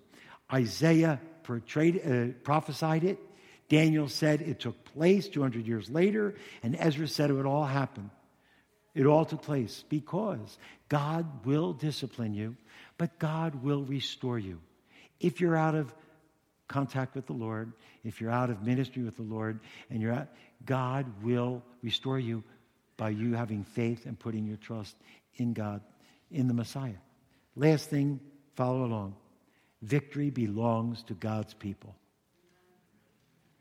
Isaiah 0.51 1.19
portrayed, 1.43 2.01
uh, 2.05 2.33
prophesied 2.43 3.03
it. 3.03 3.19
Daniel 3.67 4.07
said 4.07 4.41
it 4.41 4.59
took 4.59 4.83
place 4.83 5.29
200 5.29 5.67
years 5.67 5.89
later, 5.89 6.35
and 6.63 6.75
Ezra 6.79 7.07
said 7.07 7.29
it 7.29 7.33
would 7.33 7.45
all 7.45 7.65
happen. 7.65 8.09
It 8.99 9.05
all 9.05 9.23
took 9.23 9.43
place 9.43 9.85
because 9.87 10.57
God 10.89 11.45
will 11.45 11.71
discipline 11.71 12.33
you, 12.33 12.57
but 12.97 13.17
God 13.17 13.63
will 13.63 13.83
restore 13.83 14.37
you. 14.37 14.59
If 15.21 15.39
you're 15.39 15.55
out 15.55 15.73
of 15.73 15.95
contact 16.67 17.15
with 17.15 17.25
the 17.25 17.31
Lord, 17.31 17.71
if 18.03 18.19
you're 18.19 18.29
out 18.29 18.49
of 18.49 18.61
ministry 18.61 19.03
with 19.03 19.15
the 19.15 19.23
Lord, 19.23 19.61
and 19.89 20.01
you're 20.01 20.11
out, 20.11 20.27
God 20.65 21.05
will 21.23 21.63
restore 21.81 22.19
you 22.19 22.43
by 22.97 23.11
you 23.11 23.35
having 23.35 23.63
faith 23.63 24.05
and 24.05 24.19
putting 24.19 24.45
your 24.45 24.57
trust 24.57 24.97
in 25.37 25.53
God, 25.53 25.79
in 26.29 26.49
the 26.49 26.53
Messiah. 26.53 26.99
Last 27.55 27.89
thing, 27.89 28.19
follow 28.57 28.83
along. 28.83 29.15
Victory 29.81 30.29
belongs 30.29 31.03
to 31.03 31.13
God's 31.13 31.53
people. 31.53 31.95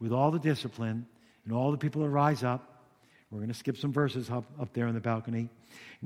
With 0.01 0.11
all 0.11 0.33
the 0.33 0.41
discipline 0.41 1.07
and 1.45 1.55
all 1.55 1.71
the 1.71 1.79
people 1.79 2.03
that 2.03 2.09
rise 2.09 2.43
up, 2.43 2.78
we're 3.31 3.39
going 3.39 3.49
to 3.49 3.55
skip 3.55 3.77
some 3.77 3.93
verses 3.93 4.31
up, 4.31 4.45
up 4.61 4.73
there 4.73 4.87
on 4.87 4.95
the 4.95 5.01
balcony. 5.01 5.51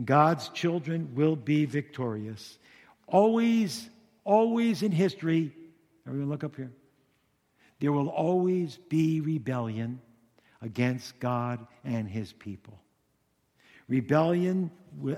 God's 0.05 0.49
children 0.49 1.14
will 1.14 1.37
be 1.37 1.66
victorious. 1.66 2.59
Always, 3.07 3.89
always 4.25 4.83
in 4.83 4.91
history, 4.91 5.53
everyone 6.07 6.29
look 6.29 6.43
up 6.43 6.57
here. 6.57 6.73
There 7.79 7.93
will 7.93 8.09
always 8.09 8.79
be 8.89 9.20
rebellion 9.20 10.01
against 10.61 11.18
God 11.20 11.66
and 11.85 12.09
his 12.09 12.33
people. 12.33 12.79
Rebellion 13.89 14.70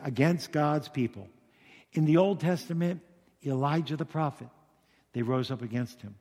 against 0.02 0.50
God's 0.50 0.88
people. 0.88 1.28
In 1.92 2.04
the 2.06 2.16
Old 2.16 2.40
Testament, 2.40 3.00
Elijah 3.44 3.96
the 3.96 4.04
prophet, 4.04 4.48
they 5.12 5.22
rose 5.22 5.50
up 5.50 5.62
against 5.62 6.02
him. 6.02 6.16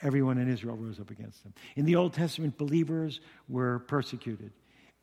Everyone 0.00 0.38
in 0.38 0.50
Israel 0.50 0.76
rose 0.76 0.98
up 0.98 1.10
against 1.10 1.42
him. 1.44 1.52
In 1.76 1.84
the 1.84 1.96
Old 1.96 2.14
Testament, 2.14 2.56
believers 2.56 3.20
were 3.48 3.80
persecuted. 3.80 4.52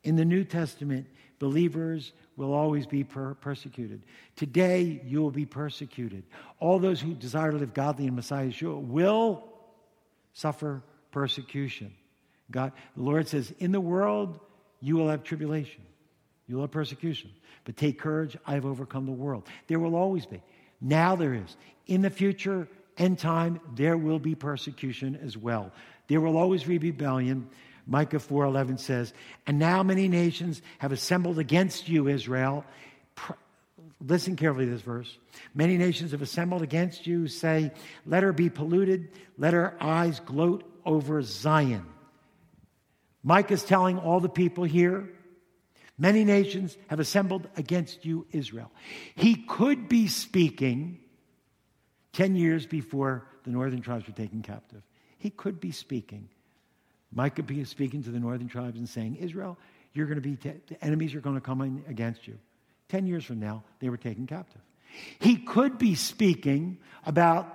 In 0.08 0.16
the 0.16 0.24
New 0.24 0.46
Testament, 0.46 1.06
believers 1.38 2.14
will 2.38 2.54
always 2.54 2.88
be 2.88 3.04
per- 3.04 3.34
persecuted. 3.34 4.04
Today, 4.38 5.02
you 5.04 5.22
will 5.22 5.32
be 5.32 5.46
persecuted. 5.46 6.24
All 6.62 6.80
those 6.80 7.02
who 7.02 7.14
desire 7.14 7.52
to 7.52 7.58
live 7.58 7.74
godly 7.74 8.08
in 8.08 8.16
Messiah 8.16 8.48
Yeshua 8.48 8.82
will 8.82 9.44
suffer 10.32 10.82
persecution. 11.12 11.94
God, 12.50 12.72
the 12.96 13.04
Lord 13.04 13.28
says, 13.28 13.54
In 13.60 13.74
the 13.74 13.82
world, 13.82 14.40
you 14.80 14.96
will 14.96 15.10
have 15.10 15.26
tribulation, 15.26 15.82
you 16.48 16.56
will 16.56 16.64
have 16.64 16.72
persecution. 16.72 17.30
But 17.66 17.76
take 17.76 18.00
courage, 18.00 18.38
I 18.46 18.54
have 18.54 18.66
overcome 18.66 19.08
the 19.08 19.12
world. 19.12 19.46
There 19.68 19.80
will 19.80 19.98
always 19.98 20.26
be. 20.26 20.42
Now 20.80 21.18
there 21.18 21.34
is. 21.34 21.58
In 21.86 22.02
the 22.02 22.10
future, 22.10 22.70
end 22.98 23.20
time, 23.20 23.60
there 23.76 23.98
will 23.98 24.20
be 24.20 24.36
persecution 24.36 25.20
as 25.22 25.36
well. 25.36 25.74
There 26.08 26.22
will 26.22 26.38
always 26.38 26.64
be 26.64 26.78
rebellion. 26.78 27.50
Micah 27.88 28.20
4:11 28.20 28.78
says, 28.78 29.14
"And 29.46 29.58
now 29.58 29.82
many 29.82 30.08
nations 30.08 30.62
have 30.80 30.92
assembled 30.92 31.40
against 31.40 31.88
you, 31.88 32.08
Israel." 32.08 32.66
Listen 34.00 34.36
carefully 34.36 34.66
to 34.66 34.72
this 34.72 34.82
verse. 34.82 35.18
Many 35.56 35.78
nations 35.78 36.12
have 36.12 36.22
assembled 36.22 36.62
against 36.62 37.08
you, 37.08 37.28
say, 37.28 37.72
"Let 38.06 38.22
her 38.22 38.34
be 38.34 38.50
polluted, 38.50 39.10
let 39.38 39.54
her 39.54 39.82
eyes 39.82 40.20
gloat 40.20 40.70
over 40.86 41.22
Zion." 41.22 41.86
Micah 43.24 43.56
is 43.56 43.64
telling 43.64 43.98
all 43.98 44.20
the 44.20 44.30
people 44.30 44.66
here, 44.66 45.10
many 45.98 46.24
nations 46.24 46.78
have 46.88 47.00
assembled 47.00 47.50
against 47.58 48.06
you, 48.06 48.28
Israel. 48.32 48.72
He 49.16 49.36
could 49.36 49.90
be 49.90 50.08
speaking 50.08 51.00
10 52.14 52.36
years 52.36 52.66
before 52.66 53.28
the 53.44 53.50
northern 53.50 53.82
tribes 53.82 54.08
were 54.08 54.14
taken 54.14 54.42
captive. 54.42 54.84
He 55.18 55.30
could 55.30 55.60
be 55.60 55.72
speaking 55.72 56.30
Micah 57.14 57.44
be 57.44 57.64
speaking 57.64 58.04
to 58.04 58.12
the 58.12 58.20
northern 58.20 58.48
tribes 58.48 58.78
and 58.78 58.88
saying, 58.88 59.16
Israel, 59.16 59.58
you're 59.94 60.08
going 60.08 60.22
to 60.22 60.30
be, 60.30 60.36
te- 60.36 60.60
the 60.68 60.84
enemies 60.84 61.16
are 61.16 61.22
going 61.22 61.36
to 61.36 61.42
come 61.42 61.62
in 61.62 61.84
against 61.88 62.28
you. 62.28 62.38
Ten 62.90 63.08
years 63.08 63.26
from 63.26 63.40
now, 63.40 63.64
they 63.80 63.90
were 63.90 63.98
taken 63.98 64.28
captive. 64.28 64.62
He 65.20 65.38
could 65.38 65.78
be 65.78 65.96
speaking 65.96 66.78
about 67.06 67.54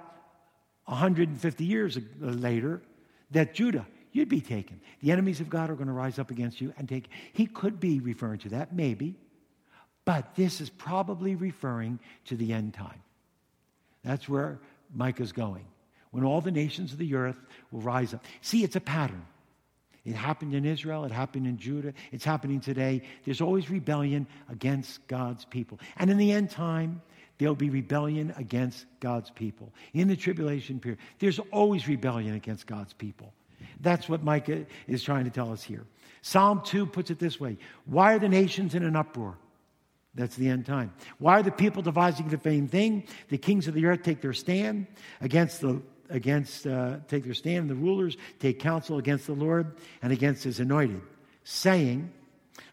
150 0.86 1.64
years 1.64 1.96
uh, 1.96 2.00
later 2.20 2.82
that 3.30 3.54
Judah, 3.54 3.86
you'd 4.12 4.28
be 4.28 4.40
taken. 4.40 4.80
The 5.00 5.12
enemies 5.12 5.40
of 5.40 5.48
God 5.48 5.70
are 5.70 5.74
going 5.74 5.86
to 5.86 5.92
rise 5.92 6.18
up 6.18 6.30
against 6.30 6.60
you 6.60 6.74
and 6.76 6.88
take. 6.88 7.08
He 7.32 7.46
could 7.46 7.80
be 7.80 8.00
referring 8.00 8.40
to 8.40 8.50
that, 8.50 8.74
maybe, 8.74 9.16
but 10.04 10.34
this 10.34 10.60
is 10.60 10.68
probably 10.68 11.34
referring 11.34 12.00
to 12.26 12.36
the 12.36 12.52
end 12.52 12.74
time. 12.74 13.02
That's 14.04 14.28
where 14.28 14.58
Micah's 14.94 15.32
going. 15.32 15.64
When 16.10 16.24
all 16.24 16.40
the 16.40 16.50
nations 16.50 16.92
of 16.92 16.98
the 16.98 17.14
earth 17.14 17.38
will 17.70 17.80
rise 17.80 18.12
up. 18.12 18.22
See, 18.42 18.64
it's 18.64 18.76
a 18.76 18.80
pattern. 18.80 19.24
It 20.04 20.14
happened 20.14 20.54
in 20.54 20.64
Israel, 20.64 21.04
it 21.04 21.12
happened 21.12 21.46
in 21.46 21.58
Judah, 21.58 21.94
it's 22.10 22.24
happening 22.24 22.60
today. 22.60 23.02
There's 23.24 23.40
always 23.40 23.70
rebellion 23.70 24.26
against 24.50 25.06
God's 25.06 25.44
people. 25.44 25.78
And 25.96 26.10
in 26.10 26.16
the 26.16 26.32
end 26.32 26.50
time, 26.50 27.02
there'll 27.38 27.54
be 27.54 27.70
rebellion 27.70 28.34
against 28.36 28.86
God's 29.00 29.30
people. 29.30 29.72
In 29.94 30.08
the 30.08 30.16
tribulation 30.16 30.80
period, 30.80 30.98
there's 31.20 31.38
always 31.50 31.86
rebellion 31.86 32.34
against 32.34 32.66
God's 32.66 32.92
people. 32.92 33.32
That's 33.80 34.08
what 34.08 34.24
Micah 34.24 34.66
is 34.88 35.02
trying 35.02 35.24
to 35.24 35.30
tell 35.30 35.52
us 35.52 35.62
here. 35.62 35.84
Psalm 36.22 36.62
2 36.64 36.86
puts 36.86 37.10
it 37.10 37.18
this 37.18 37.38
way 37.38 37.56
Why 37.84 38.14
are 38.14 38.18
the 38.18 38.28
nations 38.28 38.74
in 38.74 38.82
an 38.82 38.96
uproar? 38.96 39.36
That's 40.14 40.36
the 40.36 40.48
end 40.48 40.66
time. 40.66 40.92
Why 41.18 41.38
are 41.38 41.42
the 41.42 41.50
people 41.50 41.82
devising 41.82 42.28
the 42.28 42.36
vain 42.36 42.68
thing? 42.68 43.04
The 43.28 43.38
kings 43.38 43.66
of 43.66 43.74
the 43.74 43.86
earth 43.86 44.02
take 44.02 44.20
their 44.20 44.34
stand 44.34 44.86
against 45.22 45.60
the 45.62 45.80
against 46.12 46.66
uh, 46.66 46.98
take 47.08 47.24
their 47.24 47.34
stand. 47.34 47.68
The 47.68 47.74
rulers 47.74 48.16
take 48.38 48.60
counsel 48.60 48.98
against 48.98 49.26
the 49.26 49.34
Lord 49.34 49.76
and 50.02 50.12
against 50.12 50.44
His 50.44 50.60
anointed, 50.60 51.00
saying, 51.44 52.12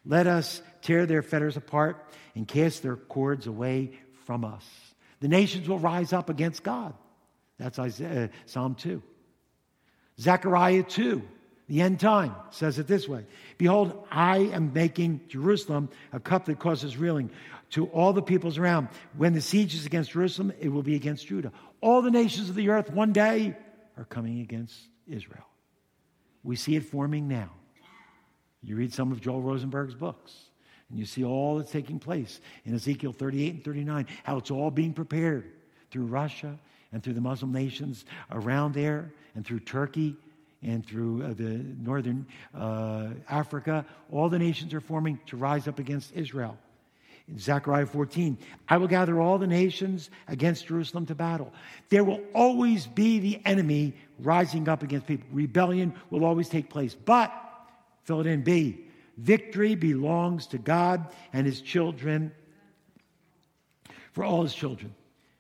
"Let 0.05 0.27
us 0.27 0.61
tear 0.81 1.05
their 1.05 1.23
fetters 1.23 1.57
apart 1.57 2.05
and 2.35 2.47
cast 2.47 2.83
their 2.83 2.95
cords 2.95 3.47
away 3.47 3.91
from 4.25 4.45
us." 4.45 4.65
The 5.21 5.27
nations 5.27 5.67
will 5.67 5.79
rise 5.79 6.13
up 6.13 6.29
against 6.29 6.63
God. 6.63 6.93
That's 7.57 7.79
Isaiah, 7.79 8.25
uh, 8.25 8.27
Psalm 8.45 8.75
two. 8.75 9.01
Zechariah 10.19 10.83
two. 10.83 11.23
The 11.67 11.81
end 11.81 11.99
time 11.99 12.33
says 12.49 12.79
it 12.79 12.87
this 12.87 13.07
way 13.07 13.25
Behold, 13.57 14.05
I 14.11 14.39
am 14.39 14.73
making 14.73 15.21
Jerusalem 15.27 15.89
a 16.11 16.19
cup 16.19 16.45
that 16.45 16.59
causes 16.59 16.97
reeling 16.97 17.29
to 17.71 17.85
all 17.87 18.13
the 18.13 18.21
peoples 18.21 18.57
around. 18.57 18.87
When 19.15 19.33
the 19.33 19.41
siege 19.41 19.75
is 19.75 19.85
against 19.85 20.11
Jerusalem, 20.11 20.53
it 20.59 20.69
will 20.69 20.83
be 20.83 20.95
against 20.95 21.27
Judah. 21.27 21.51
All 21.81 22.01
the 22.01 22.11
nations 22.11 22.49
of 22.49 22.55
the 22.55 22.69
earth 22.69 22.91
one 22.91 23.13
day 23.13 23.55
are 23.97 24.05
coming 24.05 24.41
against 24.41 24.77
Israel. 25.07 25.45
We 26.43 26.55
see 26.55 26.75
it 26.75 26.85
forming 26.85 27.27
now. 27.27 27.51
You 28.61 28.75
read 28.75 28.93
some 28.93 29.11
of 29.11 29.21
Joel 29.21 29.41
Rosenberg's 29.41 29.95
books, 29.95 30.33
and 30.89 30.99
you 30.99 31.05
see 31.05 31.23
all 31.23 31.57
that's 31.57 31.71
taking 31.71 31.99
place 31.99 32.41
in 32.65 32.73
Ezekiel 32.73 33.13
38 33.13 33.53
and 33.55 33.63
39, 33.63 34.07
how 34.23 34.37
it's 34.37 34.51
all 34.51 34.71
being 34.71 34.93
prepared 34.93 35.51
through 35.91 36.05
Russia 36.05 36.57
and 36.91 37.03
through 37.03 37.13
the 37.13 37.21
Muslim 37.21 37.51
nations 37.51 38.05
around 38.31 38.73
there 38.73 39.11
and 39.35 39.45
through 39.45 39.59
Turkey 39.59 40.15
and 40.61 40.85
through 40.85 41.23
uh, 41.23 41.33
the 41.33 41.63
northern 41.81 42.25
uh, 42.53 43.09
Africa. 43.29 43.85
All 44.11 44.27
the 44.27 44.39
nations 44.39 44.73
are 44.73 44.81
forming 44.81 45.19
to 45.27 45.37
rise 45.37 45.67
up 45.67 45.79
against 45.79 46.13
Israel. 46.13 46.57
In 47.29 47.37
Zechariah 47.37 47.85
14, 47.85 48.37
I 48.67 48.77
will 48.77 48.87
gather 48.87 49.19
all 49.21 49.37
the 49.37 49.47
nations 49.47 50.09
against 50.27 50.67
Jerusalem 50.67 51.05
to 51.07 51.15
battle. 51.15 51.53
There 51.89 52.03
will 52.03 52.21
always 52.33 52.87
be 52.87 53.19
the 53.19 53.41
enemy 53.45 53.93
rising 54.17 54.67
up 54.67 54.81
against 54.81 55.05
people. 55.05 55.27
Rebellion 55.31 55.93
will 56.09 56.25
always 56.25 56.49
take 56.49 56.69
place. 56.69 56.95
But, 56.95 57.31
fill 58.03 58.21
it 58.21 58.27
in 58.27 58.41
B, 58.41 58.85
victory 59.17 59.75
belongs 59.75 60.47
to 60.47 60.57
God 60.57 61.05
and 61.31 61.45
his 61.45 61.61
children, 61.61 62.31
for 64.11 64.23
all 64.23 64.41
his 64.41 64.53
children. 64.53 64.95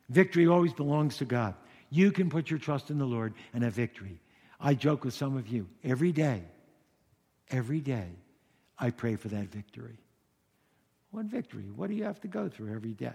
Victory 0.09 0.47
always 0.47 0.73
belongs 0.73 1.17
to 1.17 1.25
God. 1.25 1.55
You 1.89 2.11
can 2.11 2.29
put 2.29 2.51
your 2.51 2.59
trust 2.59 2.91
in 2.91 2.99
the 2.99 3.05
Lord 3.05 3.33
and 3.53 3.63
have 3.63 3.73
victory. 3.73 4.19
I 4.59 4.75
joke 4.75 5.03
with 5.03 5.15
some 5.15 5.37
of 5.37 5.47
you 5.47 5.67
every 5.83 6.11
day, 6.11 6.43
every 7.49 7.79
day, 7.79 8.09
I 8.77 8.91
pray 8.91 9.15
for 9.15 9.29
that 9.29 9.47
victory. 9.47 9.97
What 11.11 11.25
victory? 11.25 11.65
What 11.75 11.89
do 11.89 11.95
you 11.95 12.03
have 12.03 12.21
to 12.21 12.27
go 12.27 12.49
through 12.49 12.73
every 12.73 12.93
day? 12.93 13.13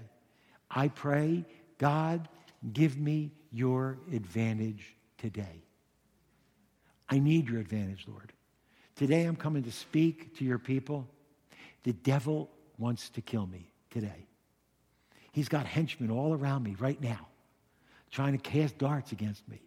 I 0.70 0.88
pray, 0.88 1.44
God, 1.78 2.28
give 2.72 2.98
me 2.98 3.32
your 3.52 3.98
advantage 4.12 4.96
today. 5.18 5.62
I 7.08 7.18
need 7.18 7.48
your 7.48 7.60
advantage, 7.60 8.06
Lord. 8.08 8.32
Today 8.96 9.24
I'm 9.24 9.36
coming 9.36 9.62
to 9.64 9.72
speak 9.72 10.36
to 10.38 10.44
your 10.44 10.58
people. 10.58 11.06
The 11.84 11.92
devil 11.92 12.50
wants 12.78 13.10
to 13.10 13.20
kill 13.20 13.46
me 13.46 13.70
today. 13.90 14.26
He's 15.32 15.48
got 15.48 15.66
henchmen 15.66 16.10
all 16.10 16.32
around 16.32 16.62
me 16.62 16.76
right 16.78 17.00
now 17.00 17.28
trying 18.10 18.32
to 18.32 18.38
cast 18.38 18.78
darts 18.78 19.10
against 19.10 19.46
me. 19.48 19.60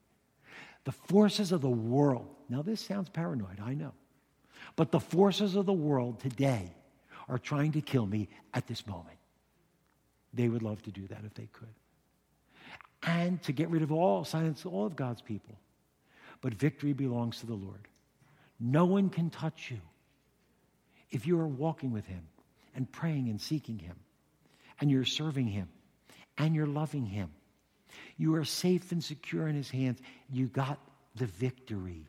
The 0.85 0.93
forces 0.93 1.51
of 1.51 1.59
the 1.59 1.69
world, 1.69 2.27
now 2.47 2.61
this 2.61 2.79
sounds 2.79 3.09
paranoid, 3.09 3.59
I 3.61 3.73
know, 3.73 3.91
but 4.77 4.91
the 4.91 5.01
forces 5.01 5.57
of 5.57 5.65
the 5.65 5.73
world 5.73 6.21
today 6.21 6.73
are 7.27 7.37
trying 7.37 7.73
to 7.73 7.81
kill 7.81 8.05
me 8.05 8.29
at 8.53 8.67
this 8.67 8.85
moment. 8.87 9.17
They 10.33 10.49
would 10.49 10.63
love 10.63 10.81
to 10.83 10.91
do 10.91 11.07
that 11.07 11.21
if 11.25 11.33
they 11.33 11.47
could. 11.51 11.67
And 13.03 13.41
to 13.43 13.51
get 13.51 13.69
rid 13.69 13.81
of 13.81 13.91
all, 13.91 14.23
silence 14.25 14.65
all 14.65 14.85
of 14.85 14.95
God's 14.95 15.21
people. 15.21 15.57
But 16.41 16.53
victory 16.53 16.93
belongs 16.93 17.39
to 17.39 17.45
the 17.45 17.53
Lord. 17.53 17.87
No 18.59 18.85
one 18.85 19.09
can 19.09 19.29
touch 19.29 19.71
you 19.71 19.79
if 21.09 21.25
you 21.25 21.39
are 21.39 21.47
walking 21.47 21.91
with 21.91 22.05
Him 22.05 22.23
and 22.75 22.91
praying 22.91 23.29
and 23.29 23.39
seeking 23.39 23.79
Him, 23.79 23.95
and 24.79 24.91
you're 24.91 25.05
serving 25.05 25.47
Him, 25.47 25.69
and 26.37 26.55
you're 26.55 26.67
loving 26.67 27.05
Him. 27.05 27.31
You 28.17 28.35
are 28.35 28.45
safe 28.45 28.91
and 28.91 29.03
secure 29.03 29.47
in 29.47 29.55
His 29.55 29.69
hands. 29.69 29.99
You 30.31 30.47
got 30.47 30.79
the 31.15 31.25
victory. 31.25 32.07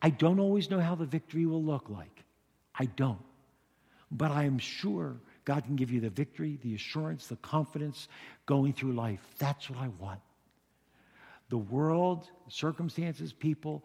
I 0.00 0.10
don't 0.10 0.40
always 0.40 0.70
know 0.70 0.80
how 0.80 0.94
the 0.94 1.06
victory 1.06 1.46
will 1.46 1.62
look 1.62 1.88
like. 1.88 2.24
I 2.74 2.86
don't. 2.86 3.18
But 4.12 4.30
I 4.30 4.44
am 4.44 4.58
sure 4.58 5.16
God 5.44 5.64
can 5.64 5.74
give 5.74 5.90
you 5.90 6.00
the 6.00 6.10
victory, 6.10 6.58
the 6.62 6.74
assurance, 6.74 7.26
the 7.26 7.36
confidence 7.36 8.08
going 8.46 8.74
through 8.74 8.92
life. 8.92 9.20
That's 9.38 9.68
what 9.70 9.78
I 9.78 9.88
want. 9.98 10.20
The 11.48 11.58
world, 11.58 12.28
circumstances, 12.48 13.32
people 13.32 13.82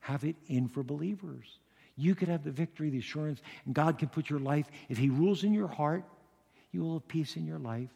have 0.00 0.24
it 0.24 0.36
in 0.46 0.68
for 0.68 0.82
believers. 0.82 1.58
You 1.96 2.14
could 2.14 2.28
have 2.28 2.44
the 2.44 2.50
victory, 2.50 2.90
the 2.90 2.98
assurance, 2.98 3.40
and 3.66 3.74
God 3.74 3.98
can 3.98 4.08
put 4.08 4.30
your 4.30 4.40
life, 4.40 4.66
if 4.88 4.98
He 4.98 5.10
rules 5.10 5.44
in 5.44 5.52
your 5.52 5.68
heart, 5.68 6.04
you 6.72 6.82
will 6.82 6.94
have 6.94 7.08
peace 7.08 7.36
in 7.36 7.46
your 7.46 7.58
life 7.58 7.90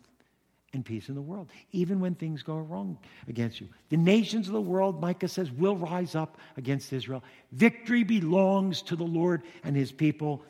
and 0.73 0.85
peace 0.85 1.09
in 1.09 1.15
the 1.15 1.23
world, 1.23 1.51
even 1.73 1.99
when 1.99 2.15
things 2.15 2.43
go 2.43 2.59
wrong 2.59 2.99
against 3.27 3.61
you. 3.61 3.69
The 3.89 3.97
nations 3.97 4.47
of 4.47 4.53
the 4.53 4.61
world, 4.61 5.01
Micah 5.01 5.29
says, 5.29 5.51
will 5.51 5.77
rise 5.77 6.15
up 6.15 6.39
against 6.57 6.93
Israel. 6.93 7.25
Victory 7.53 8.05
belongs 8.05 8.83
to 8.83 8.97
the 8.97 9.05
Lord 9.05 9.43
and 9.65 9.75
His 9.75 9.91
people 9.91 10.45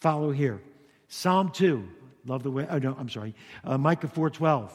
Follow 0.00 0.30
here. 0.30 0.60
Psalm 1.08 1.50
2. 1.50 1.88
Love 2.26 2.42
the 2.42 2.50
way, 2.50 2.66
oh 2.68 2.78
no, 2.78 2.94
I'm 2.98 3.08
sorry. 3.08 3.34
Uh, 3.64 3.78
Micah 3.78 4.08
4.12. 4.08 4.70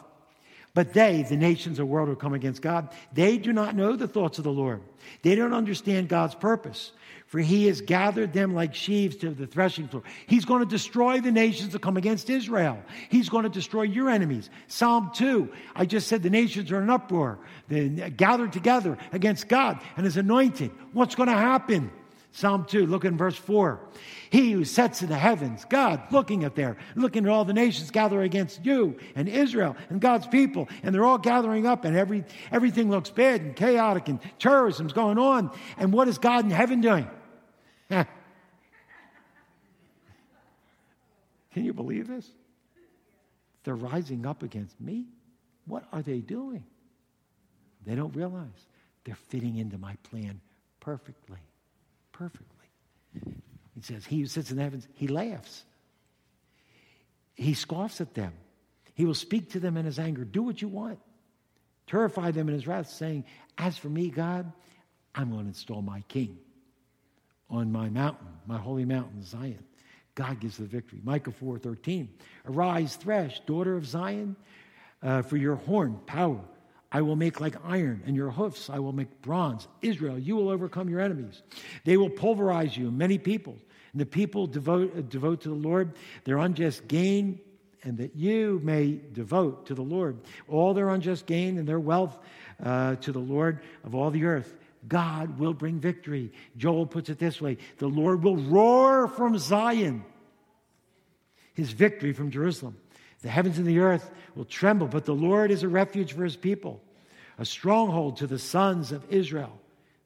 But 0.73 0.93
they, 0.93 1.23
the 1.23 1.38
nations 1.38 1.80
of 1.80 1.84
the 1.84 1.86
world 1.86 2.09
who 2.09 2.15
come 2.15 2.34
against 2.34 2.61
God, 2.61 2.89
they 3.13 3.38
do 3.38 3.53
not 3.53 3.76
know 3.76 3.95
the 3.95 4.09
thoughts 4.09 4.39
of 4.39 4.43
the 4.43 4.51
Lord. 4.51 4.82
They 5.21 5.36
don't 5.36 5.53
understand 5.53 6.09
God's 6.09 6.36
purpose. 6.36 6.91
For 7.28 7.39
he 7.39 7.67
has 7.67 7.82
gathered 7.82 8.34
them 8.34 8.53
like 8.53 8.76
sheaves 8.76 9.15
to 9.17 9.32
the 9.32 9.47
threshing 9.47 9.88
floor. 9.88 10.03
He's 10.28 10.45
going 10.45 10.59
to 10.59 10.69
destroy 10.69 11.21
the 11.21 11.32
nations 11.32 11.73
that 11.73 11.82
come 11.82 11.97
against 11.97 12.30
Israel. 12.30 12.84
He's 13.09 13.30
going 13.30 13.43
to 13.43 13.49
destroy 13.49 13.84
your 13.84 14.09
enemies. 14.09 14.49
Psalm 14.67 15.11
2, 15.15 15.51
I 15.76 15.86
just 15.86 16.07
said 16.07 16.21
the 16.21 16.30
nations 16.30 16.71
are 16.71 16.82
in 16.82 16.89
uproar. 16.89 17.39
They're 17.67 18.09
gathered 18.09 18.53
together 18.53 18.97
against 19.11 19.47
God 19.47 19.80
and 19.97 20.05
his 20.05 20.17
anointed. 20.17 20.71
What's 20.93 21.15
going 21.15 21.30
to 21.30 21.36
happen? 21.36 21.89
Psalm 22.36 22.65
2, 22.65 22.86
look 22.86 23.05
in 23.05 23.17
verse 23.17 23.38
4. 23.38 23.79
He 24.29 24.51
who 24.51 24.65
sets 24.65 25.01
in 25.01 25.07
the 25.07 25.15
heavens, 25.15 25.63
God 25.69 26.01
looking 26.11 26.43
at 26.43 26.53
there, 26.53 26.75
looking 26.93 27.23
at 27.23 27.31
all 27.31 27.45
the 27.45 27.53
nations 27.53 27.91
gathering 27.91 28.25
against 28.25 28.65
you 28.65 28.99
and 29.15 29.29
Israel 29.29 29.77
and 29.89 30.01
God's 30.01 30.27
people, 30.27 30.67
and 30.83 30.93
they're 30.93 31.05
all 31.05 31.17
gathering 31.17 31.65
up, 31.65 31.86
and 31.86 31.95
every, 31.95 32.25
everything 32.51 32.89
looks 32.89 33.09
bad 33.09 33.39
and 33.39 33.55
chaotic, 33.55 34.09
and 34.09 34.19
terrorism's 34.38 34.91
going 34.91 35.17
on. 35.17 35.49
And 35.77 35.93
what 35.93 36.09
is 36.09 36.17
God 36.17 36.43
in 36.43 36.51
heaven 36.51 36.81
doing? 36.81 37.07
Can 37.89 38.05
you 41.55 41.71
believe 41.71 42.09
this? 42.09 42.29
They're 43.63 43.75
rising 43.75 44.25
up 44.25 44.43
against 44.43 44.81
me. 44.81 45.05
What 45.67 45.86
are 45.93 46.01
they 46.01 46.19
doing? 46.19 46.65
They 47.86 47.95
don't 47.95 48.13
realize 48.13 48.67
they're 49.05 49.15
fitting 49.29 49.55
into 49.55 49.77
my 49.77 49.95
plan 50.03 50.41
perfectly 50.81 51.39
perfectly. 52.18 52.45
He 53.76 53.82
says, 53.82 54.05
He 54.05 54.22
who 54.22 54.26
sits 54.28 54.51
in 54.51 54.57
the 54.57 54.63
heavens, 54.63 54.88
he 54.93 55.07
laughs. 55.07 55.63
He 57.34 57.53
scoffs 57.53 57.99
at 57.99 58.13
them. 58.13 58.34
He 58.93 59.05
will 59.05 59.13
speak 59.13 59.51
to 59.51 59.59
them 59.59 59.76
in 59.76 59.86
his 59.86 59.99
anger. 59.99 60.24
Do 60.24 60.41
what 60.41 60.61
you 60.61 60.70
want. 60.70 60.99
Terrify 61.88 62.32
them 62.32 62.47
in 62.47 62.53
his 62.53 62.66
wrath, 62.66 62.89
saying, 62.89 63.26
As 63.57 63.78
for 63.78 63.89
me, 63.89 64.09
God, 64.09 64.51
I'm 65.13 65.30
going 65.30 65.43
to 65.43 65.49
install 65.49 65.82
my 65.82 66.01
king 66.07 66.38
on 67.49 67.72
my 67.72 67.89
mountain, 67.89 68.28
my 68.47 68.57
holy 68.57 68.86
mountain, 68.86 69.22
Zion. 69.24 69.63
God 70.16 70.39
gives 70.39 70.57
the 70.57 70.63
victory. 70.63 71.01
Micah 71.03 71.32
4 71.32 71.59
13. 71.59 72.09
Arise, 72.45 72.95
thresh, 72.95 73.41
daughter 73.41 73.76
of 73.76 73.86
Zion, 73.86 74.38
uh, 75.03 75.22
for 75.22 75.36
your 75.36 75.55
horn, 75.55 75.99
power 76.05 76.41
I 76.91 77.01
will 77.01 77.15
make 77.15 77.41
like 77.41 77.55
iron, 77.63 78.03
and 78.05 78.15
your 78.15 78.31
hoofs 78.31 78.69
I 78.69 78.79
will 78.79 78.93
make 78.93 79.21
bronze. 79.21 79.67
Israel, 79.81 80.17
you 80.17 80.36
will 80.36 80.49
overcome 80.49 80.89
your 80.89 81.01
enemies. 81.01 81.41
They 81.83 81.97
will 81.97 82.09
pulverize 82.09 82.77
you, 82.77 82.91
many 82.91 83.17
people. 83.17 83.57
And 83.91 84.01
the 84.01 84.05
people 84.05 84.47
devote, 84.47 84.97
uh, 84.97 85.01
devote 85.01 85.41
to 85.41 85.49
the 85.49 85.55
Lord 85.55 85.93
their 86.23 86.38
unjust 86.38 86.88
gain, 86.88 87.39
and 87.83 87.97
that 87.99 88.15
you 88.15 88.59
may 88.63 88.99
devote 89.13 89.67
to 89.67 89.75
the 89.75 89.81
Lord 89.81 90.19
all 90.47 90.73
their 90.73 90.89
unjust 90.89 91.25
gain 91.25 91.57
and 91.57 91.67
their 91.67 91.79
wealth 91.79 92.17
uh, 92.63 92.95
to 92.95 93.11
the 93.11 93.19
Lord 93.19 93.61
of 93.83 93.95
all 93.95 94.11
the 94.11 94.25
earth. 94.25 94.53
God 94.88 95.39
will 95.39 95.53
bring 95.53 95.79
victory. 95.79 96.31
Joel 96.57 96.86
puts 96.86 97.09
it 97.09 97.19
this 97.19 97.41
way 97.41 97.57
the 97.77 97.88
Lord 97.88 98.23
will 98.23 98.38
roar 98.38 99.07
from 99.07 99.38
Zion, 99.38 100.03
his 101.53 101.71
victory 101.71 102.13
from 102.13 102.31
Jerusalem. 102.31 102.77
The 103.26 103.32
heavens 103.32 103.57
and 103.57 103.65
the 103.65 103.80
earth 103.80 104.11
will 104.36 104.45
tremble, 104.45 104.86
but 104.86 105.05
the 105.05 105.15
Lord 105.15 105.49
is 105.49 105.63
a 105.63 105.67
refuge 105.67 106.13
for 106.13 106.23
his 106.23 106.36
people, 106.36 106.80
a 107.39 107.43
stronghold 107.43 108.17
to 108.17 108.28
the 108.28 108.38
sons 108.38 108.91
of 108.91 109.03
Israel. 109.09 109.59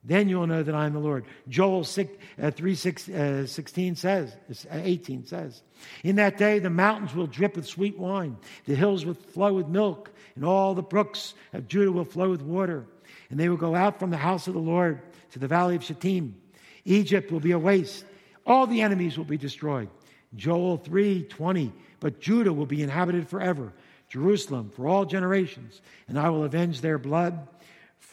Then 0.05 0.29
you'll 0.29 0.47
know 0.47 0.63
that 0.63 0.73
I 0.73 0.85
am 0.85 0.93
the 0.93 0.99
Lord. 0.99 1.25
Joel 1.49 1.83
6, 1.83 2.15
uh, 2.41 2.51
3 2.51 2.75
6, 2.75 3.09
uh, 3.09 3.45
16 3.45 3.97
says, 3.97 4.33
uh, 4.49 4.53
18 4.71 5.25
says, 5.25 5.61
In 6.01 6.15
that 6.15 6.37
day 6.37 6.59
the 6.59 6.69
mountains 6.69 7.13
will 7.13 7.27
drip 7.27 7.57
with 7.57 7.67
sweet 7.67 7.99
wine, 7.99 8.37
the 8.63 8.75
hills 8.75 9.03
will 9.03 9.15
flow 9.15 9.51
with 9.51 9.67
milk, 9.67 10.09
and 10.35 10.45
all 10.45 10.73
the 10.73 10.81
brooks 10.81 11.33
of 11.51 11.67
Judah 11.67 11.91
will 11.91 12.05
flow 12.05 12.29
with 12.29 12.41
water. 12.41 12.85
And 13.29 13.37
they 13.37 13.49
will 13.49 13.57
go 13.57 13.75
out 13.75 13.99
from 13.99 14.11
the 14.11 14.17
house 14.17 14.47
of 14.47 14.53
the 14.53 14.61
Lord 14.61 15.01
to 15.31 15.39
the 15.39 15.47
valley 15.49 15.75
of 15.75 15.83
Shittim. 15.83 16.39
Egypt 16.85 17.33
will 17.33 17.41
be 17.41 17.51
a 17.51 17.59
waste. 17.59 18.05
All 18.45 18.65
the 18.65 18.81
enemies 18.81 19.17
will 19.17 19.25
be 19.25 19.37
destroyed. 19.37 19.89
Joel 20.35 20.77
3 20.77 21.23
20, 21.23 21.73
but 21.99 22.19
Judah 22.19 22.53
will 22.53 22.65
be 22.65 22.81
inhabited 22.81 23.27
forever, 23.27 23.73
Jerusalem 24.09 24.69
for 24.69 24.87
all 24.87 25.05
generations, 25.05 25.81
and 26.07 26.17
I 26.17 26.29
will 26.29 26.43
avenge 26.43 26.81
their 26.81 26.97
blood 26.97 27.47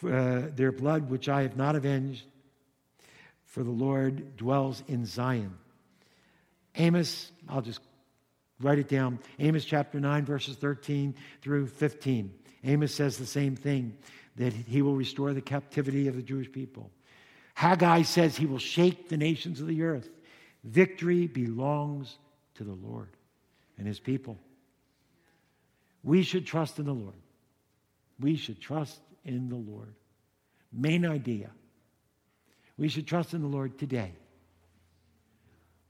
uh, 0.04 0.42
their 0.54 0.72
blood 0.72 1.08
which 1.08 1.28
I 1.28 1.42
have 1.42 1.56
not 1.56 1.76
avenged, 1.76 2.24
for 3.44 3.62
the 3.62 3.70
Lord 3.70 4.36
dwells 4.36 4.82
in 4.88 5.06
Zion. 5.06 5.56
Amos, 6.74 7.30
I'll 7.48 7.62
just 7.62 7.80
write 8.60 8.78
it 8.78 8.88
down. 8.88 9.18
Amos 9.38 9.64
chapter 9.64 9.98
9, 9.98 10.24
verses 10.24 10.56
13 10.56 11.14
through 11.40 11.68
15. 11.68 12.32
Amos 12.64 12.94
says 12.94 13.16
the 13.16 13.26
same 13.26 13.56
thing 13.56 13.96
that 14.36 14.52
he 14.52 14.82
will 14.82 14.94
restore 14.94 15.32
the 15.32 15.40
captivity 15.40 16.08
of 16.08 16.16
the 16.16 16.22
Jewish 16.22 16.52
people. 16.52 16.90
Haggai 17.54 18.02
says 18.02 18.36
he 18.36 18.44
will 18.44 18.58
shake 18.58 19.08
the 19.08 19.16
nations 19.16 19.60
of 19.62 19.66
the 19.66 19.82
earth. 19.82 20.10
Victory 20.62 21.26
belongs 21.26 22.18
to 22.56 22.64
the 22.64 22.74
Lord 22.74 23.08
and 23.78 23.86
his 23.86 24.00
people. 24.00 24.38
We 26.02 26.22
should 26.22 26.46
trust 26.46 26.78
in 26.78 26.86
the 26.86 26.92
Lord. 26.92 27.16
We 28.20 28.36
should 28.36 28.60
trust 28.60 29.00
in 29.24 29.48
the 29.48 29.56
Lord. 29.56 29.94
Main 30.72 31.04
idea. 31.04 31.50
We 32.78 32.88
should 32.88 33.06
trust 33.06 33.34
in 33.34 33.40
the 33.40 33.48
Lord 33.48 33.78
today. 33.78 34.12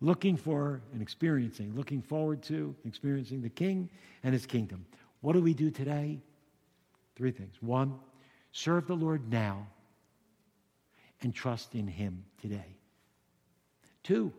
Looking 0.00 0.36
for 0.36 0.82
and 0.92 1.00
experiencing, 1.00 1.74
looking 1.74 2.02
forward 2.02 2.42
to 2.44 2.74
experiencing 2.84 3.42
the 3.42 3.48
King 3.48 3.88
and 4.22 4.32
his 4.32 4.46
kingdom. 4.46 4.86
What 5.20 5.32
do 5.32 5.40
we 5.40 5.54
do 5.54 5.70
today? 5.70 6.20
Three 7.16 7.32
things. 7.32 7.54
One, 7.60 7.94
serve 8.52 8.86
the 8.86 8.94
Lord 8.94 9.30
now 9.30 9.66
and 11.22 11.34
trust 11.34 11.74
in 11.74 11.86
him 11.86 12.24
today. 12.40 12.76
Two, 14.02 14.32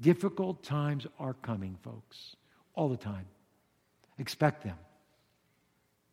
difficult 0.00 0.62
times 0.62 1.06
are 1.18 1.34
coming, 1.34 1.76
folks, 1.82 2.36
all 2.74 2.88
the 2.88 2.96
time. 2.96 3.26
Expect 4.18 4.64
them. 4.64 4.76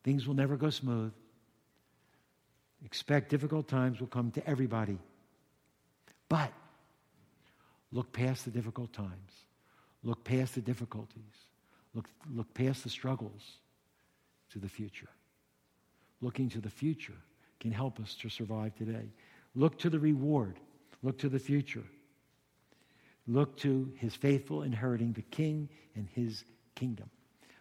Things 0.04 0.28
will 0.28 0.36
never 0.36 0.58
go 0.58 0.70
smooth. 0.70 1.12
Expect 2.86 3.30
difficult 3.30 3.68
times 3.68 4.00
will 4.00 4.08
come 4.08 4.32
to 4.32 4.48
everybody. 4.48 4.98
But 6.30 6.52
look 7.92 8.12
past 8.14 8.46
the 8.46 8.52
difficult 8.52 8.94
times. 8.94 9.32
Look 10.04 10.24
past 10.24 10.56
the 10.56 10.62
difficulties. 10.62 11.24
Look, 11.94 12.08
look 12.34 12.54
past 12.54 12.84
the 12.84 12.90
struggles 12.90 13.58
to 14.52 14.60
the 14.60 14.70
future. 14.70 15.10
Looking 16.22 16.50
to 16.50 16.62
the 16.62 16.70
future 16.70 17.18
can 17.60 17.72
help 17.72 18.00
us 18.00 18.16
to 18.22 18.30
survive 18.30 18.76
today. 18.76 19.10
Look 19.56 19.78
to 19.80 19.90
the 19.90 20.00
reward. 20.00 20.56
Look 21.04 21.18
to 21.20 21.30
the 21.30 21.40
future. 21.40 21.84
Look 23.30 23.58
to 23.58 23.92
his 23.98 24.16
faithful 24.16 24.64
inheriting 24.64 25.14
the 25.14 25.22
king 25.22 25.70
and 25.96 26.08
his 26.16 26.44
kingdom. 26.74 27.12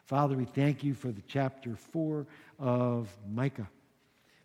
Father, 0.07 0.35
we 0.35 0.47
thank 0.47 0.83
you 0.83 0.95
for 0.95 1.13
the 1.13 1.21
chapter 1.29 1.77
4 1.77 2.27
of 2.59 3.15
Micah 3.31 3.69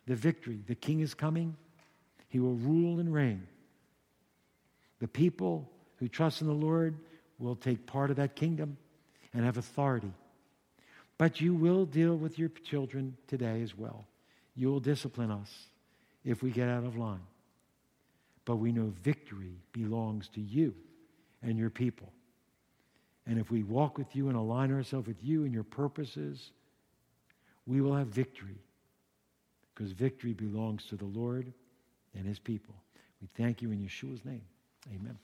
the 0.05 0.15
victory. 0.15 0.59
The 0.67 0.75
king 0.75 0.99
is 0.99 1.13
coming, 1.13 1.55
he 2.27 2.41
will 2.41 2.55
rule 2.55 2.99
and 2.99 3.13
reign. 3.13 3.47
The 4.99 5.07
people 5.07 5.71
who 5.95 6.09
trust 6.09 6.41
in 6.41 6.47
the 6.47 6.53
Lord 6.53 6.97
will 7.39 7.55
take 7.55 7.85
part 7.85 8.09
of 8.09 8.17
that 8.17 8.35
kingdom 8.35 8.75
and 9.33 9.45
have 9.45 9.57
authority. 9.57 10.11
But 11.17 11.39
you 11.39 11.53
will 11.53 11.85
deal 11.85 12.17
with 12.17 12.37
your 12.37 12.49
children 12.49 13.15
today 13.27 13.61
as 13.61 13.77
well. 13.77 14.05
You 14.57 14.67
will 14.67 14.81
discipline 14.81 15.31
us 15.31 15.67
if 16.25 16.43
we 16.43 16.51
get 16.51 16.67
out 16.67 16.83
of 16.83 16.97
line. 16.97 17.25
But 18.43 18.57
we 18.57 18.73
know 18.73 18.91
victory 19.01 19.55
belongs 19.71 20.27
to 20.35 20.41
you 20.41 20.73
and 21.43 21.57
your 21.57 21.69
people. 21.69 22.11
And 23.25 23.39
if 23.39 23.51
we 23.51 23.63
walk 23.63 23.97
with 23.97 24.15
you 24.15 24.27
and 24.27 24.37
align 24.37 24.71
ourselves 24.71 25.07
with 25.07 25.23
you 25.23 25.43
and 25.45 25.53
your 25.53 25.63
purposes, 25.63 26.51
we 27.65 27.81
will 27.81 27.95
have 27.95 28.07
victory 28.07 28.61
because 29.73 29.91
victory 29.91 30.33
belongs 30.33 30.85
to 30.85 30.95
the 30.95 31.05
Lord 31.05 31.51
and 32.15 32.25
his 32.25 32.39
people. 32.39 32.75
We 33.21 33.27
thank 33.37 33.61
you 33.61 33.71
in 33.71 33.79
Yeshua's 33.79 34.25
name. 34.25 34.43
Amen. 34.93 35.17